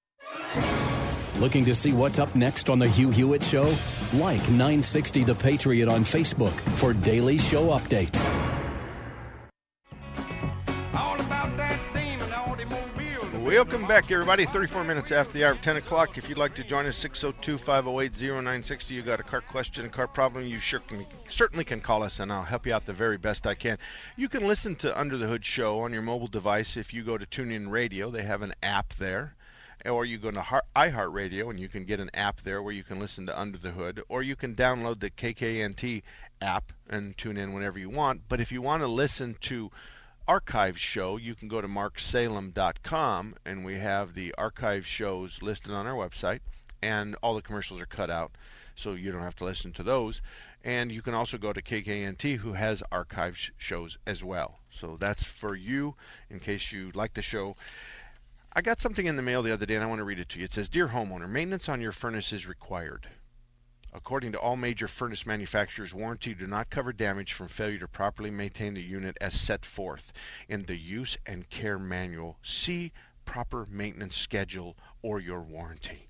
Looking 1.37 1.65
to 1.65 1.75
see 1.75 1.93
what's 1.93 2.21
up 2.21 2.33
next 2.37 2.71
on 2.71 2.79
The 2.79 2.87
Hugh 2.87 3.11
Hewitt 3.11 3.43
Show? 3.43 3.75
Like 4.13 4.43
960 4.43 5.25
The 5.25 5.35
Patriot 5.35 5.89
on 5.89 6.03
Facebook 6.05 6.53
for 6.53 6.93
daily 6.93 7.39
show 7.39 7.71
updates. 7.71 8.33
Welcome 13.43 13.87
back, 13.87 14.11
everybody. 14.11 14.47
34 14.47 14.85
minutes 14.85 15.11
after 15.11 15.33
the 15.33 15.45
hour 15.45 15.53
of 15.53 15.61
10 15.61 15.77
o'clock. 15.77 16.19
If 16.19 16.29
you'd 16.29 16.39
like 16.39 16.55
to 16.55 16.65
join 16.65 16.87
us, 16.87 16.97
602 16.97 17.59
508 17.59 18.13
0960. 18.13 18.95
You 18.95 19.03
got 19.03 19.21
a 19.21 19.25
car 19.25 19.41
question, 19.41 19.87
a 19.87 19.89
car 19.89 20.07
problem, 20.07 20.45
you 20.45 20.59
sure 20.59 20.81
can, 20.81 21.05
certainly 21.29 21.65
can 21.65 21.81
call 21.81 22.03
us, 22.03 22.21
and 22.21 22.33
I'll 22.33 22.43
help 22.43 22.67
you 22.67 22.73
out 22.75 22.87
the 22.87 22.93
very 22.93 23.19
best 23.19 23.47
I 23.47 23.55
can. 23.55 23.79
You 24.17 24.29
can 24.29 24.47
listen 24.47 24.77
to 24.77 24.99
Under 24.99 25.17
the 25.17 25.27
Hood 25.27 25.45
Show 25.45 25.81
on 25.81 25.93
your 25.93 26.03
mobile 26.03 26.27
device 26.27 26.77
if 26.77 26.95
you 26.95 27.03
go 27.03 27.19
to 27.19 27.27
TuneIn 27.27 27.71
Radio. 27.71 28.11
They 28.11 28.23
have 28.23 28.43
an 28.43 28.55
app 28.63 28.95
there. 28.95 29.35
Or 29.85 30.05
you 30.05 30.19
go 30.19 30.31
to 30.31 30.63
iHeartRadio 30.75 31.51
and 31.51 31.61
you 31.61 31.69
can 31.69 31.85
get 31.85 32.01
an 32.01 32.11
app 32.15 32.41
there 32.43 32.63
where 32.63 32.73
you 32.73 32.83
can 32.83 32.99
listen 32.99 33.27
to 33.27 33.39
Under 33.39 33.59
the 33.59 33.73
Hood. 33.73 34.03
Or 34.09 34.23
you 34.23 34.35
can 34.35 34.55
download 34.55 35.01
the 35.01 35.11
KKNT 35.11 36.03
app 36.41 36.73
and 36.89 37.17
tune 37.19 37.37
in 37.37 37.53
whenever 37.53 37.79
you 37.79 37.91
want. 37.91 38.23
But 38.29 38.41
if 38.41 38.51
you 38.51 38.63
want 38.63 38.83
to 38.83 38.89
listen 38.89 39.37
to 39.43 39.71
archive 40.27 40.79
show, 40.79 41.19
you 41.19 41.35
can 41.35 41.49
go 41.49 41.61
to 41.61 41.69
marksalem.com 41.69 43.35
and 43.45 43.65
we 43.65 43.75
have 43.75 44.15
the 44.15 44.35
archive 44.39 44.87
shows 44.87 45.43
listed 45.43 45.73
on 45.73 45.87
our 45.87 45.95
website 45.95 46.41
and 46.83 47.15
all 47.23 47.35
the 47.35 47.43
commercials 47.43 47.81
are 47.81 47.87
cut 47.87 48.11
out 48.11 48.33
so 48.75 48.93
you 48.93 49.13
don't 49.13 49.23
have 49.23 49.37
to 49.37 49.45
listen 49.45 49.73
to 49.73 49.83
those. 49.83 50.23
And 50.65 50.91
you 50.91 51.03
can 51.03 51.13
also 51.13 51.37
go 51.37 51.53
to 51.53 51.61
KKNT 51.61 52.39
who 52.39 52.55
has 52.55 52.83
archive 52.91 53.39
shows 53.59 53.99
as 54.07 54.25
well. 54.25 54.61
So 54.71 54.97
that's 54.99 55.25
for 55.25 55.55
you 55.55 55.95
in 56.31 56.41
case 56.41 56.73
you 56.73 56.91
like 56.95 57.15
the 57.15 57.23
show. 57.23 57.55
I 58.57 58.63
got 58.63 58.81
something 58.81 59.07
in 59.07 59.17
the 59.17 59.23
mail 59.23 59.43
the 59.43 59.51
other 59.51 59.67
day 59.67 59.75
and 59.75 59.83
I 59.83 59.89
want 59.89 59.99
to 59.99 60.05
read 60.05 60.21
it 60.21 60.29
to 60.29 60.39
you. 60.39 60.45
It 60.45 60.53
says, 60.53 60.69
Dear 60.69 60.87
homeowner, 60.87 61.29
maintenance 61.29 61.69
on 61.69 61.81
your 61.81 61.91
furnace 61.91 62.33
is 62.33 62.47
required. 62.47 63.09
According 63.93 64.31
to 64.31 64.39
all 64.39 64.55
major 64.55 64.87
furnace 64.87 65.27
manufacturers, 65.27 65.93
warranty 65.93 66.35
do 66.35 66.47
not 66.47 66.71
cover 66.71 66.93
damage 66.93 67.33
from 67.33 67.49
failure 67.49 67.81
to 67.81 67.89
properly 67.89 68.31
maintain 68.31 68.75
the 68.75 68.81
unit 68.83 69.19
as 69.21 69.35
set 69.35 69.67
forth 69.67 70.13
in 70.49 70.63
the 70.67 70.77
use 70.77 71.17
and 71.27 71.51
care 71.51 71.81
manual. 71.81 72.39
See 72.45 72.93
proper 73.25 73.67
maintenance 73.67 74.17
schedule 74.17 74.77
or 75.03 75.19
your 75.19 75.41
warranty. 75.41 76.07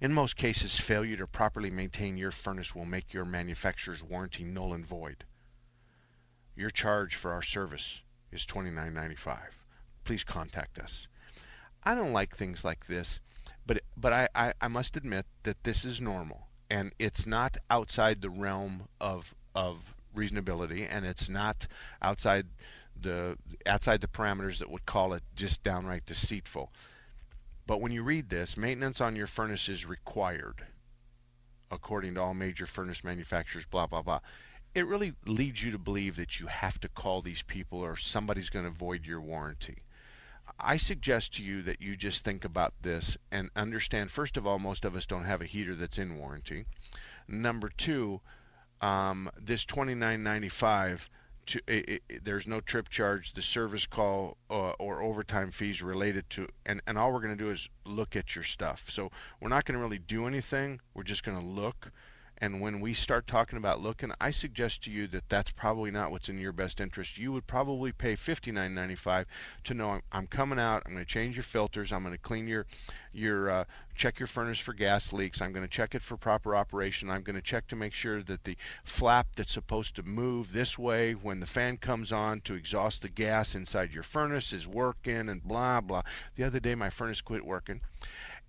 In 0.00 0.12
most 0.12 0.34
cases, 0.34 0.80
failure 0.80 1.16
to 1.18 1.28
properly 1.28 1.70
maintain 1.70 2.16
your 2.16 2.32
furnace 2.32 2.74
will 2.74 2.86
make 2.86 3.14
your 3.14 3.24
manufacturer's 3.24 4.02
warranty 4.02 4.42
null 4.42 4.74
and 4.74 4.84
void. 4.84 5.24
Your 6.56 6.70
charge 6.70 7.14
for 7.14 7.32
our 7.32 7.42
service 7.42 8.02
is 8.32 8.44
$29.95. 8.46 9.38
Please 10.02 10.24
contact 10.24 10.80
us. 10.80 11.06
I 11.86 11.94
don't 11.94 12.14
like 12.14 12.34
things 12.34 12.64
like 12.64 12.86
this, 12.86 13.20
but 13.66 13.82
but 13.96 14.12
I, 14.12 14.28
I, 14.34 14.54
I 14.60 14.68
must 14.68 14.96
admit 14.96 15.26
that 15.42 15.62
this 15.64 15.84
is 15.84 16.00
normal 16.00 16.48
and 16.70 16.92
it's 16.98 17.26
not 17.26 17.58
outside 17.68 18.22
the 18.22 18.30
realm 18.30 18.88
of 19.00 19.34
of 19.54 19.94
reasonability 20.16 20.88
and 20.90 21.04
it's 21.04 21.28
not 21.28 21.66
outside 22.00 22.46
the 22.98 23.36
outside 23.66 24.00
the 24.00 24.08
parameters 24.08 24.58
that 24.58 24.70
would 24.70 24.86
call 24.86 25.12
it 25.12 25.22
just 25.36 25.62
downright 25.62 26.06
deceitful. 26.06 26.72
But 27.66 27.82
when 27.82 27.92
you 27.92 28.02
read 28.02 28.30
this, 28.30 28.56
maintenance 28.56 29.00
on 29.02 29.14
your 29.14 29.26
furnace 29.26 29.68
is 29.68 29.84
required 29.84 30.66
according 31.70 32.14
to 32.14 32.22
all 32.22 32.34
major 32.34 32.66
furnace 32.66 33.04
manufacturers, 33.04 33.66
blah 33.66 33.86
blah 33.86 34.02
blah. 34.02 34.20
It 34.74 34.86
really 34.86 35.14
leads 35.26 35.62
you 35.62 35.70
to 35.72 35.78
believe 35.78 36.16
that 36.16 36.40
you 36.40 36.46
have 36.46 36.80
to 36.80 36.88
call 36.88 37.20
these 37.20 37.42
people 37.42 37.80
or 37.80 37.96
somebody's 37.96 38.50
going 38.50 38.64
to 38.64 38.70
void 38.70 39.04
your 39.04 39.20
warranty. 39.20 39.83
I 40.60 40.76
suggest 40.76 41.34
to 41.34 41.42
you 41.42 41.62
that 41.62 41.82
you 41.82 41.96
just 41.96 42.24
think 42.24 42.44
about 42.44 42.74
this 42.80 43.18
and 43.30 43.50
understand 43.56 44.10
first 44.10 44.36
of 44.36 44.46
all, 44.46 44.58
most 44.58 44.84
of 44.84 44.94
us 44.94 45.06
don't 45.06 45.24
have 45.24 45.42
a 45.42 45.46
heater 45.46 45.74
that's 45.74 45.98
in 45.98 46.16
warranty. 46.16 46.64
Number 47.26 47.68
two, 47.68 48.20
um, 48.80 49.30
this 49.40 49.64
$29.95. 49.64 51.08
To, 51.46 51.60
it, 51.66 52.02
it, 52.08 52.24
there's 52.24 52.46
no 52.46 52.60
trip 52.60 52.88
charge, 52.88 53.32
the 53.32 53.42
service 53.42 53.84
call 53.84 54.38
uh, 54.48 54.70
or 54.78 55.02
overtime 55.02 55.50
fees 55.50 55.82
related 55.82 56.30
to, 56.30 56.48
and, 56.64 56.80
and 56.86 56.96
all 56.96 57.12
we're 57.12 57.20
going 57.20 57.36
to 57.36 57.44
do 57.44 57.50
is 57.50 57.68
look 57.84 58.16
at 58.16 58.34
your 58.34 58.44
stuff. 58.44 58.88
So 58.88 59.10
we're 59.40 59.50
not 59.50 59.66
going 59.66 59.78
to 59.78 59.82
really 59.82 59.98
do 59.98 60.26
anything. 60.26 60.80
We're 60.94 61.02
just 61.02 61.22
going 61.22 61.38
to 61.38 61.44
look. 61.44 61.90
And 62.44 62.60
when 62.60 62.80
we 62.80 62.92
start 62.92 63.26
talking 63.26 63.56
about 63.56 63.80
looking, 63.80 64.12
I 64.20 64.30
suggest 64.30 64.84
to 64.84 64.90
you 64.90 65.06
that 65.06 65.30
that's 65.30 65.50
probably 65.50 65.90
not 65.90 66.10
what's 66.10 66.28
in 66.28 66.38
your 66.38 66.52
best 66.52 66.78
interest. 66.78 67.16
You 67.16 67.32
would 67.32 67.46
probably 67.46 67.90
pay 67.90 68.16
$59.95 68.16 69.24
to 69.64 69.72
know 69.72 69.92
I'm, 69.92 70.02
I'm 70.12 70.26
coming 70.26 70.58
out. 70.58 70.82
I'm 70.84 70.92
going 70.92 71.02
to 71.02 71.10
change 71.10 71.36
your 71.36 71.42
filters. 71.42 71.90
I'm 71.90 72.02
going 72.02 72.14
to 72.14 72.20
clean 72.20 72.46
your 72.46 72.66
your 73.14 73.48
uh, 73.48 73.64
check 73.94 74.18
your 74.18 74.26
furnace 74.26 74.58
for 74.58 74.74
gas 74.74 75.10
leaks. 75.10 75.40
I'm 75.40 75.52
going 75.52 75.64
to 75.64 75.70
check 75.70 75.94
it 75.94 76.02
for 76.02 76.18
proper 76.18 76.54
operation. 76.54 77.08
I'm 77.08 77.22
going 77.22 77.36
to 77.36 77.42
check 77.42 77.66
to 77.68 77.76
make 77.76 77.94
sure 77.94 78.22
that 78.24 78.44
the 78.44 78.58
flap 78.84 79.28
that's 79.36 79.52
supposed 79.52 79.96
to 79.96 80.02
move 80.02 80.52
this 80.52 80.78
way 80.78 81.12
when 81.12 81.40
the 81.40 81.46
fan 81.46 81.78
comes 81.78 82.12
on 82.12 82.42
to 82.42 82.52
exhaust 82.52 83.00
the 83.00 83.08
gas 83.08 83.54
inside 83.54 83.94
your 83.94 84.02
furnace 84.02 84.52
is 84.52 84.68
working 84.68 85.30
and 85.30 85.42
blah 85.42 85.80
blah. 85.80 86.02
The 86.36 86.44
other 86.44 86.60
day 86.60 86.74
my 86.74 86.90
furnace 86.90 87.22
quit 87.22 87.46
working. 87.46 87.80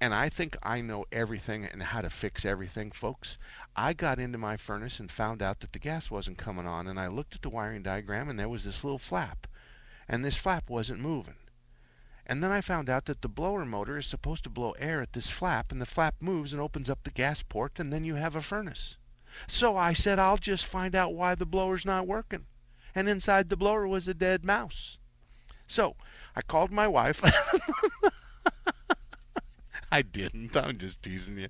And 0.02 0.14
I 0.14 0.28
think 0.28 0.58
I 0.62 0.82
know 0.82 1.06
everything 1.10 1.64
and 1.64 1.82
how 1.82 2.02
to 2.02 2.10
fix 2.10 2.44
everything, 2.44 2.92
folks. 2.92 3.38
I 3.78 3.94
got 3.94 4.20
into 4.20 4.38
my 4.38 4.58
furnace 4.58 5.00
and 5.00 5.10
found 5.10 5.42
out 5.42 5.62
that 5.62 5.72
the 5.72 5.80
gas 5.80 6.12
wasn't 6.12 6.38
coming 6.38 6.68
on, 6.68 6.88
and 6.88 7.00
I 7.00 7.08
looked 7.08 7.36
at 7.36 7.42
the 7.42 7.50
wiring 7.50 7.82
diagram 7.82 8.28
and 8.28 8.38
there 8.38 8.50
was 8.50 8.66
this 8.66 8.84
little 8.84 9.00
flap, 9.00 9.48
and 10.08 10.24
this 10.24 10.36
flap 10.36 10.70
wasn't 10.70 11.00
moving. 11.00 11.38
And 12.26 12.44
then 12.44 12.52
I 12.52 12.60
found 12.60 12.90
out 12.90 13.06
that 13.06 13.22
the 13.22 13.30
blower 13.30 13.66
motor 13.66 13.98
is 13.98 14.06
supposed 14.06 14.44
to 14.44 14.50
blow 14.50 14.72
air 14.72 15.02
at 15.02 15.14
this 15.14 15.30
flap, 15.30 15.72
and 15.72 15.80
the 15.80 15.86
flap 15.86 16.16
moves 16.20 16.52
and 16.52 16.62
opens 16.62 16.90
up 16.90 17.04
the 17.04 17.12
gas 17.12 17.42
port, 17.42 17.80
and 17.80 17.94
then 17.94 18.04
you 18.04 18.16
have 18.16 18.36
a 18.36 18.42
furnace. 18.42 18.98
So 19.48 19.78
I 19.78 19.94
said, 19.94 20.20
I'll 20.20 20.38
just 20.38 20.66
find 20.66 20.94
out 20.94 21.14
why 21.14 21.36
the 21.36 21.46
blower's 21.46 21.86
not 21.86 22.06
working. 22.06 22.48
And 22.94 23.08
inside 23.08 23.48
the 23.48 23.56
blower 23.56 23.88
was 23.88 24.08
a 24.08 24.14
dead 24.14 24.44
mouse. 24.44 24.98
So 25.68 25.96
I 26.36 26.42
called 26.42 26.72
my 26.72 26.88
wife. 26.88 27.22
I 29.96 30.02
didn't. 30.02 30.58
I'm 30.58 30.78
just 30.78 31.02
teasing 31.02 31.38
you. 31.38 31.48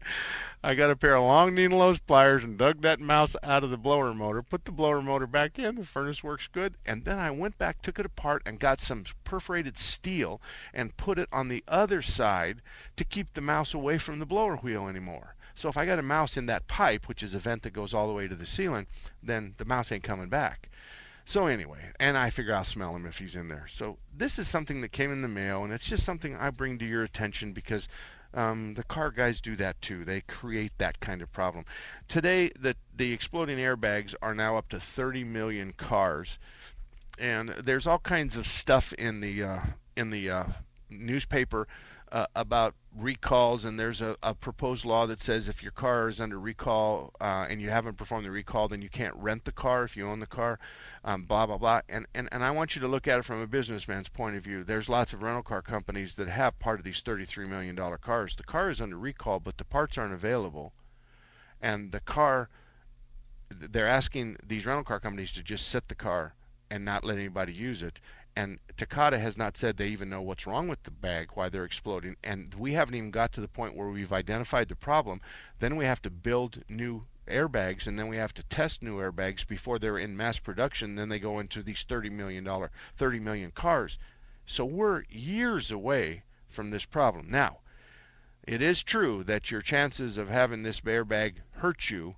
I 0.63 0.75
got 0.75 0.91
a 0.91 0.95
pair 0.95 1.15
of 1.15 1.23
long 1.23 1.55
needle 1.55 1.79
nose 1.79 1.97
pliers 1.97 2.43
and 2.43 2.59
dug 2.59 2.83
that 2.83 2.99
mouse 2.99 3.35
out 3.41 3.63
of 3.63 3.71
the 3.71 3.77
blower 3.77 4.13
motor, 4.13 4.43
put 4.43 4.65
the 4.65 4.71
blower 4.71 5.01
motor 5.01 5.25
back 5.25 5.57
in, 5.57 5.73
the 5.73 5.83
furnace 5.83 6.23
works 6.23 6.47
good, 6.47 6.75
and 6.85 7.03
then 7.05 7.17
I 7.17 7.31
went 7.31 7.57
back, 7.57 7.81
took 7.81 7.97
it 7.97 8.05
apart, 8.05 8.43
and 8.45 8.59
got 8.59 8.79
some 8.79 9.03
perforated 9.23 9.79
steel 9.79 10.39
and 10.75 10.95
put 10.95 11.17
it 11.17 11.27
on 11.31 11.47
the 11.47 11.63
other 11.67 12.03
side 12.03 12.61
to 12.97 13.03
keep 13.03 13.33
the 13.33 13.41
mouse 13.41 13.73
away 13.73 13.97
from 13.97 14.19
the 14.19 14.27
blower 14.27 14.57
wheel 14.57 14.87
anymore. 14.87 15.33
So 15.55 15.67
if 15.67 15.75
I 15.75 15.87
got 15.87 15.97
a 15.97 16.03
mouse 16.03 16.37
in 16.37 16.45
that 16.45 16.67
pipe, 16.67 17.07
which 17.07 17.23
is 17.23 17.33
a 17.33 17.39
vent 17.39 17.63
that 17.63 17.73
goes 17.73 17.95
all 17.95 18.05
the 18.05 18.13
way 18.13 18.27
to 18.27 18.35
the 18.35 18.45
ceiling, 18.45 18.85
then 19.23 19.55
the 19.57 19.65
mouse 19.65 19.91
ain't 19.91 20.03
coming 20.03 20.29
back. 20.29 20.69
So 21.27 21.47
anyway, 21.47 21.91
and 21.99 22.15
I 22.15 22.29
figure 22.29 22.53
I'll 22.53 22.63
smell 22.63 22.95
him 22.95 23.07
if 23.07 23.17
he's 23.17 23.35
in 23.35 23.47
there. 23.47 23.65
So 23.67 23.97
this 24.15 24.37
is 24.37 24.47
something 24.47 24.81
that 24.81 24.91
came 24.91 25.11
in 25.11 25.23
the 25.23 25.27
mail, 25.27 25.63
and 25.63 25.73
it's 25.73 25.87
just 25.87 26.05
something 26.05 26.35
I 26.35 26.51
bring 26.51 26.77
to 26.77 26.85
your 26.85 27.01
attention 27.01 27.51
because 27.51 27.89
um, 28.35 28.73
the 28.73 28.83
car 28.83 29.11
guys 29.11 29.41
do 29.41 29.55
that 29.55 29.81
too. 29.81 30.03
They 30.03 30.21
create 30.21 30.73
that 30.77 30.99
kind 30.99 31.21
of 31.21 31.31
problem. 31.31 31.65
Today, 32.07 32.51
the 32.59 32.75
the 32.95 33.11
exploding 33.13 33.57
airbags 33.57 34.13
are 34.21 34.35
now 34.35 34.57
up 34.57 34.69
to 34.69 34.79
30 34.79 35.23
million 35.23 35.73
cars, 35.73 36.37
and 37.17 37.49
there's 37.49 37.87
all 37.87 37.99
kinds 37.99 38.35
of 38.35 38.45
stuff 38.45 38.93
in 38.93 39.21
the 39.21 39.43
uh, 39.43 39.59
in 39.95 40.09
the 40.09 40.29
uh, 40.29 40.43
newspaper 40.89 41.67
uh, 42.11 42.27
about 42.35 42.75
recalls, 42.95 43.65
and 43.65 43.79
there's 43.79 44.01
a, 44.01 44.15
a, 44.23 44.33
proposed 44.33 44.85
law 44.85 45.05
that 45.07 45.21
says 45.21 45.47
if 45.47 45.61
your 45.61 45.71
car 45.71 46.07
is 46.07 46.21
under 46.21 46.39
recall 46.39 47.11
uh, 47.19 47.45
and 47.49 47.61
you 47.61 47.69
haven't 47.69 47.97
performed 47.97 48.25
the 48.25 48.31
recall, 48.31 48.67
then 48.67 48.81
you 48.81 48.89
can't 48.89 49.15
rent 49.15 49.43
the 49.43 49.51
car 49.51 49.83
if 49.83 49.97
you 49.97 50.07
own 50.07 50.19
the 50.19 50.27
car, 50.27 50.59
um, 51.03 51.23
blah, 51.23 51.45
blah, 51.45 51.57
blah. 51.57 51.81
And, 51.89 52.05
and, 52.13 52.29
and 52.31 52.43
I 52.43 52.51
want 52.51 52.75
you 52.75 52.81
to 52.81 52.87
look 52.87 53.07
at 53.07 53.19
it 53.19 53.25
from 53.25 53.41
a 53.41 53.47
businessman's 53.47 54.07
point 54.07 54.35
of 54.35 54.43
view. 54.43 54.63
There's 54.63 54.87
lots 54.87 55.13
of 55.13 55.23
rental 55.23 55.43
car 55.43 55.61
companies 55.61 56.13
that 56.15 56.27
have 56.27 56.57
part 56.59 56.79
of 56.79 56.85
these 56.85 57.01
$33 57.01 57.49
million 57.49 57.75
cars. 57.97 58.35
The 58.35 58.43
car 58.43 58.69
is 58.69 58.81
under 58.81 58.97
recall, 58.97 59.39
but 59.39 59.57
the 59.57 59.65
parts 59.65 59.97
aren't 59.97 60.13
available. 60.13 60.73
And 61.61 61.91
the 61.91 61.99
car, 61.99 62.49
they're 63.49 63.87
asking 63.87 64.37
these 64.45 64.65
rental 64.65 64.83
car 64.83 64.99
companies 64.99 65.31
to 65.33 65.43
just 65.43 65.67
sit 65.67 65.87
the 65.87 65.95
car 65.95 66.33
and 66.69 66.85
not 66.85 67.03
let 67.03 67.17
anybody 67.17 67.53
use 67.53 67.83
it 67.83 67.99
and 68.35 68.59
Takata 68.75 69.17
has 69.17 69.37
not 69.37 69.55
said 69.55 69.77
they 69.77 69.87
even 69.87 70.09
know 70.09 70.21
what's 70.21 70.45
wrong 70.45 70.67
with 70.67 70.83
the 70.83 70.91
bag, 70.91 71.29
why 71.33 71.47
they're 71.47 71.63
exploding, 71.63 72.17
and 72.21 72.53
we 72.55 72.73
haven't 72.73 72.95
even 72.95 73.09
got 73.09 73.31
to 73.33 73.41
the 73.41 73.47
point 73.47 73.75
where 73.75 73.87
we've 73.87 74.11
identified 74.11 74.67
the 74.67 74.75
problem. 74.75 75.21
Then 75.59 75.77
we 75.77 75.85
have 75.85 76.01
to 76.01 76.09
build 76.09 76.61
new 76.67 77.05
airbags, 77.27 77.87
and 77.87 77.97
then 77.97 78.07
we 78.07 78.17
have 78.17 78.33
to 78.33 78.43
test 78.43 78.83
new 78.83 78.97
airbags 78.97 79.47
before 79.47 79.79
they're 79.79 79.97
in 79.97 80.17
mass 80.17 80.37
production. 80.37 80.95
Then 80.95 81.09
they 81.09 81.17
go 81.17 81.39
into 81.39 81.63
these 81.63 81.83
30 81.83 82.09
million 82.09 82.43
dollar, 82.43 82.71
30 82.97 83.19
million 83.19 83.51
cars. 83.51 83.97
So 84.45 84.65
we're 84.65 85.05
years 85.09 85.71
away 85.71 86.23
from 86.49 86.71
this 86.71 86.85
problem. 86.85 87.29
Now, 87.29 87.59
it 88.43 88.61
is 88.61 88.83
true 88.83 89.23
that 89.23 89.49
your 89.49 89.61
chances 89.61 90.17
of 90.17 90.29
having 90.29 90.63
this 90.63 90.81
airbag 90.81 91.35
hurt 91.53 91.89
you 91.89 92.15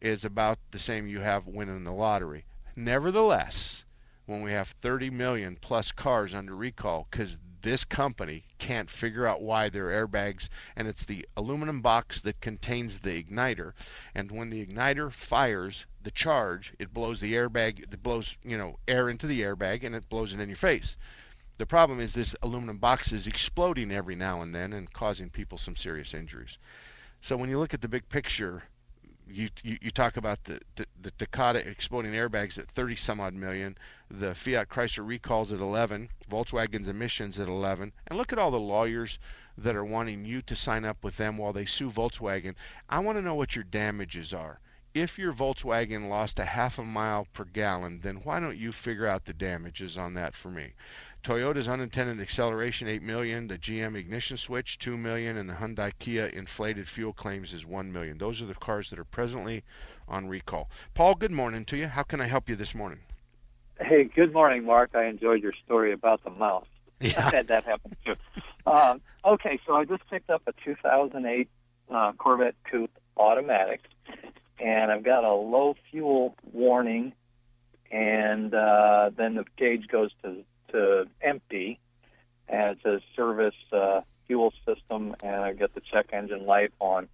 is 0.00 0.24
about 0.24 0.58
the 0.72 0.78
same 0.78 1.06
you 1.06 1.20
have 1.20 1.46
winning 1.46 1.84
the 1.84 1.92
lottery. 1.92 2.44
Nevertheless, 2.74 3.84
when 4.30 4.42
we 4.42 4.52
have 4.52 4.68
30 4.68 5.10
million 5.10 5.56
plus 5.60 5.90
cars 5.90 6.36
under 6.36 6.54
recall 6.54 7.08
because 7.10 7.36
this 7.62 7.84
company 7.84 8.44
can't 8.60 8.88
figure 8.88 9.26
out 9.26 9.42
why 9.42 9.68
their 9.68 9.86
airbags 9.86 10.48
and 10.76 10.86
it's 10.86 11.04
the 11.04 11.26
aluminum 11.36 11.82
box 11.82 12.20
that 12.20 12.40
contains 12.40 13.00
the 13.00 13.20
igniter. 13.20 13.72
And 14.14 14.30
when 14.30 14.50
the 14.50 14.64
igniter 14.64 15.12
fires 15.12 15.84
the 16.00 16.12
charge 16.12 16.72
it 16.78 16.94
blows 16.94 17.20
the 17.20 17.34
airbag 17.34 17.80
it 17.92 18.02
blows 18.04 18.36
you 18.44 18.56
know 18.56 18.78
air 18.86 19.10
into 19.10 19.26
the 19.26 19.42
airbag 19.42 19.82
and 19.82 19.96
it 19.96 20.08
blows 20.08 20.32
it 20.32 20.38
in 20.38 20.48
your 20.48 20.56
face. 20.56 20.96
The 21.58 21.66
problem 21.66 21.98
is 21.98 22.14
this 22.14 22.36
aluminum 22.40 22.78
box 22.78 23.10
is 23.12 23.26
exploding 23.26 23.90
every 23.90 24.14
now 24.14 24.42
and 24.42 24.54
then 24.54 24.72
and 24.72 24.92
causing 24.92 25.28
people 25.28 25.58
some 25.58 25.74
serious 25.74 26.14
injuries. 26.14 26.56
So 27.20 27.36
when 27.36 27.50
you 27.50 27.58
look 27.58 27.74
at 27.74 27.80
the 27.80 27.88
big 27.88 28.08
picture 28.08 28.62
you, 29.32 29.48
you, 29.62 29.78
you 29.80 29.90
talk 29.90 30.16
about 30.16 30.44
the, 30.44 30.60
the, 30.76 30.86
the 31.00 31.10
Takata 31.12 31.66
exploding 31.66 32.12
airbags 32.12 32.58
at 32.58 32.68
30 32.68 32.96
some 32.96 33.20
odd 33.20 33.34
million, 33.34 33.76
the 34.10 34.34
Fiat 34.34 34.68
Chrysler 34.68 35.06
recalls 35.06 35.52
at 35.52 35.60
11, 35.60 36.08
Volkswagen's 36.28 36.88
emissions 36.88 37.38
at 37.38 37.48
11, 37.48 37.92
and 38.06 38.18
look 38.18 38.32
at 38.32 38.38
all 38.38 38.50
the 38.50 38.58
lawyers 38.58 39.18
that 39.56 39.76
are 39.76 39.84
wanting 39.84 40.24
you 40.24 40.42
to 40.42 40.56
sign 40.56 40.84
up 40.84 41.04
with 41.04 41.16
them 41.16 41.36
while 41.36 41.52
they 41.52 41.64
sue 41.64 41.90
Volkswagen. 41.90 42.54
I 42.88 42.98
want 42.98 43.18
to 43.18 43.22
know 43.22 43.34
what 43.34 43.54
your 43.54 43.64
damages 43.64 44.34
are. 44.34 44.60
If 44.92 45.20
your 45.20 45.32
Volkswagen 45.32 46.08
lost 46.08 46.40
a 46.40 46.44
half 46.44 46.78
a 46.78 46.84
mile 46.84 47.28
per 47.32 47.44
gallon, 47.44 48.00
then 48.00 48.16
why 48.24 48.40
don't 48.40 48.56
you 48.56 48.72
figure 48.72 49.06
out 49.06 49.24
the 49.24 49.32
damages 49.32 49.96
on 49.96 50.14
that 50.14 50.34
for 50.34 50.50
me? 50.50 50.72
Toyota's 51.22 51.68
unintended 51.68 52.18
acceleration 52.18 52.88
8 52.88 53.00
million, 53.00 53.46
the 53.46 53.56
GM 53.56 53.94
ignition 53.94 54.36
switch 54.36 54.78
2 54.78 54.96
million 54.96 55.36
and 55.36 55.48
the 55.48 55.54
Hyundai 55.54 55.92
Kia 56.00 56.26
inflated 56.26 56.88
fuel 56.88 57.12
claims 57.12 57.54
is 57.54 57.64
1 57.64 57.92
million. 57.92 58.18
Those 58.18 58.42
are 58.42 58.46
the 58.46 58.54
cars 58.54 58.90
that 58.90 58.98
are 58.98 59.04
presently 59.04 59.62
on 60.08 60.28
recall. 60.28 60.68
Paul, 60.94 61.14
good 61.14 61.30
morning 61.30 61.64
to 61.66 61.76
you. 61.76 61.86
How 61.86 62.02
can 62.02 62.20
I 62.20 62.26
help 62.26 62.48
you 62.48 62.56
this 62.56 62.74
morning? 62.74 62.98
Hey, 63.80 64.04
good 64.04 64.32
morning, 64.32 64.64
Mark. 64.64 64.90
I 64.94 65.04
enjoyed 65.04 65.40
your 65.40 65.54
story 65.64 65.92
about 65.92 66.24
the 66.24 66.30
mouse. 66.30 66.66
Yeah. 67.02 67.28
I 67.28 67.36
had 67.36 67.46
that 67.46 67.64
happen 67.64 67.92
too. 68.04 68.14
Um, 68.66 69.00
okay, 69.24 69.58
so 69.66 69.74
I 69.74 69.86
just 69.86 70.06
picked 70.10 70.28
up 70.28 70.42
a 70.46 70.52
2008 70.62 71.48
uh, 71.90 72.12
Corvette 72.18 72.54
Coupe 72.70 72.90
automatic, 73.16 73.80
and 74.60 74.92
I've 74.92 75.02
got 75.02 75.24
a 75.24 75.34
low 75.34 75.74
fuel 75.90 76.34
warning, 76.52 77.12
and 77.90 78.52
uh, 78.54 79.10
then 79.16 79.34
the 79.34 79.44
gauge 79.56 79.88
goes 79.88 80.10
to 80.22 80.44
to 80.72 81.06
empty, 81.20 81.80
and 82.48 82.72
it 82.72 82.78
says 82.84 83.00
service 83.16 83.54
uh, 83.72 84.02
fuel 84.26 84.52
system, 84.66 85.16
and 85.22 85.36
I 85.36 85.52
get 85.52 85.74
the 85.74 85.80
check 85.80 86.10
engine 86.12 86.46
light 86.46 86.72
on. 86.78 87.08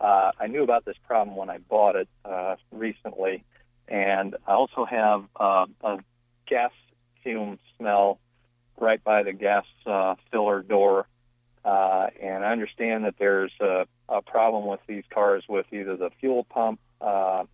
Uh, 0.00 0.30
I 0.38 0.46
knew 0.46 0.62
about 0.62 0.84
this 0.84 0.96
problem 1.06 1.36
when 1.36 1.50
I 1.50 1.58
bought 1.58 1.96
it 1.96 2.08
uh, 2.24 2.56
recently, 2.70 3.44
and 3.88 4.36
I 4.46 4.52
also 4.52 4.84
have 4.84 5.24
uh, 5.38 5.66
a 5.82 5.98
gas 6.46 6.70
fume 7.22 7.58
smell 7.76 8.18
right 8.78 9.02
by 9.02 9.22
the 9.22 9.32
gas 9.32 9.64
uh, 9.86 10.14
filler 10.30 10.62
door. 10.62 11.06
Uh, 11.64 12.06
and 12.20 12.44
I 12.44 12.52
understand 12.52 13.04
that 13.04 13.16
there's 13.18 13.52
a, 13.60 13.86
a 14.08 14.22
problem 14.22 14.66
with 14.66 14.80
these 14.86 15.04
cars 15.12 15.44
with 15.48 15.66
either 15.72 15.96
the 15.96 16.10
fuel 16.20 16.44
pump 16.44 16.80
uh, 17.00 17.44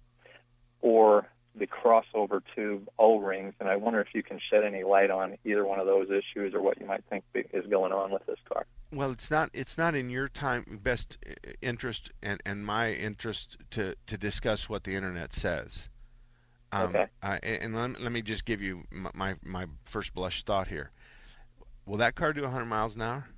or 0.80 1.26
the 1.56 1.66
crossover 1.66 2.42
tube 2.54 2.88
O-rings, 2.98 3.54
and 3.60 3.68
I 3.68 3.76
wonder 3.76 4.00
if 4.00 4.08
you 4.14 4.22
can 4.22 4.38
shed 4.50 4.62
any 4.62 4.84
light 4.84 5.10
on 5.10 5.38
either 5.44 5.64
one 5.64 5.80
of 5.80 5.86
those 5.86 6.08
issues 6.10 6.54
or 6.54 6.60
what 6.60 6.78
you 6.80 6.86
might 6.86 7.02
think 7.08 7.24
is 7.34 7.66
going 7.66 7.92
on 7.92 8.10
with 8.10 8.24
this 8.26 8.38
car. 8.48 8.66
Well, 8.92 9.10
it's 9.10 9.30
not 9.30 9.50
it's 9.52 9.78
not 9.78 9.94
in 9.94 10.10
your 10.10 10.28
time 10.28 10.80
best 10.82 11.18
interest 11.62 12.12
and, 12.22 12.40
and 12.44 12.64
my 12.64 12.92
interest 12.92 13.56
to, 13.70 13.96
to 14.06 14.18
discuss 14.18 14.68
what 14.68 14.84
the 14.84 14.94
internet 14.94 15.32
says. 15.32 15.88
Um, 16.72 16.88
okay. 16.88 17.06
Uh, 17.22 17.38
and 17.42 17.74
let, 17.74 18.00
let 18.00 18.12
me 18.12 18.22
just 18.22 18.44
give 18.44 18.60
you 18.60 18.84
my, 18.90 19.10
my, 19.14 19.34
my 19.42 19.66
first 19.84 20.14
blush 20.14 20.44
thought 20.44 20.68
here. 20.68 20.90
Will 21.86 21.98
that 21.98 22.16
car 22.16 22.32
do 22.32 22.42
100 22.42 22.64
miles 22.66 22.96
an 22.96 23.02
hour? 23.02 23.28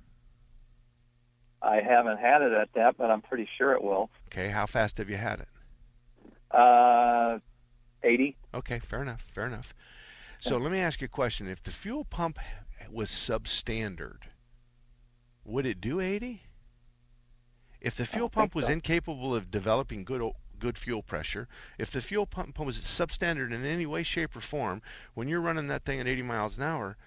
I 1.61 1.81
haven't 1.81 2.19
had 2.19 2.41
it 2.41 2.53
at 2.53 2.69
that, 2.73 2.97
but 2.97 3.11
I'm 3.11 3.21
pretty 3.21 3.47
sure 3.57 3.73
it 3.73 3.83
will. 3.83 4.09
Okay. 4.27 4.47
How 4.47 4.65
fast 4.65 4.97
have 4.97 5.09
you 5.09 5.17
had 5.17 5.41
it? 5.41 5.47
Uh, 6.51 7.39
80. 8.03 8.35
Okay, 8.53 8.79
fair 8.79 9.01
enough. 9.01 9.21
Fair 9.33 9.45
enough. 9.45 9.73
So 10.39 10.57
let 10.57 10.71
me 10.71 10.79
ask 10.79 11.01
you 11.01 11.05
a 11.05 11.09
question. 11.09 11.47
If 11.47 11.61
the 11.63 11.71
fuel 11.71 12.05
pump 12.05 12.39
was 12.89 13.09
substandard, 13.09 14.19
would 15.43 15.65
it 15.65 15.81
do 15.81 15.99
80? 15.99 16.41
If 17.81 17.95
the 17.95 18.05
fuel 18.05 18.29
pump 18.29 18.55
was 18.55 18.65
so. 18.65 18.73
incapable 18.73 19.35
of 19.35 19.51
developing 19.51 20.03
good 20.03 20.31
good 20.59 20.77
fuel 20.77 21.01
pressure, 21.01 21.47
if 21.77 21.91
the 21.91 22.01
fuel 22.01 22.25
pump 22.25 22.59
was 22.59 22.77
substandard 22.77 23.53
in 23.53 23.65
any 23.65 23.85
way, 23.85 24.03
shape, 24.03 24.35
or 24.35 24.41
form, 24.41 24.81
when 25.13 25.27
you're 25.27 25.39
running 25.39 25.67
that 25.67 25.85
thing 25.85 25.99
at 26.01 26.07
80 26.07 26.21
miles 26.23 26.57
an 26.57 26.63
hour, 26.63 26.97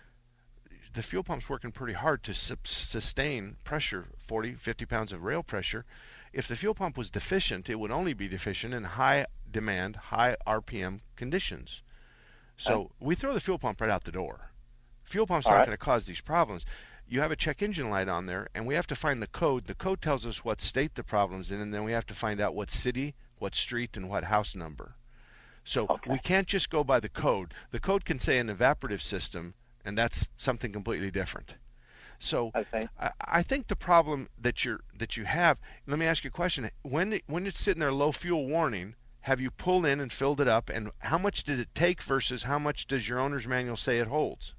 the 0.95 1.03
fuel 1.03 1.25
pump's 1.25 1.49
working 1.49 1.73
pretty 1.73 1.95
hard 1.95 2.23
to 2.25 2.35
sustain 2.35 3.57
pressure, 3.65 4.09
40, 4.19 4.55
50 4.55 4.85
pounds 4.85 5.13
of 5.13 5.23
rail 5.23 5.43
pressure. 5.43 5.85
If 6.33 6.47
the 6.49 6.57
fuel 6.57 6.75
pump 6.75 6.97
was 6.97 7.11
deficient, 7.11 7.71
it 7.71 7.77
would 7.77 7.91
only 7.91 8.13
be 8.13 8.29
deficient 8.29 8.75
in 8.75 8.85
high 8.85 9.27
demand, 9.51 9.97
high 9.97 10.37
RPM 10.47 11.01
conditions. 11.17 11.83
So 12.57 12.91
we 13.01 13.15
throw 13.15 13.33
the 13.33 13.41
fuel 13.41 13.59
pump 13.59 13.81
right 13.81 13.91
out 13.91 14.05
the 14.05 14.13
door. 14.13 14.51
Fuel 15.05 15.27
pump's 15.27 15.47
All 15.47 15.53
not 15.53 15.59
right. 15.61 15.67
going 15.67 15.77
to 15.77 15.85
cause 15.85 16.07
these 16.07 16.21
problems. 16.21 16.65
You 17.07 17.21
have 17.21 17.31
a 17.31 17.37
check 17.37 17.63
engine 17.63 17.91
light 17.91 18.09
on 18.09 18.27
there, 18.27 18.49
and 18.55 18.67
we 18.67 18.75
have 18.75 18.87
to 18.87 18.95
find 18.95 19.21
the 19.21 19.27
code. 19.27 19.67
The 19.67 19.75
code 19.75 20.01
tells 20.01 20.25
us 20.25 20.45
what 20.45 20.61
state 20.61 20.95
the 20.95 21.03
problem's 21.03 21.51
in, 21.51 21.61
and 21.61 21.73
then 21.75 21.85
we 21.85 21.93
have 21.93 22.07
to 22.07 22.15
find 22.15 22.41
out 22.41 22.55
what 22.55 22.71
city, 22.71 23.15
what 23.39 23.55
street, 23.55 23.97
and 23.97 24.09
what 24.09 24.25
house 24.25 24.55
number. 24.55 24.95
So 25.65 25.99
we 26.07 26.19
can't 26.19 26.49
just 26.49 26.71
go 26.71 26.85
by 26.85 27.01
the 27.01 27.09
code. 27.09 27.55
The 27.71 27.81
code 27.81 28.05
can 28.05 28.19
say 28.19 28.39
an 28.39 28.49
evaporative 28.49 29.01
system, 29.03 29.55
and 29.85 29.97
that's 29.97 30.27
something 30.37 30.73
completely 30.73 31.11
different. 31.11 31.55
So 32.19 32.53
I, 32.55 33.11
I 33.21 33.43
think 33.43 33.67
the 33.67 33.77
problem 33.77 34.29
that 34.41 34.65
you 34.65 34.79
that 34.97 35.17
you 35.17 35.25
have. 35.25 35.61
Let 35.89 35.99
me 35.99 36.07
ask 36.07 36.23
you 36.23 36.29
a 36.29 36.31
question. 36.31 36.71
When 36.83 37.21
when 37.27 37.47
it's 37.47 37.59
sitting 37.59 37.81
there 37.81 37.93
low 37.93 38.13
fuel 38.13 38.47
warning, 38.47 38.95
have 39.23 39.41
you 39.41 39.51
pulled 39.51 39.87
in 39.87 39.99
and 39.99 40.13
filled 40.13 40.41
it 40.41 40.47
up, 40.47 40.69
and 40.69 40.91
how 40.99 41.19
much 41.19 41.43
did 41.43 41.59
it 41.59 41.75
take 41.75 42.01
versus 42.01 42.45
how 42.45 42.61
much 42.61 42.87
does 42.87 43.09
your 43.09 43.19
owner's 43.19 43.49
manual 43.49 43.77
say 43.77 43.99
it 43.99 44.07
holds? 44.07 44.55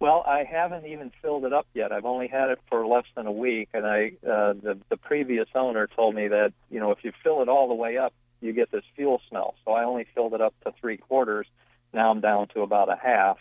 Well, 0.00 0.24
I 0.26 0.44
haven't 0.44 0.86
even 0.86 1.10
filled 1.20 1.44
it 1.44 1.52
up 1.52 1.66
yet. 1.74 1.90
I've 1.90 2.04
only 2.04 2.28
had 2.28 2.50
it 2.50 2.60
for 2.68 2.86
less 2.86 3.06
than 3.16 3.26
a 3.26 3.32
week, 3.32 3.68
and 3.74 3.86
I 3.86 4.12
uh, 4.26 4.54
the 4.54 4.78
the 4.88 4.96
previous 4.96 5.48
owner 5.54 5.88
told 5.88 6.14
me 6.14 6.28
that 6.28 6.52
you 6.70 6.80
know 6.80 6.90
if 6.90 7.04
you 7.04 7.12
fill 7.22 7.42
it 7.42 7.48
all 7.48 7.68
the 7.68 7.74
way 7.74 7.98
up, 7.98 8.14
you 8.40 8.52
get 8.52 8.70
this 8.70 8.84
fuel 8.94 9.20
smell. 9.28 9.56
So 9.64 9.72
I 9.72 9.84
only 9.84 10.06
filled 10.14 10.34
it 10.34 10.40
up 10.40 10.54
to 10.64 10.72
three 10.80 10.96
quarters. 10.96 11.46
Now 11.92 12.10
I'm 12.10 12.20
down 12.20 12.48
to 12.48 12.62
about 12.62 12.88
a 12.88 12.96
half. 12.96 13.38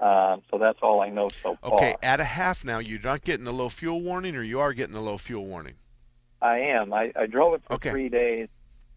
Um, 0.00 0.42
so 0.50 0.58
that's 0.58 0.78
all 0.82 1.00
I 1.00 1.10
know 1.10 1.30
so 1.42 1.56
far. 1.62 1.74
Okay, 1.74 1.96
at 2.02 2.18
a 2.18 2.24
half 2.24 2.64
now, 2.64 2.78
you're 2.78 3.00
not 3.00 3.22
getting 3.22 3.44
the 3.44 3.52
low 3.52 3.68
fuel 3.68 4.00
warning, 4.00 4.34
or 4.34 4.42
you 4.42 4.58
are 4.58 4.72
getting 4.72 4.94
the 4.94 5.00
low 5.00 5.18
fuel 5.18 5.46
warning. 5.46 5.74
I 6.40 6.58
am. 6.58 6.92
I, 6.92 7.12
I 7.14 7.26
drove 7.26 7.54
it 7.54 7.62
for 7.66 7.74
Okay. 7.74 7.90
three 7.90 8.08
days, 8.08 8.48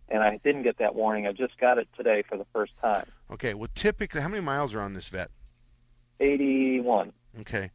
and 0.10 0.24
I 0.24 0.38
didn't 0.44 0.64
get 0.64 0.80
that 0.80 0.96
warning. 0.96 1.28
I 1.28 1.32
just 1.32 1.60
got 1.60 1.78
it 1.78 1.88
today 1.96 2.24
for 2.28 2.38
the 2.38 2.46
first 2.54 2.74
time. 2.82 3.06
Okay, 3.30 3.54
well, 3.54 3.70
typically, 3.76 4.22
how 4.22 4.30
many 4.30 4.42
miles 4.42 4.74
are 4.74 4.82
on 4.82 4.94
this 4.96 5.08
vet? 5.10 5.30
81. 6.20 7.12
Okay. 7.42 7.70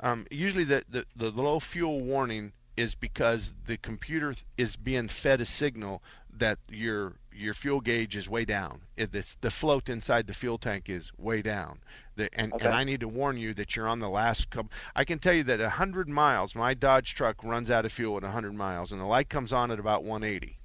Um, 0.00 0.26
usually, 0.30 0.64
the, 0.64 0.84
the 0.88 1.06
the 1.16 1.30
low 1.30 1.58
fuel 1.60 2.00
warning 2.00 2.52
is 2.76 2.94
because 2.94 3.52
the 3.66 3.76
computer 3.78 4.34
is 4.58 4.76
being 4.76 5.08
fed 5.08 5.40
a 5.40 5.44
signal 5.44 6.02
that 6.38 6.58
your 6.68 7.14
your 7.32 7.54
fuel 7.54 7.80
gauge 7.80 8.16
is 8.16 8.28
way 8.28 8.44
down. 8.44 8.80
It, 8.96 9.14
it's, 9.14 9.34
the 9.40 9.50
float 9.50 9.88
inside 9.88 10.26
the 10.26 10.32
fuel 10.34 10.58
tank 10.58 10.88
is 10.88 11.10
way 11.18 11.42
down. 11.42 11.80
The, 12.16 12.28
and, 12.32 12.52
Okay. 12.52 12.64
and 12.66 12.74
I 12.74 12.84
need 12.84 13.00
to 13.00 13.08
warn 13.08 13.36
you 13.36 13.54
that 13.54 13.74
you're 13.74 13.88
on 13.88 13.98
the 13.98 14.08
last 14.08 14.50
couple. 14.50 14.70
I 14.94 15.04
can 15.04 15.18
tell 15.18 15.32
you 15.34 15.42
that 15.44 15.58
100 15.60 16.08
miles, 16.08 16.54
my 16.54 16.74
Dodge 16.74 17.14
truck 17.16 17.42
runs 17.42 17.70
out 17.70 17.84
of 17.84 17.92
fuel 17.92 18.16
at 18.18 18.22
100 18.22 18.54
miles, 18.54 18.92
and 18.92 19.00
the 19.00 19.04
light 19.06 19.28
comes 19.28 19.52
on 19.52 19.70
at 19.72 19.80
about 19.80 20.04
180. 20.04 20.58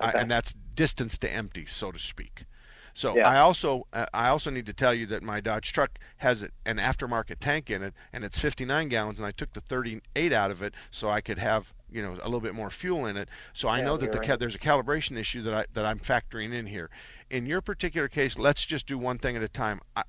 I, 0.00 0.12
Okay. 0.12 0.18
and 0.18 0.30
that's 0.30 0.54
distance 0.74 1.16
to 1.18 1.30
empty, 1.30 1.64
so 1.66 1.90
to 1.90 1.98
speak. 1.98 2.44
So 2.92 3.16
Yeah. 3.16 3.28
I 3.28 3.38
also 3.38 3.86
uh, 3.92 4.06
I 4.14 4.28
also 4.28 4.50
need 4.50 4.66
to 4.66 4.72
tell 4.74 4.94
you 4.94 5.06
that 5.06 5.22
my 5.22 5.40
Dodge 5.40 5.72
truck 5.72 5.98
has 6.18 6.42
an 6.42 6.76
aftermarket 6.78 7.38
tank 7.40 7.70
in 7.70 7.82
it, 7.82 7.94
and 8.12 8.24
it's 8.24 8.38
59 8.38 8.88
gallons, 8.88 9.18
and 9.18 9.26
I 9.26 9.30
took 9.32 9.52
the 9.54 9.60
38 9.60 10.32
out 10.32 10.50
of 10.50 10.62
it 10.62 10.74
so 10.90 11.08
I 11.10 11.20
could 11.20 11.38
have 11.38 11.72
you 11.90 12.02
know 12.02 12.12
a 12.12 12.26
little 12.26 12.40
bit 12.40 12.54
more 12.54 12.70
fuel 12.70 13.06
in 13.06 13.16
it. 13.16 13.28
So 13.52 13.68
I 13.68 13.78
Yeah, 13.78 13.84
know 13.84 13.96
that 13.96 14.12
the 14.12 14.18
right. 14.18 14.38
there's 14.38 14.54
a 14.54 14.58
calibration 14.58 15.16
issue 15.16 15.42
that 15.42 15.54
I 15.54 15.66
that 15.74 15.84
I'm 15.86 15.98
factoring 15.98 16.52
in 16.52 16.66
here. 16.66 16.90
In 17.30 17.46
your 17.46 17.60
particular 17.60 18.08
case, 18.08 18.38
let's 18.38 18.64
just 18.64 18.86
do 18.86 18.98
one 18.98 19.18
thing 19.18 19.36
at 19.36 19.42
a 19.42 19.48
time. 19.48 19.80
I, 19.96 20.04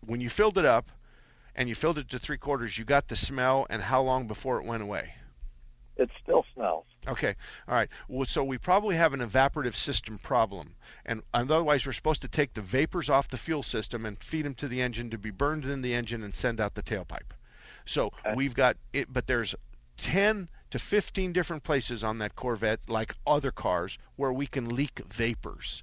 when 0.00 0.20
you 0.20 0.30
filled 0.30 0.58
it 0.58 0.64
up, 0.64 0.90
and 1.54 1.68
you 1.68 1.74
filled 1.74 1.98
it 1.98 2.08
to 2.10 2.18
three 2.18 2.38
quarters, 2.38 2.78
you 2.78 2.84
got 2.84 3.08
the 3.08 3.16
smell, 3.16 3.66
and 3.70 3.82
how 3.82 4.02
long 4.02 4.26
before 4.26 4.58
it 4.58 4.64
went 4.64 4.82
away? 4.82 5.14
It 5.96 6.10
still 6.22 6.44
smells. 6.54 6.86
Okay, 7.06 7.34
all 7.68 7.74
right. 7.74 7.88
Well, 8.08 8.24
so 8.24 8.44
we 8.44 8.58
probably 8.58 8.96
have 8.96 9.12
an 9.12 9.20
evaporative 9.20 9.74
system 9.74 10.18
problem, 10.18 10.76
and, 11.04 11.22
and 11.34 11.50
otherwise 11.50 11.84
we're 11.84 11.92
supposed 11.92 12.22
to 12.22 12.28
take 12.28 12.54
the 12.54 12.62
vapors 12.62 13.10
off 13.10 13.28
the 13.28 13.36
fuel 13.36 13.62
system 13.62 14.06
and 14.06 14.22
feed 14.22 14.44
them 14.44 14.54
to 14.54 14.68
the 14.68 14.80
engine 14.80 15.10
to 15.10 15.18
be 15.18 15.30
burned 15.30 15.64
in 15.64 15.82
the 15.82 15.94
engine 15.94 16.22
and 16.22 16.34
send 16.34 16.60
out 16.60 16.74
the 16.74 16.82
tailpipe. 16.82 17.32
So 17.84 18.12
we've 18.34 18.54
got 18.54 18.76
it, 18.92 19.12
but 19.12 19.26
there's 19.26 19.54
10 19.96 20.48
to 20.72 20.80
15 20.80 21.32
different 21.32 21.62
places 21.62 22.02
on 22.02 22.18
that 22.18 22.34
Corvette, 22.34 22.80
like 22.88 23.14
other 23.26 23.52
cars, 23.52 23.98
where 24.16 24.32
we 24.32 24.48
can 24.48 24.74
leak 24.74 25.00
vapors. 25.06 25.82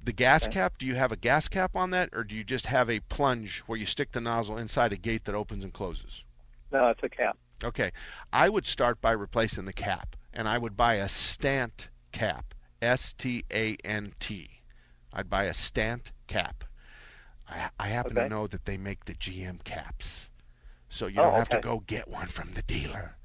The 0.00 0.12
gas 0.12 0.46
Okay. 0.46 0.48
cap, 0.48 0.78
do 0.78 0.86
you 0.86 0.96
have 0.96 1.12
a 1.12 1.16
gas 1.16 1.48
cap 1.48 1.76
on 1.76 1.90
that, 1.90 2.10
or 2.12 2.24
do 2.24 2.34
you 2.34 2.44
just 2.44 2.66
have 2.66 2.90
a 2.90 3.00
plunge 3.00 3.60
where 3.66 3.78
you 3.78 3.86
stick 3.86 4.12
the 4.12 4.20
nozzle 4.20 4.58
inside 4.58 4.92
a 4.92 4.96
gate 4.96 5.24
that 5.26 5.34
opens 5.34 5.64
and 5.64 5.72
closes? 5.72 6.24
No, 6.70 6.88
it's 6.90 7.02
a 7.02 7.08
cap. 7.08 7.36
Okay, 7.62 7.92
I 8.32 8.48
would 8.48 8.66
start 8.66 9.00
by 9.02 9.12
replacing 9.12 9.66
the 9.66 9.72
cap, 9.74 10.16
and 10.32 10.48
I 10.48 10.56
would 10.58 10.74
buy 10.76 10.94
a 10.94 11.08
Stant 11.08 11.90
cap, 12.12 12.54
S 12.80 13.12
T 13.12 13.44
A 13.50 13.76
N 13.84 14.14
T. 14.18 14.62
I'd 15.12 15.28
buy 15.28 15.44
a 15.44 15.54
Stant 15.54 16.12
cap. 16.28 16.64
I, 17.48 17.70
I 17.78 17.88
happen 17.88 18.16
to 18.18 18.24
know 18.24 18.46
that 18.46 18.64
they 18.66 18.76
make 18.78 19.04
the 19.06 19.14
GM 19.14 19.64
caps, 19.64 20.30
so 20.88 21.06
you 21.06 21.20
Oh, 21.20 21.22
don't 21.22 21.34
have 21.36 21.48
to 21.50 21.58
go 21.58 21.80
get 21.80 22.08
one 22.08 22.28
from 22.28 22.52
the 22.54 22.62
dealer. 22.62 23.16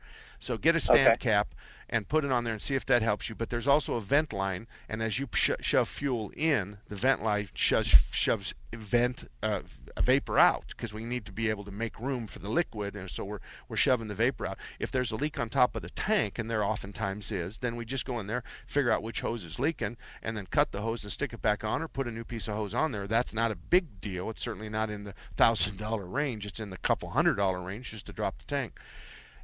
So 0.42 0.58
get 0.58 0.76
a 0.76 0.82
Stant 0.82 1.18
Okay. 1.18 1.20
cap 1.20 1.56
and 1.90 2.10
put 2.10 2.26
it 2.26 2.32
on 2.32 2.44
there 2.44 2.54
and 2.54 2.62
see 2.62 2.76
if 2.76 2.86
that 2.88 3.02
helps 3.02 3.30
you. 3.30 3.36
But 3.36 3.50
there's 3.50 3.68
also 3.68 3.96
a 3.96 4.02
vent 4.02 4.34
line, 4.34 4.68
and 4.90 5.02
as 5.04 5.20
you 5.20 5.30
sho- 5.34 5.58
shove 5.62 5.88
fuel 5.90 6.32
in, 6.36 6.80
the 6.90 6.96
vent 6.96 7.24
line 7.24 7.50
shoves, 7.54 7.90
shoves 8.12 8.54
vent 8.74 9.30
uh, 9.44 9.62
vapor 10.02 10.40
out 10.40 10.66
because 10.70 10.94
we 10.94 11.04
need 11.06 11.26
to 11.26 11.32
be 11.32 11.50
able 11.50 11.64
to 11.66 11.72
make 11.72 12.00
room 12.00 12.28
for 12.28 12.40
the 12.40 12.50
liquid, 12.50 12.96
and 12.96 13.10
so 13.12 13.24
we're 13.26 13.40
we're 13.70 13.78
shoving 13.78 14.08
the 14.08 14.16
vapor 14.16 14.48
out. 14.48 14.58
If 14.80 14.92
there's 14.92 15.12
a 15.12 15.18
leak 15.18 15.40
on 15.40 15.50
top 15.50 15.76
of 15.76 15.82
the 15.84 15.90
tank, 15.92 16.40
and 16.40 16.50
there 16.50 16.64
oftentimes 16.64 17.32
is, 17.32 17.60
then 17.60 17.76
we 17.76 17.86
just 17.86 18.06
go 18.06 18.20
in 18.20 18.28
there, 18.28 18.44
figure 18.66 18.92
out 18.92 19.04
which 19.04 19.22
hose 19.22 19.44
is 19.44 19.60
leaking, 19.60 19.98
and 20.24 20.36
then 20.38 20.48
cut 20.48 20.72
the 20.72 20.82
hose 20.82 21.04
and 21.04 21.12
stick 21.14 21.34
it 21.34 21.42
back 21.42 21.64
on, 21.64 21.82
or 21.82 21.88
put 21.88 22.08
a 22.08 22.12
new 22.12 22.24
piece 22.26 22.48
of 22.48 22.56
hose 22.56 22.74
on 22.74 22.92
there. 22.92 23.08
That's 23.08 23.34
not 23.34 23.52
a 23.52 23.56
big 23.56 24.02
deal. 24.02 24.30
It's 24.30 24.42
certainly 24.44 24.70
not 24.70 24.90
in 24.90 25.04
the 25.04 25.14
thousand 25.38 25.78
dollar 25.78 26.06
range. 26.06 26.46
It's 26.46 26.60
in 26.60 26.70
the 26.72 26.78
couple 26.78 27.10
hundred 27.12 27.36
dollar 27.36 27.62
range 27.62 27.92
just 27.92 28.06
to 28.08 28.14
drop 28.14 28.40
the 28.40 28.46
tank. 28.46 28.80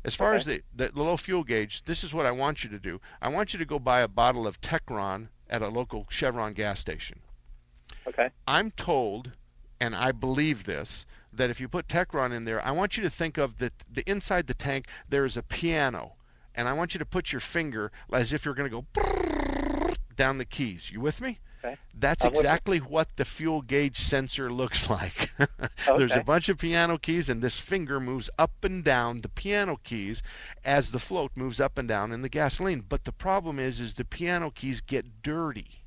As 0.03 0.15
far 0.15 0.33
as 0.33 0.45
the, 0.45 0.61
the 0.75 0.89
the 0.89 1.03
low 1.03 1.17
fuel 1.17 1.43
gauge, 1.43 1.83
this 1.85 2.03
is 2.03 2.13
what 2.13 2.25
I 2.25 2.31
want 2.31 2.63
you 2.63 2.69
to 2.69 2.79
do. 2.79 3.01
I 3.21 3.29
want 3.29 3.53
you 3.53 3.59
to 3.59 3.65
go 3.65 3.79
buy 3.79 4.01
a 4.01 4.07
bottle 4.07 4.45
of 4.45 4.61
Techron 4.61 5.29
at 5.49 5.61
a 5.61 5.69
local 5.69 6.05
Chevron 6.09 6.53
gas 6.53 6.79
station. 6.79 7.19
Okay. 8.07 8.29
I'm 8.47 8.71
told, 8.71 9.31
and 9.79 9.95
I 9.95 10.11
believe 10.11 10.63
this, 10.63 11.05
that 11.33 11.49
if 11.49 11.59
you 11.59 11.67
put 11.67 11.87
Techron 11.87 12.33
in 12.33 12.45
there, 12.45 12.63
I 12.63 12.71
want 12.71 12.97
you 12.97 13.03
to 13.03 13.09
think 13.09 13.37
of 13.37 13.57
the 13.57 13.71
the 13.91 14.09
inside 14.09 14.47
the 14.47 14.53
tank 14.53 14.87
there 15.09 15.25
is 15.25 15.37
a 15.37 15.43
piano, 15.43 16.15
and 16.55 16.67
I 16.67 16.73
want 16.73 16.93
you 16.93 16.99
to 16.99 17.05
put 17.05 17.31
your 17.31 17.41
finger 17.41 17.91
as 18.11 18.33
if 18.33 18.45
you're 18.45 18.53
going 18.53 18.71
to 18.71 18.81
go 18.81 19.93
down 20.15 20.37
the 20.37 20.45
keys. 20.45 20.91
You 20.91 21.01
with 21.01 21.21
me? 21.21 21.39
Okay. 21.63 21.75
That's 21.93 22.23
exactly 22.23 22.77
what 22.79 23.15
the 23.15 23.25
fuel 23.25 23.61
gauge 23.61 23.97
sensor 23.97 24.51
looks 24.51 24.89
like. 24.91 25.31
There's 25.85 26.15
a 26.15 26.23
bunch 26.23 26.49
of 26.49 26.57
piano 26.57 26.97
keys, 26.97 27.29
and 27.29 27.41
this 27.41 27.59
finger 27.59 27.99
moves 27.99 28.29
up 28.37 28.63
and 28.63 28.83
down 28.83 29.21
the 29.21 29.29
piano 29.29 29.79
keys 29.83 30.21
as 30.63 30.91
the 30.91 30.99
float 30.99 31.31
moves 31.35 31.59
up 31.59 31.77
and 31.77 31.87
down 31.87 32.11
in 32.11 32.21
the 32.21 32.29
gasoline. 32.29 32.81
But 32.81 33.05
the 33.05 33.11
problem 33.11 33.59
is, 33.59 33.79
is 33.79 33.95
the 33.95 34.05
piano 34.05 34.51
keys 34.51 34.81
get 34.81 35.21
dirty. 35.23 35.83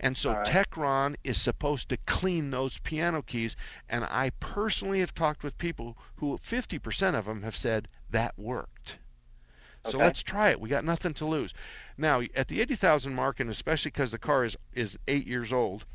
And 0.00 0.16
so 0.16 0.32
right. 0.32 0.46
Techron 0.46 1.16
is 1.22 1.40
supposed 1.40 1.88
to 1.90 1.96
clean 1.98 2.50
those 2.50 2.78
piano 2.78 3.22
keys. 3.22 3.56
And 3.88 4.04
I 4.04 4.30
personally 4.40 5.00
have 5.00 5.14
talked 5.14 5.44
with 5.44 5.56
people 5.58 5.96
who 6.16 6.38
50% 6.38 7.14
of 7.14 7.26
them 7.26 7.42
have 7.42 7.56
said 7.56 7.88
that 8.10 8.38
worked. 8.38 8.73
So 9.84 10.00
Okay. 10.00 10.00
let's 10.00 10.22
try 10.22 10.50
it. 10.50 10.60
We 10.60 10.68
got 10.68 10.84
nothing 10.84 11.14
to 11.14 11.26
lose. 11.26 11.54
Now, 11.96 12.22
at 12.34 12.48
the 12.48 12.60
80,000 12.60 13.14
mark, 13.14 13.40
and 13.40 13.50
especially 13.50 13.90
because 13.92 14.10
the 14.10 14.18
car 14.18 14.44
is, 14.44 14.56
is 14.72 14.98
eight 15.08 15.26
years 15.26 15.52
old, 15.52 15.86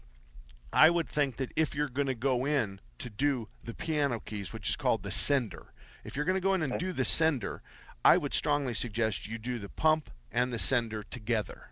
I 0.74 0.90
would 0.90 1.10
think 1.10 1.38
that 1.38 1.52
if 1.56 1.76
you're 1.76 1.90
going 1.90 2.08
to 2.08 2.16
go 2.16 2.46
in 2.46 2.82
to 3.00 3.10
do 3.10 3.50
the 3.64 3.74
piano 3.74 4.20
keys, 4.20 4.54
which 4.54 4.70
is 4.70 4.76
called 4.78 5.04
the 5.04 5.12
sender, 5.12 5.74
if 6.04 6.16
you're 6.16 6.26
going 6.26 6.36
to 6.36 6.42
go 6.42 6.54
in 6.54 6.62
and 6.64 6.78
do 6.78 6.94
the 6.94 7.06
sender, 7.06 7.62
I 8.06 8.18
would 8.18 8.34
strongly 8.34 8.74
suggest 8.74 9.28
you 9.28 9.38
do 9.40 9.60
the 9.60 9.70
pump 9.70 10.12
and 10.32 10.54
the 10.54 10.60
sender 10.60 11.04
together. 11.04 11.72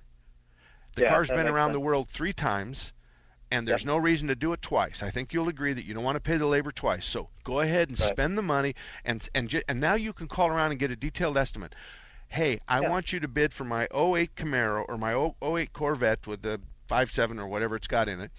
The 0.96 1.02
Yeah, 1.02 1.04
car's 1.04 1.32
been 1.32 1.48
around 1.48 1.72
the 1.72 1.80
world 1.80 2.10
three 2.10 2.34
times, 2.34 2.92
and 3.52 3.68
there's 3.68 3.86
no 3.86 3.98
reason 3.98 4.28
to 4.30 4.36
do 4.36 4.54
it 4.54 4.62
twice. 4.62 5.04
I 5.04 5.12
think 5.12 5.34
you'll 5.34 5.50
agree 5.50 5.74
that 5.74 5.86
you 5.86 5.94
don't 5.94 6.04
want 6.04 6.16
to 6.16 6.22
pay 6.22 6.38
the 6.38 6.48
labor 6.48 6.72
twice. 6.72 7.06
So 7.06 7.30
go 7.44 7.62
ahead 7.62 7.90
and 7.90 7.98
Right. 8.00 8.18
spend 8.18 8.38
the 8.38 8.42
money, 8.44 8.76
and 9.06 9.28
and 9.36 9.64
and 9.68 9.80
now 9.80 9.96
you 9.96 10.14
can 10.14 10.28
call 10.28 10.50
around 10.50 10.72
and 10.72 10.80
get 10.80 10.92
a 10.92 10.96
detailed 10.98 11.38
estimate. 11.38 11.76
Hey, 12.30 12.60
I 12.68 12.82
Yeah. 12.82 12.90
want 12.90 13.14
you 13.14 13.20
to 13.20 13.28
bid 13.28 13.54
for 13.54 13.64
my 13.64 13.88
08 13.92 14.36
Camaro 14.36 14.86
or 14.88 14.98
my 14.98 15.14
0- 15.14 15.36
08 15.42 15.74
Corvette 15.74 16.28
with 16.28 16.42
the 16.42 16.60
5.7 16.88 17.40
or 17.40 17.48
whatever 17.48 17.76
it's 17.76 17.88
got 17.88 18.08
in 18.08 18.20
it. 18.22 18.32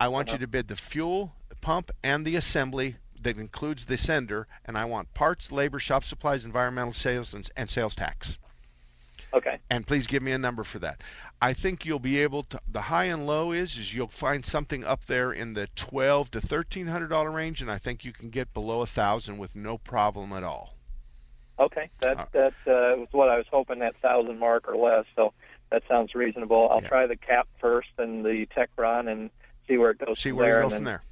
I 0.00 0.08
want 0.08 0.28
Uh-huh. 0.28 0.34
you 0.36 0.38
to 0.40 0.46
bid 0.46 0.68
the 0.68 0.76
fuel 0.76 1.34
pump 1.60 1.90
and 2.02 2.26
the 2.26 2.36
assembly 2.36 2.96
that 3.20 3.38
includes 3.38 3.86
the 3.86 3.96
sender, 3.96 4.46
and 4.66 4.76
I 4.76 4.84
want 4.84 5.14
parts, 5.14 5.50
labor, 5.50 5.78
shop 5.78 6.04
supplies, 6.04 6.44
environmental 6.44 6.92
sales, 6.92 7.32
and, 7.32 7.48
and 7.56 7.70
sales 7.70 7.94
tax. 7.94 8.38
Okay. 9.32 9.58
And 9.70 9.86
please 9.86 10.06
give 10.06 10.22
me 10.22 10.32
a 10.32 10.38
number 10.38 10.62
for 10.62 10.78
that. 10.80 11.00
I 11.40 11.54
think 11.54 11.84
you'll 11.86 11.98
be 11.98 12.20
able 12.20 12.42
to. 12.44 12.60
The 12.70 12.82
high 12.82 13.04
and 13.04 13.26
low 13.26 13.50
is 13.52 13.76
is 13.76 13.94
you'll 13.94 14.08
find 14.08 14.44
something 14.44 14.84
up 14.84 15.06
there 15.06 15.32
in 15.32 15.54
the 15.54 15.66
twelve 15.74 16.30
to 16.32 16.40
thirteen 16.40 16.86
hundred 16.86 17.08
dollar 17.08 17.30
range, 17.30 17.60
and 17.62 17.70
I 17.70 17.78
think 17.78 18.04
you 18.04 18.12
can 18.12 18.30
get 18.30 18.52
below 18.54 18.82
a 18.82 18.86
thousand 18.86 19.38
with 19.38 19.56
no 19.56 19.76
problem 19.78 20.32
at 20.32 20.44
all. 20.44 20.73
Okay. 21.58 21.90
That 22.00 22.32
that 22.32 22.54
uh, 22.66 22.96
was 22.98 23.08
what 23.12 23.28
I 23.28 23.36
was 23.36 23.46
hoping 23.50 23.78
that 23.80 23.96
thousand 24.02 24.38
mark 24.38 24.68
or 24.68 24.76
less. 24.76 25.04
So 25.14 25.32
that 25.70 25.82
sounds 25.88 26.14
reasonable. 26.14 26.68
I'll 26.70 26.80
try 26.80 27.06
the 27.06 27.16
cap 27.16 27.48
first 27.60 27.88
and 27.98 28.24
the 28.24 28.46
Techron 28.56 29.10
and 29.10 29.30
see 29.68 29.76
where 29.76 29.90
it 29.90 29.98
goes. 29.98 30.20
See 30.20 30.30
from 30.30 30.38
where 30.38 30.46
there, 30.46 30.56
you 30.56 30.60
go 30.62 30.66
and 30.66 30.74
from 30.74 30.84
then- 30.84 30.92
there. 30.94 31.02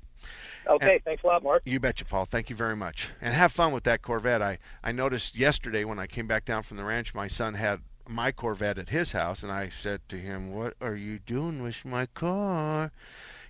Okay. 0.75 0.95
And- 0.95 1.05
thanks 1.05 1.25
a 1.25 1.27
lot, 1.27 1.43
Mark. 1.43 1.63
You 1.65 1.81
betcha, 1.81 2.05
Paul. 2.05 2.25
Thank 2.25 2.49
you 2.51 2.57
very 2.57 2.77
much. 2.77 3.11
And 3.21 3.35
have 3.35 3.53
fun 3.53 3.73
with 3.73 3.85
that 3.85 4.03
Corvette. 4.03 4.43
I, 4.43 4.59
I 4.85 4.93
noticed 4.93 5.37
yesterday 5.37 5.85
when 5.85 5.99
I 5.99 6.07
came 6.07 6.29
back 6.29 6.45
down 6.45 6.63
from 6.63 6.77
the 6.77 6.85
ranch, 6.85 7.15
my 7.15 7.27
son 7.27 7.55
had 7.55 7.81
my 8.09 8.31
Corvette 8.33 8.79
at 8.79 8.89
his 8.89 9.13
house, 9.13 9.43
and 9.43 9.51
I 9.51 9.69
said 9.69 10.01
to 10.09 10.17
him, 10.17 10.53
What 10.53 10.75
are 10.81 10.95
you 10.95 11.19
doing 11.19 11.63
with 11.63 11.85
my 11.85 12.07
car? 12.07 12.93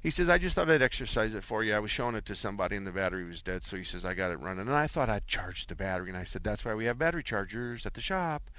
He 0.03 0.11
says, 0.11 0.29
I 0.29 0.39
just 0.39 0.57
thought 0.57 0.69
I'd 0.69 0.83
exercise 0.83 1.35
it 1.35 1.45
for 1.45 1.63
you. 1.63 1.75
I 1.75 1.79
was 1.79 1.93
showing 1.93 2.17
it 2.17 2.27
to 2.27 2.35
somebody, 2.35 2.75
and 2.75 2.85
the 2.85 2.91
battery 2.91 3.25
was 3.25 3.41
dead, 3.41 3.63
so 3.63 3.77
he 3.77 3.85
says, 3.85 4.05
I 4.05 4.15
got 4.15 4.33
it 4.33 4.41
running. 4.41 4.67
And 4.67 4.75
I 4.75 4.89
thought 4.89 5.09
I'd 5.09 5.29
charge 5.29 5.69
the 5.69 5.77
battery, 5.77 6.09
and 6.09 6.19
I 6.19 6.25
said, 6.25 6.43
That's 6.43 6.65
why 6.65 6.75
we 6.75 6.87
have 6.87 6.99
battery 6.99 7.23
chargers 7.23 7.87
at 7.87 7.95
the 7.95 8.01
shop. 8.01 8.51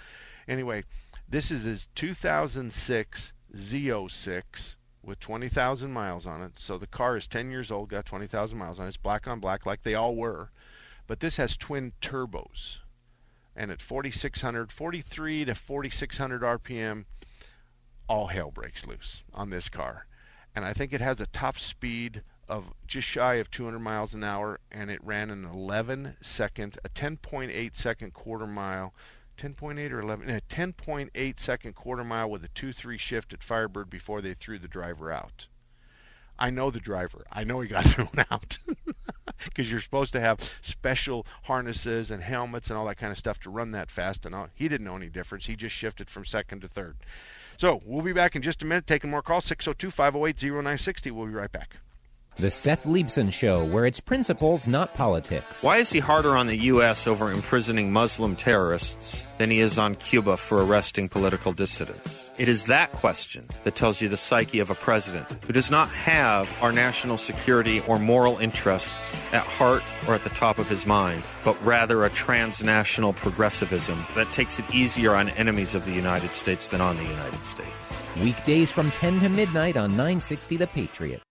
Anyway, 0.48 0.86
this 1.28 1.52
is 1.52 1.64
his 1.64 1.88
2006 1.96 3.34
Z06 3.56 4.76
with 5.04 5.20
20,000 5.20 5.92
miles 5.92 6.26
on 6.26 6.42
it. 6.42 6.58
So 6.58 6.78
the 6.78 6.88
car 6.88 7.18
is 7.18 7.28
10 7.28 7.52
years 7.52 7.72
old, 7.72 7.90
got 7.90 8.06
20,000 8.06 8.58
miles 8.58 8.80
on 8.80 8.86
it. 8.86 8.90
It's 8.90 8.98
black 8.98 9.28
on 9.28 9.42
black 9.42 9.66
like 9.66 9.84
they 9.84 9.96
all 9.96 10.16
were. 10.16 10.50
But 11.08 11.20
this 11.20 11.36
has 11.36 11.58
twin 11.58 11.92
turbos. 12.02 12.80
And 13.54 13.70
at 13.70 13.82
4600, 13.82 14.72
43 14.72 15.46
to 15.46 15.56
4600 15.56 16.42
RPM, 16.42 17.04
all 18.08 18.28
hell 18.28 18.50
breaks 18.50 18.88
loose 18.88 19.24
on 19.34 19.50
this 19.50 19.68
car. 19.68 20.08
And 20.56 20.64
I 20.66 20.74
think 20.74 20.94
it 20.94 21.02
has 21.02 21.20
a 21.20 21.28
top 21.28 21.58
speed 21.58 22.24
of 22.48 22.74
just 22.88 23.08
shy 23.08 23.36
of 23.36 23.50
200 23.50 23.80
miles 23.80 24.14
an 24.14 24.24
hour 24.24 24.60
and 24.72 24.92
it 24.92 25.04
ran 25.04 25.30
an 25.30 25.46
11 25.46 26.18
second, 26.22 26.78
a 26.84 26.90
10.8 26.90 27.76
second 27.76 28.14
quarter 28.14 28.46
mile 28.46 28.94
10.8 29.38 29.92
or 29.92 30.00
11, 30.00 30.28
no, 30.28 30.40
10.8 30.50 31.40
second 31.40 31.74
quarter 31.74 32.04
mile 32.04 32.30
with 32.30 32.44
a 32.44 32.50
2-3 32.50 33.00
shift 33.00 33.34
at 33.34 33.44
Firebird 33.44 33.90
before 33.90 34.22
they 34.22 34.34
threw 34.34 34.60
the 34.60 34.68
driver 34.68 35.12
out. 35.12 35.48
I 36.38 36.50
know 36.50 36.72
the 36.72 36.80
driver. 36.80 37.26
I 37.32 37.44
know 37.44 37.60
he 37.60 37.68
got 37.68 37.84
thrown 37.86 38.26
out. 38.30 38.58
because 39.46 39.70
you're 39.70 39.82
supposed 39.82 40.14
to 40.14 40.20
have 40.20 40.40
special 40.62 41.26
harnesses 41.44 42.12
and 42.12 42.22
helmets 42.22 42.70
and 42.70 42.78
all 42.78 42.86
that 42.86 42.98
kind 42.98 43.12
of 43.12 43.18
stuff 43.18 43.40
to 43.42 43.50
run 43.50 43.72
that 43.72 43.92
fast. 43.92 44.26
And 44.26 44.36
all, 44.36 44.48
he 44.54 44.68
didn't 44.68 44.86
know 44.86 44.96
any 44.96 45.10
difference. 45.10 45.46
He 45.46 45.56
just 45.56 45.76
shifted 45.76 46.10
from 46.10 46.26
second 46.26 46.62
to 46.62 46.68
third. 46.68 46.98
So 47.58 47.82
we'll 47.86 48.04
be 48.04 48.14
back 48.14 48.36
in 48.36 48.42
just 48.42 48.62
a 48.64 48.66
minute 48.66 48.88
taking 48.88 49.10
more 49.10 49.22
calls 49.22 49.46
602 49.46 49.92
508 49.92 50.44
0960. 50.44 51.12
We'll 51.12 51.28
be 51.28 51.34
right 51.34 51.52
back. 51.52 51.78
The 52.40 52.50
Seth 52.50 52.86
Leibsohn 52.86 53.32
Show, 53.32 53.64
where 53.64 53.86
it's 53.86 54.00
principles, 54.00 54.68
not 54.68 54.96
politics. 54.96 55.62
Why 55.62 55.78
is 55.78 55.92
he 55.92 56.00
harder 56.00 56.36
on 56.36 56.48
the 56.48 56.58
U.S. 56.74 57.06
over 57.06 57.32
imprisoning 57.32 57.94
Muslim 57.94 58.36
terrorists 58.36 59.24
than 59.38 59.52
he 59.52 59.60
is 59.60 59.78
on 59.78 59.94
Cuba 59.94 60.36
for 60.38 60.64
arresting 60.64 61.10
political 61.10 61.54
dissidents? 61.54 62.32
It 62.40 62.50
is 62.50 62.66
that 62.66 62.92
question 62.92 63.48
that 63.66 63.76
tells 63.76 64.02
you 64.02 64.10
the 64.10 64.18
psyche 64.18 64.60
of 64.60 64.72
a 64.72 64.76
president 64.76 65.32
who 65.46 65.54
does 65.54 65.70
not 65.70 65.90
have 65.90 66.50
our 66.60 66.72
national 66.72 67.20
security 67.20 67.82
or 67.82 68.00
moral 68.00 68.40
interests 68.40 69.16
at 69.32 69.46
heart 69.46 69.84
or 70.08 70.16
at 70.16 70.24
the 70.24 70.32
top 70.32 70.58
of 70.58 70.68
his 70.68 70.88
mind, 70.88 71.24
but 71.46 71.56
rather 71.64 72.04
a 72.04 72.10
transnational 72.10 73.14
progressivism 73.14 74.08
that 74.16 74.32
takes 74.34 74.58
it 74.58 74.66
easier 74.74 75.14
on 75.14 75.30
enemies 75.30 75.76
of 75.76 75.86
the 75.86 75.94
United 75.94 76.34
States 76.34 76.68
than 76.68 76.82
on 76.82 76.98
the 76.98 77.06
United 77.06 77.46
States. 77.46 77.70
Weekdays 78.20 78.72
from 78.72 78.90
10 78.90 79.20
to 79.20 79.30
midnight 79.30 79.78
on 79.78 79.92
960 79.92 80.58
The 80.58 80.68
Patriot. 80.68 81.22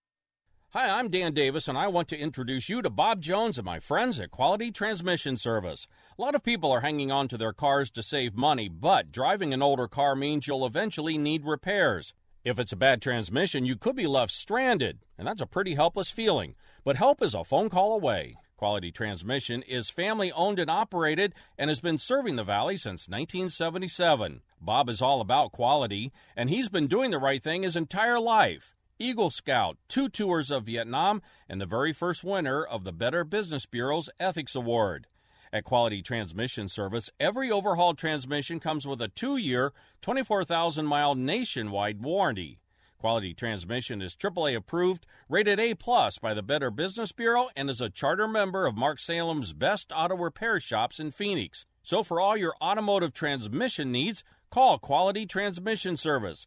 Hi, 0.74 0.88
I'm 0.88 1.10
Dan 1.10 1.34
Davis, 1.34 1.68
and 1.68 1.76
I 1.76 1.86
want 1.88 2.08
to 2.08 2.18
introduce 2.18 2.70
you 2.70 2.80
to 2.80 2.88
Bob 2.88 3.20
Jones 3.20 3.58
and 3.58 3.66
my 3.66 3.78
friends 3.78 4.18
at 4.18 4.30
Quality 4.30 4.70
Transmission 4.70 5.36
Service. 5.36 5.86
A 6.18 6.22
lot 6.22 6.34
of 6.34 6.42
people 6.42 6.72
are 6.72 6.80
hanging 6.80 7.12
on 7.12 7.28
to 7.28 7.36
their 7.36 7.52
cars 7.52 7.90
to 7.90 8.02
save 8.02 8.34
money, 8.34 8.70
but 8.70 9.12
driving 9.12 9.52
an 9.52 9.60
older 9.60 9.86
car 9.86 10.16
means 10.16 10.46
you'll 10.46 10.64
eventually 10.64 11.18
need 11.18 11.44
repairs. 11.44 12.14
If 12.42 12.58
it's 12.58 12.72
a 12.72 12.76
bad 12.76 13.02
transmission, 13.02 13.66
you 13.66 13.76
could 13.76 13.94
be 13.94 14.06
left 14.06 14.32
stranded, 14.32 15.00
and 15.18 15.28
that's 15.28 15.42
a 15.42 15.46
pretty 15.46 15.74
helpless 15.74 16.10
feeling. 16.10 16.54
But 16.84 16.96
help 16.96 17.20
is 17.20 17.34
a 17.34 17.44
phone 17.44 17.68
call 17.68 17.92
away. 17.92 18.38
Quality 18.56 18.90
Transmission 18.90 19.60
is 19.60 19.90
family 19.90 20.32
owned 20.32 20.58
and 20.58 20.70
operated 20.70 21.34
and 21.58 21.68
has 21.68 21.80
been 21.80 21.98
serving 21.98 22.36
the 22.36 22.44
Valley 22.44 22.78
since 22.78 23.10
1977. 23.10 24.40
Bob 24.58 24.88
is 24.88 25.02
all 25.02 25.20
about 25.20 25.52
quality, 25.52 26.12
and 26.34 26.48
he's 26.48 26.70
been 26.70 26.86
doing 26.86 27.10
the 27.10 27.18
right 27.18 27.42
thing 27.42 27.62
his 27.62 27.76
entire 27.76 28.18
life. 28.18 28.74
Eagle 29.02 29.30
Scout, 29.30 29.78
two 29.88 30.08
tours 30.08 30.52
of 30.52 30.66
Vietnam, 30.66 31.22
and 31.48 31.60
the 31.60 31.66
very 31.66 31.92
first 31.92 32.22
winner 32.22 32.62
of 32.62 32.84
the 32.84 32.92
Better 32.92 33.24
Business 33.24 33.66
Bureau's 33.66 34.08
Ethics 34.20 34.54
Award. 34.54 35.08
At 35.52 35.64
Quality 35.64 36.02
Transmission 36.02 36.68
Service, 36.68 37.10
every 37.18 37.50
overhauled 37.50 37.98
transmission 37.98 38.60
comes 38.60 38.86
with 38.86 39.02
a 39.02 39.08
two 39.08 39.36
year, 39.36 39.72
24,000 40.02 40.86
mile 40.86 41.16
nationwide 41.16 42.00
warranty. 42.00 42.60
Quality 42.96 43.34
Transmission 43.34 44.00
is 44.00 44.14
AAA 44.14 44.54
approved, 44.54 45.04
rated 45.28 45.58
A 45.58 45.74
plus 45.74 46.20
by 46.20 46.32
the 46.32 46.40
Better 46.40 46.70
Business 46.70 47.10
Bureau, 47.10 47.48
and 47.56 47.68
is 47.68 47.80
a 47.80 47.90
charter 47.90 48.28
member 48.28 48.66
of 48.66 48.76
Mark 48.76 49.00
Salem's 49.00 49.52
best 49.52 49.90
auto 49.92 50.14
repair 50.16 50.60
shops 50.60 51.00
in 51.00 51.10
Phoenix. 51.10 51.66
So 51.82 52.04
for 52.04 52.20
all 52.20 52.36
your 52.36 52.54
automotive 52.62 53.12
transmission 53.12 53.90
needs, 53.90 54.22
call 54.48 54.78
Quality 54.78 55.26
Transmission 55.26 55.96
Service. 55.96 56.46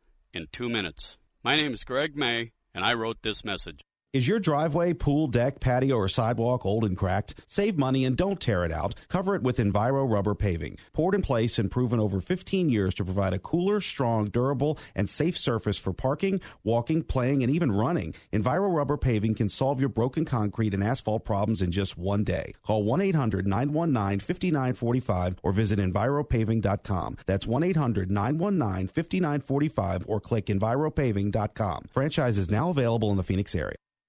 in 0.33 0.47
two 0.51 0.69
minutes. 0.69 1.17
My 1.43 1.55
name 1.55 1.73
is 1.73 1.83
Greg 1.83 2.15
May, 2.15 2.51
and 2.73 2.83
I 2.83 2.93
wrote 2.93 3.21
this 3.21 3.43
message. 3.43 3.81
Is 4.13 4.27
your 4.27 4.41
driveway, 4.41 4.91
pool, 4.91 5.27
deck, 5.27 5.61
patio, 5.61 5.95
or 5.95 6.09
sidewalk 6.09 6.65
old 6.65 6.83
and 6.83 6.97
cracked? 6.97 7.33
Save 7.47 7.77
money 7.77 8.03
and 8.03 8.17
don't 8.17 8.41
tear 8.41 8.65
it 8.65 8.71
out. 8.73 8.93
Cover 9.07 9.35
it 9.35 9.41
with 9.41 9.55
Enviro 9.55 10.05
rubber 10.05 10.35
paving. 10.35 10.77
Poured 10.91 11.15
in 11.15 11.21
place 11.21 11.57
and 11.57 11.71
proven 11.71 11.97
over 11.97 12.19
15 12.19 12.67
years 12.67 12.93
to 12.95 13.05
provide 13.05 13.31
a 13.33 13.39
cooler, 13.39 13.79
strong, 13.79 14.27
durable, 14.27 14.77
and 14.95 15.09
safe 15.09 15.37
surface 15.37 15.77
for 15.77 15.93
parking, 15.93 16.41
walking, 16.61 17.03
playing, 17.03 17.41
and 17.41 17.49
even 17.49 17.71
running. 17.71 18.13
Enviro 18.33 18.75
rubber 18.75 18.97
paving 18.97 19.33
can 19.33 19.47
solve 19.47 19.79
your 19.79 19.87
broken 19.87 20.25
concrete 20.25 20.73
and 20.73 20.83
asphalt 20.83 21.23
problems 21.23 21.61
in 21.61 21.71
just 21.71 21.97
one 21.97 22.25
day. 22.25 22.53
Call 22.63 22.83
1 22.83 22.99
800 22.99 23.47
919 23.47 24.19
5945 24.19 25.37
or 25.41 25.53
visit 25.53 25.79
EnviroPaving.com. 25.79 27.15
That's 27.25 27.47
1 27.47 27.63
800 27.63 28.11
919 28.11 28.87
5945 28.89 30.03
or 30.05 30.19
click 30.19 30.47
EnviroPaving.com. 30.47 31.85
Franchise 31.93 32.37
is 32.37 32.51
now 32.51 32.69
available 32.71 33.09
in 33.09 33.15
the 33.15 33.23
Phoenix 33.23 33.55
area. 33.55 33.77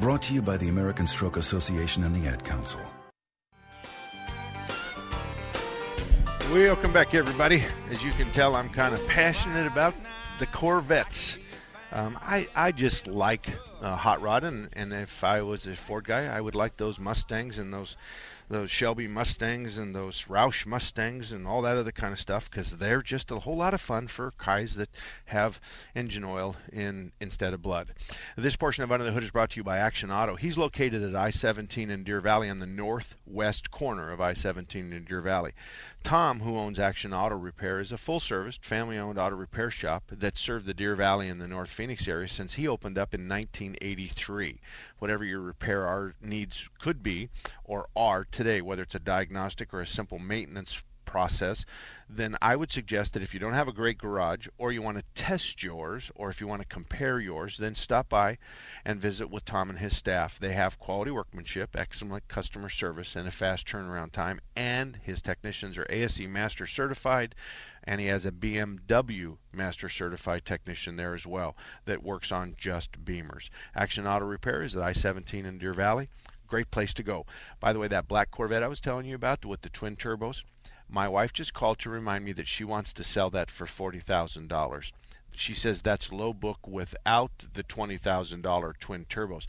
Brought 0.00 0.22
to 0.22 0.34
you 0.34 0.42
by 0.42 0.56
the 0.56 0.68
American 0.68 1.08
Stroke 1.08 1.36
Association 1.36 2.04
and 2.04 2.14
the 2.14 2.28
Ad 2.28 2.44
Council. 2.44 2.80
Welcome 6.52 6.92
back, 6.92 7.16
everybody. 7.16 7.64
As 7.90 8.04
you 8.04 8.12
can 8.12 8.30
tell, 8.30 8.54
I'm 8.54 8.68
kind 8.68 8.94
of 8.94 9.04
passionate 9.08 9.66
about 9.66 9.94
the 10.38 10.46
Corvettes. 10.46 11.36
Um, 11.90 12.16
I, 12.22 12.46
I 12.54 12.70
just 12.70 13.08
like 13.08 13.48
uh, 13.80 13.96
hot 13.96 14.22
rod, 14.22 14.44
and, 14.44 14.68
and 14.74 14.92
if 14.92 15.24
I 15.24 15.42
was 15.42 15.66
a 15.66 15.74
Ford 15.74 16.04
guy, 16.04 16.26
I 16.26 16.40
would 16.40 16.54
like 16.54 16.76
those 16.76 17.00
Mustangs 17.00 17.58
and 17.58 17.74
those 17.74 17.96
those 18.48 18.70
Shelby 18.70 19.06
Mustangs 19.06 19.78
and 19.78 19.94
those 19.94 20.24
Roush 20.24 20.64
Mustangs 20.64 21.32
and 21.32 21.46
all 21.46 21.62
that 21.62 21.76
other 21.76 21.92
kind 21.92 22.12
of 22.12 22.20
stuff 22.20 22.50
because 22.50 22.72
they're 22.72 23.02
just 23.02 23.30
a 23.30 23.38
whole 23.38 23.56
lot 23.56 23.74
of 23.74 23.80
fun 23.80 24.08
for 24.08 24.32
guys 24.44 24.74
that 24.76 24.88
have 25.26 25.60
engine 25.94 26.24
oil 26.24 26.56
in 26.72 27.12
instead 27.20 27.52
of 27.52 27.62
blood. 27.62 27.88
This 28.36 28.56
portion 28.56 28.84
of 28.84 28.92
Under 28.92 29.04
the 29.04 29.12
Hood 29.12 29.22
is 29.22 29.30
brought 29.30 29.50
to 29.50 29.56
you 29.56 29.64
by 29.64 29.78
Action 29.78 30.10
Auto. 30.10 30.36
He's 30.36 30.56
located 30.56 31.02
at 31.02 31.14
I-17 31.14 31.90
in 31.90 32.04
Deer 32.04 32.20
Valley 32.20 32.48
on 32.48 32.58
the 32.58 32.66
northwest 32.66 33.70
corner 33.70 34.10
of 34.10 34.20
I-17 34.20 34.92
in 34.92 35.04
Deer 35.04 35.20
Valley. 35.20 35.52
Tom, 36.04 36.40
who 36.40 36.56
owns 36.56 36.78
Action 36.78 37.12
Auto 37.12 37.36
Repair, 37.36 37.80
is 37.80 37.92
a 37.92 37.98
full 37.98 38.20
service, 38.20 38.58
family 38.62 38.96
owned 38.96 39.18
auto 39.18 39.36
repair 39.36 39.70
shop 39.70 40.04
that 40.10 40.38
served 40.38 40.64
the 40.64 40.72
Deer 40.72 40.96
Valley 40.96 41.28
and 41.28 41.40
the 41.40 41.46
North 41.46 41.70
Phoenix 41.70 42.08
area 42.08 42.28
since 42.28 42.54
he 42.54 42.66
opened 42.66 42.96
up 42.96 43.12
in 43.12 43.28
1983. 43.28 44.60
Whatever 44.98 45.24
your 45.24 45.40
repair 45.40 46.14
needs 46.22 46.70
could 46.80 47.02
be 47.02 47.28
or 47.64 47.88
are 47.94 48.24
today, 48.24 48.60
whether 48.62 48.82
it's 48.82 48.94
a 48.94 49.00
diagnostic 49.00 49.74
or 49.74 49.80
a 49.80 49.86
simple 49.86 50.18
maintenance 50.18 50.82
process, 51.08 51.64
then 52.10 52.36
I 52.42 52.54
would 52.54 52.70
suggest 52.70 53.14
that 53.14 53.22
if 53.22 53.32
you 53.32 53.40
don't 53.40 53.54
have 53.54 53.66
a 53.66 53.72
great 53.72 53.96
garage 53.96 54.46
or 54.58 54.72
you 54.72 54.82
want 54.82 54.98
to 54.98 55.04
test 55.14 55.62
yours 55.62 56.12
or 56.14 56.28
if 56.28 56.38
you 56.38 56.46
want 56.46 56.60
to 56.60 56.68
compare 56.68 57.18
yours, 57.18 57.56
then 57.56 57.74
stop 57.74 58.10
by 58.10 58.36
and 58.84 59.00
visit 59.00 59.30
with 59.30 59.46
Tom 59.46 59.70
and 59.70 59.78
his 59.78 59.96
staff. 59.96 60.38
They 60.38 60.52
have 60.52 60.78
quality 60.78 61.10
workmanship, 61.10 61.74
excellent 61.74 62.28
customer 62.28 62.68
service, 62.68 63.16
and 63.16 63.26
a 63.26 63.30
fast 63.30 63.66
turnaround 63.66 64.12
time. 64.12 64.38
And 64.54 64.96
his 65.02 65.22
technicians 65.22 65.78
are 65.78 65.86
ASE 65.88 66.20
Master 66.20 66.66
Certified, 66.66 67.34
and 67.84 68.02
he 68.02 68.08
has 68.08 68.26
a 68.26 68.30
BMW 68.30 69.38
Master 69.50 69.88
Certified 69.88 70.44
technician 70.44 70.96
there 70.96 71.14
as 71.14 71.26
well 71.26 71.56
that 71.86 72.02
works 72.02 72.30
on 72.30 72.54
just 72.58 73.02
Beamers. 73.02 73.48
Action 73.74 74.06
Auto 74.06 74.26
Repair 74.26 74.62
is 74.62 74.76
at 74.76 74.82
I 74.82 74.92
17 74.92 75.46
in 75.46 75.56
Deer 75.56 75.72
Valley. 75.72 76.10
Great 76.46 76.70
place 76.70 76.94
to 76.94 77.02
go. 77.02 77.26
By 77.60 77.74
the 77.74 77.78
way, 77.78 77.88
that 77.88 78.08
black 78.08 78.30
Corvette 78.30 78.62
I 78.62 78.68
was 78.68 78.80
telling 78.80 79.04
you 79.04 79.14
about 79.14 79.44
with 79.44 79.60
the 79.60 79.68
twin 79.68 79.96
turbos, 79.96 80.44
my 80.88 81.08
wife 81.08 81.32
just 81.32 81.54
called 81.54 81.78
to 81.80 81.90
remind 81.90 82.24
me 82.24 82.32
that 82.32 82.48
she 82.48 82.64
wants 82.64 82.92
to 82.94 83.04
sell 83.04 83.30
that 83.30 83.50
for 83.50 83.66
$40,000. 83.66 84.92
She 85.32 85.54
says 85.54 85.82
that's 85.82 86.10
low 86.10 86.32
book 86.32 86.66
without 86.66 87.30
the 87.52 87.62
$20,000 87.62 88.78
twin 88.78 89.04
turbos. 89.04 89.46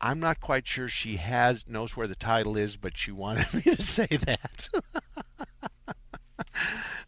I'm 0.00 0.20
not 0.20 0.40
quite 0.40 0.66
sure 0.66 0.88
she 0.88 1.16
has 1.16 1.68
knows 1.68 1.96
where 1.96 2.06
the 2.06 2.14
title 2.14 2.56
is, 2.56 2.76
but 2.76 2.96
she 2.96 3.12
wanted 3.12 3.52
me 3.54 3.62
to 3.62 3.82
say 3.82 4.06
that. 4.06 4.68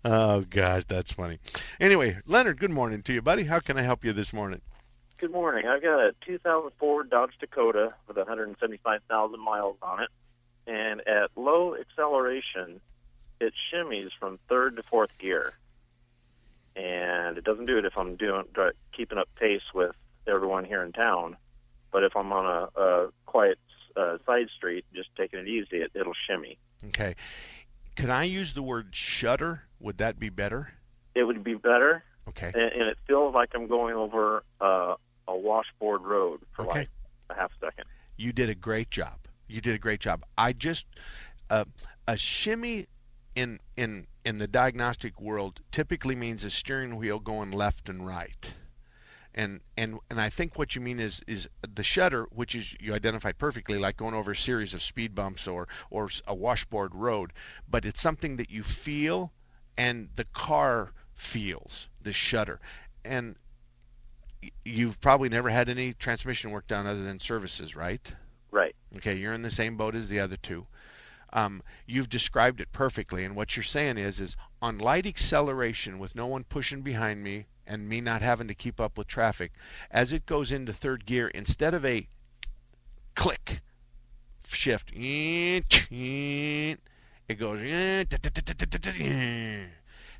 oh 0.04 0.42
gosh, 0.42 0.84
that's 0.86 1.12
funny. 1.12 1.38
Anyway, 1.80 2.18
Leonard, 2.26 2.60
good 2.60 2.70
morning 2.70 3.02
to 3.02 3.12
you, 3.12 3.22
buddy. 3.22 3.44
How 3.44 3.60
can 3.60 3.78
I 3.78 3.82
help 3.82 4.04
you 4.04 4.12
this 4.12 4.32
morning? 4.32 4.60
Good 5.18 5.32
morning. 5.32 5.66
I've 5.66 5.82
got 5.82 6.00
a 6.00 6.14
2004 6.24 7.04
Dodge 7.04 7.32
Dakota 7.38 7.94
with 8.08 8.16
175,000 8.16 9.40
miles 9.40 9.76
on 9.82 10.02
it, 10.02 10.08
and 10.66 11.06
at 11.06 11.30
low 11.36 11.76
acceleration, 11.76 12.80
it 13.40 13.54
shimmies 13.72 14.10
from 14.18 14.38
third 14.48 14.76
to 14.76 14.82
fourth 14.82 15.16
gear, 15.18 15.54
and 16.76 17.36
it 17.38 17.44
doesn't 17.44 17.66
do 17.66 17.78
it 17.78 17.84
if 17.84 17.96
I'm 17.96 18.16
doing 18.16 18.44
keeping 18.96 19.18
up 19.18 19.28
pace 19.38 19.62
with 19.74 19.94
everyone 20.26 20.64
here 20.64 20.82
in 20.82 20.92
town. 20.92 21.36
But 21.92 22.04
if 22.04 22.14
I'm 22.16 22.32
on 22.32 22.46
a, 22.76 22.80
a 22.80 23.08
quiet 23.26 23.58
uh, 23.96 24.18
side 24.26 24.48
street, 24.56 24.84
just 24.94 25.08
taking 25.16 25.40
it 25.40 25.48
easy, 25.48 25.78
it, 25.82 25.90
it'll 25.94 26.12
shimmy. 26.28 26.58
Okay. 26.88 27.16
Can 27.96 28.10
I 28.10 28.24
use 28.24 28.52
the 28.54 28.62
word 28.62 28.94
shudder? 28.94 29.62
Would 29.80 29.98
that 29.98 30.18
be 30.18 30.28
better? 30.28 30.72
It 31.14 31.24
would 31.24 31.42
be 31.42 31.54
better. 31.54 32.04
Okay. 32.28 32.46
And, 32.54 32.62
and 32.62 32.82
it 32.88 32.98
feels 33.06 33.34
like 33.34 33.50
I'm 33.54 33.66
going 33.66 33.96
over 33.96 34.44
uh, 34.60 34.94
a 35.26 35.36
washboard 35.36 36.02
road 36.02 36.40
for 36.54 36.62
Okay. 36.66 36.78
like 36.80 36.88
a 37.30 37.34
half 37.34 37.50
second. 37.60 37.84
You 38.16 38.32
did 38.32 38.48
a 38.48 38.54
great 38.54 38.90
job. 38.90 39.18
You 39.48 39.60
did 39.60 39.74
a 39.74 39.78
great 39.78 40.00
job. 40.00 40.24
I 40.38 40.52
just 40.52 40.86
uh, 41.50 41.64
a 42.06 42.16
shimmy 42.16 42.86
in 43.34 43.60
in 43.76 44.06
in 44.24 44.38
the 44.38 44.48
diagnostic 44.48 45.20
world 45.20 45.60
typically 45.70 46.14
means 46.14 46.44
a 46.44 46.50
steering 46.50 46.96
wheel 46.96 47.18
going 47.18 47.50
left 47.50 47.88
and 47.88 48.06
right. 48.06 48.52
And 49.34 49.60
and 49.76 49.98
and 50.10 50.20
I 50.20 50.28
think 50.28 50.58
what 50.58 50.74
you 50.74 50.80
mean 50.80 50.98
is 50.98 51.22
is 51.26 51.48
the 51.74 51.82
shudder, 51.82 52.26
which 52.30 52.54
is 52.54 52.74
you 52.80 52.94
identified 52.94 53.38
perfectly, 53.38 53.78
like 53.78 53.96
going 53.96 54.14
over 54.14 54.32
a 54.32 54.36
series 54.36 54.74
of 54.74 54.82
speed 54.82 55.14
bumps 55.14 55.46
or 55.46 55.68
or 55.90 56.10
a 56.26 56.34
washboard 56.34 56.94
road. 56.94 57.32
But 57.68 57.84
it's 57.84 58.00
something 58.00 58.36
that 58.36 58.50
you 58.50 58.62
feel, 58.62 59.32
and 59.76 60.08
the 60.16 60.24
car 60.24 60.92
feels 61.14 61.88
the 62.02 62.12
shudder. 62.12 62.60
And 63.04 63.36
you've 64.64 65.00
probably 65.00 65.28
never 65.28 65.50
had 65.50 65.68
any 65.68 65.92
transmission 65.92 66.50
work 66.50 66.66
done 66.66 66.86
other 66.86 67.04
than 67.04 67.20
services, 67.20 67.76
right? 67.76 68.12
Right. 68.50 68.74
Okay, 68.96 69.14
you're 69.14 69.32
in 69.32 69.42
the 69.42 69.50
same 69.50 69.76
boat 69.76 69.94
as 69.94 70.08
the 70.08 70.18
other 70.18 70.36
two. 70.36 70.66
Um, 71.32 71.62
you've 71.86 72.08
described 72.08 72.60
it 72.60 72.72
perfectly, 72.72 73.24
and 73.24 73.36
what 73.36 73.56
you're 73.56 73.62
saying 73.62 73.98
is, 73.98 74.20
is 74.20 74.36
on 74.60 74.78
light 74.78 75.06
acceleration 75.06 75.98
with 75.98 76.14
no 76.14 76.26
one 76.26 76.44
pushing 76.44 76.82
behind 76.82 77.22
me 77.22 77.46
and 77.66 77.88
me 77.88 78.00
not 78.00 78.20
having 78.20 78.48
to 78.48 78.54
keep 78.54 78.80
up 78.80 78.98
with 78.98 79.06
traffic, 79.06 79.52
as 79.90 80.12
it 80.12 80.26
goes 80.26 80.50
into 80.50 80.72
third 80.72 81.06
gear, 81.06 81.28
instead 81.28 81.72
of 81.72 81.84
a 81.84 82.08
click 83.14 83.60
shift, 84.46 84.90
it 84.92 86.78
goes. 87.38 87.60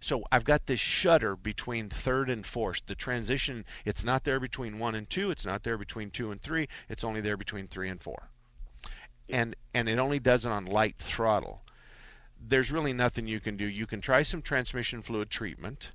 So 0.00 0.22
I've 0.32 0.44
got 0.44 0.66
this 0.66 0.80
shudder 0.80 1.36
between 1.36 1.90
third 1.90 2.30
and 2.30 2.46
fourth. 2.46 2.80
The 2.86 2.94
transition, 2.94 3.66
it's 3.84 4.04
not 4.04 4.24
there 4.24 4.40
between 4.40 4.78
one 4.78 4.94
and 4.94 5.10
two. 5.10 5.30
It's 5.30 5.44
not 5.44 5.62
there 5.62 5.76
between 5.76 6.10
two 6.10 6.30
and 6.30 6.40
three. 6.40 6.68
It's 6.88 7.04
only 7.04 7.20
there 7.20 7.36
between 7.36 7.66
three 7.66 7.90
and 7.90 8.00
four. 8.00 8.29
And 9.32 9.56
and 9.74 9.88
it 9.88 9.98
only 9.98 10.18
does 10.18 10.44
it 10.44 10.52
on 10.52 10.66
light 10.66 10.96
throttle. 10.98 11.62
There's 12.40 12.72
really 12.72 12.92
nothing 12.92 13.26
you 13.26 13.40
can 13.40 13.56
do. 13.56 13.66
You 13.66 13.86
can 13.86 14.00
try 14.00 14.22
some 14.22 14.42
transmission 14.42 15.02
fluid 15.02 15.30
treatment. 15.30 15.92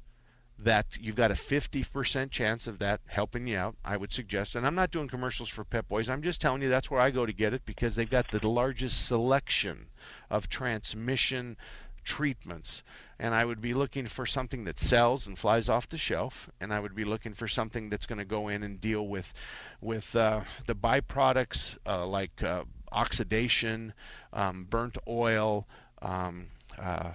That 0.57 0.97
you've 0.97 1.17
got 1.17 1.31
a 1.31 1.33
50% 1.33 2.31
chance 2.31 2.65
of 2.65 2.79
that 2.79 3.01
helping 3.07 3.45
you 3.45 3.57
out, 3.57 3.75
I 3.83 3.97
would 3.97 4.13
suggest. 4.13 4.55
And 4.55 4.65
I'm 4.65 4.73
not 4.73 4.89
doing 4.89 5.09
commercials 5.09 5.49
for 5.49 5.65
Pep 5.65 5.89
Boys. 5.89 6.09
I'm 6.09 6.21
just 6.21 6.39
telling 6.39 6.61
you 6.61 6.69
that's 6.69 6.89
where 6.89 7.01
I 7.01 7.11
go 7.11 7.25
to 7.25 7.33
get 7.33 7.53
it 7.53 7.65
because 7.65 7.95
they've 7.95 8.09
got 8.09 8.31
the 8.31 8.47
largest 8.47 9.05
selection 9.05 9.87
of 10.29 10.47
transmission 10.47 11.57
treatments 12.05 12.83
and 13.19 13.33
I 13.33 13.45
would 13.45 13.61
be 13.61 13.73
looking 13.73 14.07
for 14.07 14.25
something 14.25 14.65
that 14.65 14.77
sells 14.77 15.27
and 15.27 15.37
flies 15.37 15.69
off 15.69 15.87
the 15.87 15.97
shelf, 15.97 16.49
and 16.59 16.73
I 16.73 16.79
would 16.79 16.95
be 16.95 17.05
looking 17.05 17.33
for 17.33 17.47
something 17.47 17.89
that's 17.89 18.05
going 18.05 18.19
to 18.19 18.25
go 18.25 18.49
in 18.49 18.63
and 18.63 18.81
deal 18.81 19.07
with 19.07 19.33
with 19.81 20.15
uh, 20.15 20.41
the 20.67 20.75
byproducts 20.75 21.77
uh, 21.85 22.05
like 22.05 22.43
uh, 22.43 22.63
oxidation, 22.91 23.93
um, 24.33 24.65
burnt 24.69 24.97
oil. 25.07 25.67
Um, 26.01 26.47
uh, 26.79 27.11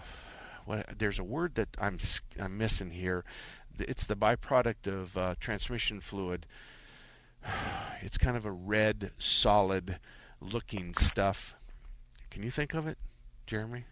there's 0.98 1.18
a 1.18 1.24
word 1.24 1.54
that 1.56 1.68
I'm 1.80 1.98
I'm 2.40 2.56
missing 2.56 2.90
here. 2.90 3.24
It's 3.78 4.06
the 4.06 4.16
byproduct 4.16 4.86
of 4.86 5.16
uh, 5.16 5.34
transmission 5.40 6.00
fluid. 6.00 6.46
It's 8.02 8.16
kind 8.16 8.34
of 8.34 8.46
a 8.46 8.50
red, 8.50 9.10
solid 9.18 9.98
looking 10.40 10.94
stuff. 10.94 11.54
Can 12.30 12.42
you 12.42 12.50
think 12.50 12.72
of 12.72 12.86
it, 12.86 12.96
Jeremy? 13.46 13.84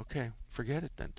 Okay, 0.00 0.30
forget 0.48 0.82
it 0.82 0.92
then. 0.96 1.12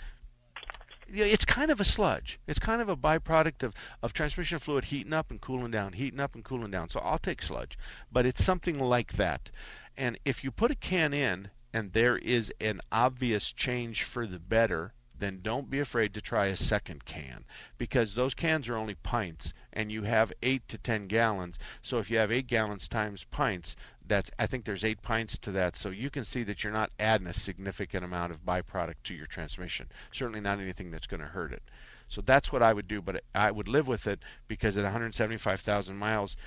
It's 1.08 1.46
kind 1.46 1.72
of 1.72 1.80
a 1.80 1.86
sludge. 1.86 2.40
It's 2.48 2.60
kind 2.60 2.82
of 2.82 2.90
a 2.90 2.98
byproduct 2.98 3.64
of, 3.64 3.74
of 4.02 4.14
transmission 4.14 4.60
fluid 4.60 4.86
heating 4.86 5.14
up 5.14 5.30
and 5.30 5.40
cooling 5.40 5.72
down, 5.72 5.94
heating 5.94 6.20
up 6.20 6.36
and 6.36 6.44
cooling 6.44 6.72
down. 6.72 6.90
So 6.90 7.00
I'll 7.00 7.20
take 7.20 7.42
sludge, 7.42 7.78
but 8.12 8.26
it's 8.26 8.44
something 8.44 8.80
like 8.80 9.14
that. 9.14 9.52
And 9.98 10.18
if 10.26 10.44
you 10.44 10.52
put 10.52 10.72
a 10.72 10.76
can 10.76 11.14
in 11.14 11.50
and 11.74 11.94
there 11.94 12.18
is 12.18 12.52
an 12.60 12.82
obvious 12.92 13.52
change 13.52 14.04
for 14.04 14.26
the 14.26 14.40
better, 14.40 14.94
then 15.18 15.40
don't 15.42 15.70
be 15.70 15.80
afraid 15.80 16.14
to 16.14 16.22
try 16.22 16.48
a 16.48 16.58
second 16.58 17.06
can 17.06 17.46
because 17.78 18.14
those 18.14 18.34
cans 18.34 18.68
are 18.68 18.78
only 18.78 18.96
pints 18.96 19.54
and 19.72 19.92
you 19.92 20.04
have 20.04 20.34
8 20.44 20.68
to 20.68 20.78
10 20.78 21.08
gallons. 21.08 21.58
So 21.82 22.00
if 22.00 22.10
you 22.10 22.18
have 22.18 22.32
8 22.32 22.48
gallons 22.48 22.88
times 22.88 23.24
pints, 23.26 23.76
that's 24.08 24.32
I 24.40 24.46
think 24.48 24.66
there's 24.66 24.84
8 24.84 25.02
pints 25.02 25.38
to 25.40 25.52
that. 25.52 25.76
So 25.76 25.90
you 25.90 26.10
can 26.10 26.24
see 26.24 26.44
that 26.44 26.64
you're 26.64 26.74
not 26.74 26.92
adding 27.00 27.28
a 27.28 27.34
significant 27.34 28.04
amount 28.06 28.32
of 28.32 28.46
byproduct 28.46 28.96
to 29.06 29.14
your 29.14 29.28
transmission. 29.28 29.88
Certainly 30.12 30.42
not 30.42 30.60
anything 30.60 30.92
that's 30.92 31.08
going 31.08 31.22
to 31.22 31.28
hurt 31.28 31.54
it. 31.54 31.64
So 32.08 32.22
that's 32.22 32.52
what 32.52 32.62
I 32.62 32.72
would 32.72 32.88
do, 32.88 33.02
but 33.02 33.24
I 33.34 33.50
would 33.52 33.68
live 33.68 33.88
with 33.88 34.06
it 34.08 34.20
because 34.48 34.78
at 34.78 34.84
175,000 34.84 35.96
miles 35.96 36.38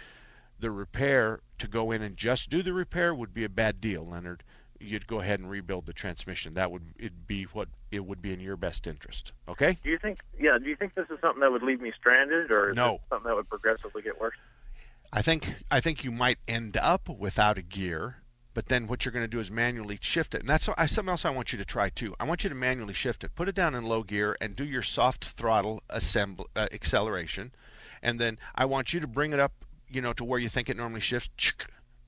the 0.60 0.70
repair 0.70 1.40
to 1.58 1.68
go 1.68 1.90
in 1.92 2.02
and 2.02 2.16
just 2.16 2.50
do 2.50 2.62
the 2.62 2.72
repair 2.72 3.14
would 3.14 3.32
be 3.32 3.44
a 3.44 3.48
bad 3.48 3.80
deal, 3.80 4.06
Leonard. 4.06 4.42
You'd 4.80 5.06
go 5.08 5.20
ahead 5.20 5.40
and 5.40 5.50
rebuild 5.50 5.86
the 5.86 5.92
transmission. 5.92 6.54
That 6.54 6.70
would 6.70 6.82
it 6.98 7.26
be 7.26 7.44
what 7.44 7.68
it 7.90 8.04
would 8.04 8.22
be 8.22 8.32
in 8.32 8.40
your 8.40 8.56
best 8.56 8.86
interest. 8.86 9.32
Okay? 9.48 9.76
Do 9.82 9.90
you 9.90 9.98
think? 9.98 10.20
Yeah. 10.38 10.58
Do 10.58 10.68
you 10.68 10.76
think 10.76 10.94
this 10.94 11.06
is 11.10 11.18
something 11.20 11.40
that 11.40 11.50
would 11.50 11.64
leave 11.64 11.80
me 11.80 11.92
stranded, 11.98 12.52
or 12.52 12.70
is 12.70 12.76
No. 12.76 13.00
something 13.08 13.28
that 13.28 13.34
would 13.34 13.48
progressively 13.48 14.02
get 14.02 14.20
worse? 14.20 14.36
I 15.12 15.22
think 15.22 15.54
I 15.70 15.80
think 15.80 16.04
you 16.04 16.10
might 16.10 16.38
end 16.46 16.76
up 16.76 17.08
without 17.08 17.56
a 17.56 17.62
gear, 17.62 18.16
but 18.52 18.66
then 18.66 18.86
what 18.86 19.04
you're 19.04 19.12
going 19.12 19.24
to 19.24 19.28
do 19.28 19.40
is 19.40 19.50
manually 19.50 19.98
shift 20.02 20.34
it. 20.34 20.40
And 20.40 20.48
that's 20.48 20.64
something 20.64 21.08
else 21.08 21.24
I 21.24 21.30
want 21.30 21.50
you 21.52 21.58
to 21.58 21.64
try 21.64 21.88
too. 21.88 22.14
I 22.20 22.24
want 22.24 22.44
you 22.44 22.50
to 22.50 22.54
manually 22.54 22.92
shift 22.92 23.24
it. 23.24 23.34
Put 23.34 23.48
it 23.48 23.54
down 23.54 23.74
in 23.74 23.84
low 23.84 24.02
gear 24.02 24.36
and 24.40 24.54
do 24.54 24.64
your 24.64 24.82
soft 24.82 25.24
throttle 25.24 25.82
uh, 25.88 25.98
acceleration, 26.72 27.52
and 28.02 28.20
then 28.20 28.38
I 28.54 28.66
want 28.66 28.92
you 28.92 29.00
to 29.00 29.06
bring 29.06 29.32
it 29.32 29.40
up, 29.40 29.52
you 29.88 30.02
know, 30.02 30.12
to 30.12 30.24
where 30.24 30.38
you 30.38 30.50
think 30.50 30.68
it 30.68 30.76
normally 30.76 31.00
shifts, 31.00 31.54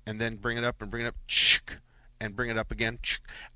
and 0.06 0.20
then 0.20 0.36
bring 0.36 0.58
it 0.58 0.64
up 0.64 0.82
and 0.82 0.90
bring 0.90 1.04
it 1.04 1.08
up, 1.08 1.16
and 2.20 2.36
bring 2.36 2.50
it 2.50 2.58
up 2.58 2.70
again, 2.70 2.98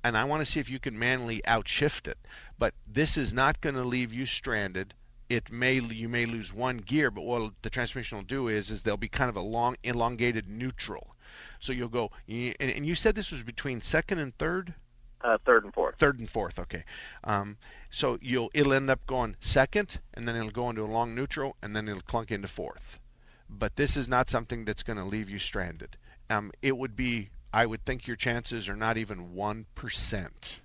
and 0.03 0.17
I 0.17 0.23
want 0.23 0.43
to 0.43 0.51
see 0.51 0.59
if 0.59 0.71
you 0.71 0.79
can 0.79 0.97
manually 0.97 1.43
outshift 1.47 2.07
it. 2.07 2.17
But 2.57 2.73
this 2.87 3.15
is 3.15 3.31
not 3.31 3.61
going 3.61 3.75
to 3.75 3.83
leave 3.83 4.11
you 4.11 4.25
stranded 4.25 4.95
it 5.29 5.51
may 5.51 5.79
you 5.79 6.07
may 6.07 6.25
lose 6.25 6.53
one 6.53 6.77
gear, 6.77 7.09
but 7.09 7.23
what 7.23 7.53
the 7.61 7.69
transmission 7.69 8.17
will 8.17 8.25
do 8.25 8.47
is 8.47 8.69
is 8.71 8.83
there'll 8.83 8.97
be 8.97 9.07
kind 9.07 9.29
of 9.29 9.35
a 9.35 9.41
long 9.41 9.75
elongated 9.83 10.47
neutral. 10.47 11.15
So 11.59 11.73
you'll 11.73 11.89
go 11.89 12.11
and, 12.27 12.55
and 12.59 12.85
you 12.85 12.95
said 12.95 13.15
this 13.15 13.31
was 13.31 13.43
between 13.43 13.81
second 13.81 14.19
and 14.19 14.37
third. 14.37 14.73
Uh, 15.21 15.37
third 15.45 15.63
and 15.63 15.73
fourth. 15.73 15.95
Third 15.97 16.19
and 16.19 16.29
fourth, 16.29 16.59
okay. 16.59 16.83
Um, 17.23 17.57
so 17.89 18.19
you'll 18.21 18.51
it'll 18.53 18.73
end 18.73 18.89
up 18.89 19.05
going 19.07 19.35
second, 19.39 19.99
and 20.13 20.27
then 20.27 20.35
it'll 20.35 20.51
go 20.51 20.69
into 20.69 20.83
a 20.83 20.85
long 20.85 21.15
neutral, 21.15 21.55
and 21.61 21.75
then 21.75 21.87
it'll 21.87 22.01
clunk 22.03 22.31
into 22.31 22.47
fourth. 22.47 22.99
But 23.49 23.75
this 23.75 23.97
is 23.97 24.07
not 24.07 24.29
something 24.29 24.65
that's 24.65 24.83
going 24.83 24.97
to 24.97 25.05
leave 25.05 25.29
you 25.29 25.39
stranded. 25.39 25.97
Um, 26.29 26.51
it 26.61 26.77
would 26.77 26.95
be, 26.95 27.29
I 27.53 27.65
would 27.65 27.85
think 27.85 28.07
your 28.07 28.15
chances 28.15 28.67
are 28.69 28.75
not 28.75 28.97
even 28.97 29.33
one 29.33 29.65
percent. 29.75 30.61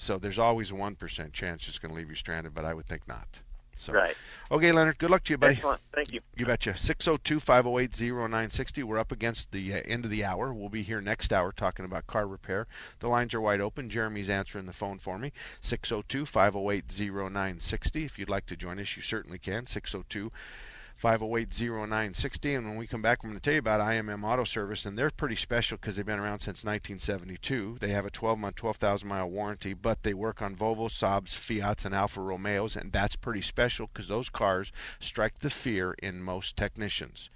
So 0.00 0.16
there's 0.16 0.38
always 0.38 0.70
a 0.70 0.74
1% 0.74 1.32
chance 1.32 1.66
it's 1.66 1.80
going 1.80 1.90
to 1.90 1.96
leave 1.96 2.08
you 2.08 2.14
stranded, 2.14 2.54
but 2.54 2.64
I 2.64 2.72
would 2.72 2.86
think 2.86 3.08
not. 3.08 3.40
So, 3.78 3.92
Right. 3.92 4.16
Okay, 4.50 4.72
Leonard, 4.72 4.98
good 4.98 5.10
luck 5.10 5.22
to 5.24 5.34
you, 5.34 5.38
buddy. 5.38 5.54
Excellent. 5.54 5.80
Thank 5.94 6.12
you. 6.12 6.20
You 6.36 6.46
betcha. 6.46 6.76
602 6.76 7.38
508 7.38 8.00
0960. 8.00 8.82
We're 8.82 8.98
up 8.98 9.12
against 9.12 9.52
the 9.52 9.74
uh, 9.74 9.82
end 9.84 10.04
of 10.04 10.10
the 10.10 10.24
hour. 10.24 10.52
We'll 10.52 10.68
be 10.68 10.82
here 10.82 11.00
next 11.00 11.32
hour 11.32 11.52
talking 11.52 11.84
about 11.84 12.06
car 12.06 12.26
repair. 12.26 12.66
The 12.98 13.08
lines 13.08 13.34
are 13.34 13.40
wide 13.40 13.60
open. 13.60 13.88
Jeremy's 13.88 14.30
answering 14.30 14.66
the 14.66 14.72
phone 14.72 14.98
for 14.98 15.18
me. 15.18 15.32
602 15.60 16.26
508 16.26 16.84
0960. 17.00 18.04
If 18.04 18.18
you'd 18.18 18.28
like 18.28 18.46
to 18.46 18.56
join 18.56 18.80
us, 18.80 18.96
you 18.96 19.02
certainly 19.02 19.38
can. 19.38 19.66
602 19.66 20.32
508 20.98 21.60
0960. 21.60 22.54
And 22.54 22.66
when 22.66 22.76
we 22.76 22.88
come 22.88 23.00
back, 23.00 23.20
I'm 23.22 23.30
going 23.30 23.38
to 23.38 23.42
tell 23.42 23.54
you 23.54 23.60
about 23.60 23.80
IMM 23.80 24.24
Auto 24.24 24.42
Service. 24.42 24.84
And 24.84 24.98
they're 24.98 25.12
pretty 25.12 25.36
special 25.36 25.78
because 25.78 25.94
they've 25.94 26.04
been 26.04 26.18
around 26.18 26.40
since 26.40 26.64
1972. 26.64 27.78
They 27.80 27.90
have 27.90 28.04
a 28.04 28.10
12 28.10 28.36
month, 28.36 28.56
12,000 28.56 29.06
mile 29.06 29.30
warranty, 29.30 29.74
but 29.74 30.02
they 30.02 30.12
work 30.12 30.42
on 30.42 30.56
Volvo, 30.56 30.88
Saabs, 30.88 31.36
Fiats, 31.36 31.84
and 31.84 31.94
Alfa 31.94 32.20
Romeos. 32.20 32.74
And 32.74 32.90
that's 32.90 33.14
pretty 33.14 33.42
special 33.42 33.86
because 33.86 34.08
those 34.08 34.28
cars 34.28 34.72
strike 34.98 35.38
the 35.38 35.50
fear 35.50 35.94
in 36.02 36.20
most 36.20 36.56
technicians. 36.56 37.30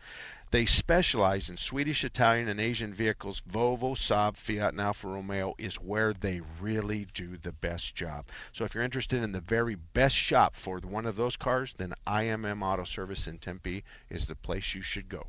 They 0.52 0.66
specialize 0.66 1.48
in 1.48 1.56
Swedish, 1.56 2.04
Italian, 2.04 2.46
and 2.46 2.60
Asian 2.60 2.92
vehicles. 2.92 3.40
Volvo, 3.40 3.96
Saab, 3.96 4.36
Fiat, 4.36 4.72
and 4.72 4.82
Alfa 4.82 5.08
Romeo 5.08 5.54
is 5.56 5.76
where 5.76 6.12
they 6.12 6.42
really 6.60 7.06
do 7.14 7.38
the 7.38 7.52
best 7.52 7.94
job. 7.94 8.26
So 8.52 8.66
if 8.66 8.74
you're 8.74 8.84
interested 8.84 9.22
in 9.22 9.32
the 9.32 9.40
very 9.40 9.76
best 9.76 10.14
shop 10.14 10.54
for 10.54 10.78
one 10.80 11.06
of 11.06 11.16
those 11.16 11.38
cars, 11.38 11.72
then 11.78 11.94
IMM 12.06 12.62
Auto 12.62 12.84
Service 12.84 13.26
in 13.26 13.38
Tempe 13.38 13.82
is 14.10 14.26
the 14.26 14.34
place 14.34 14.74
you 14.74 14.82
should 14.82 15.08
go. 15.08 15.28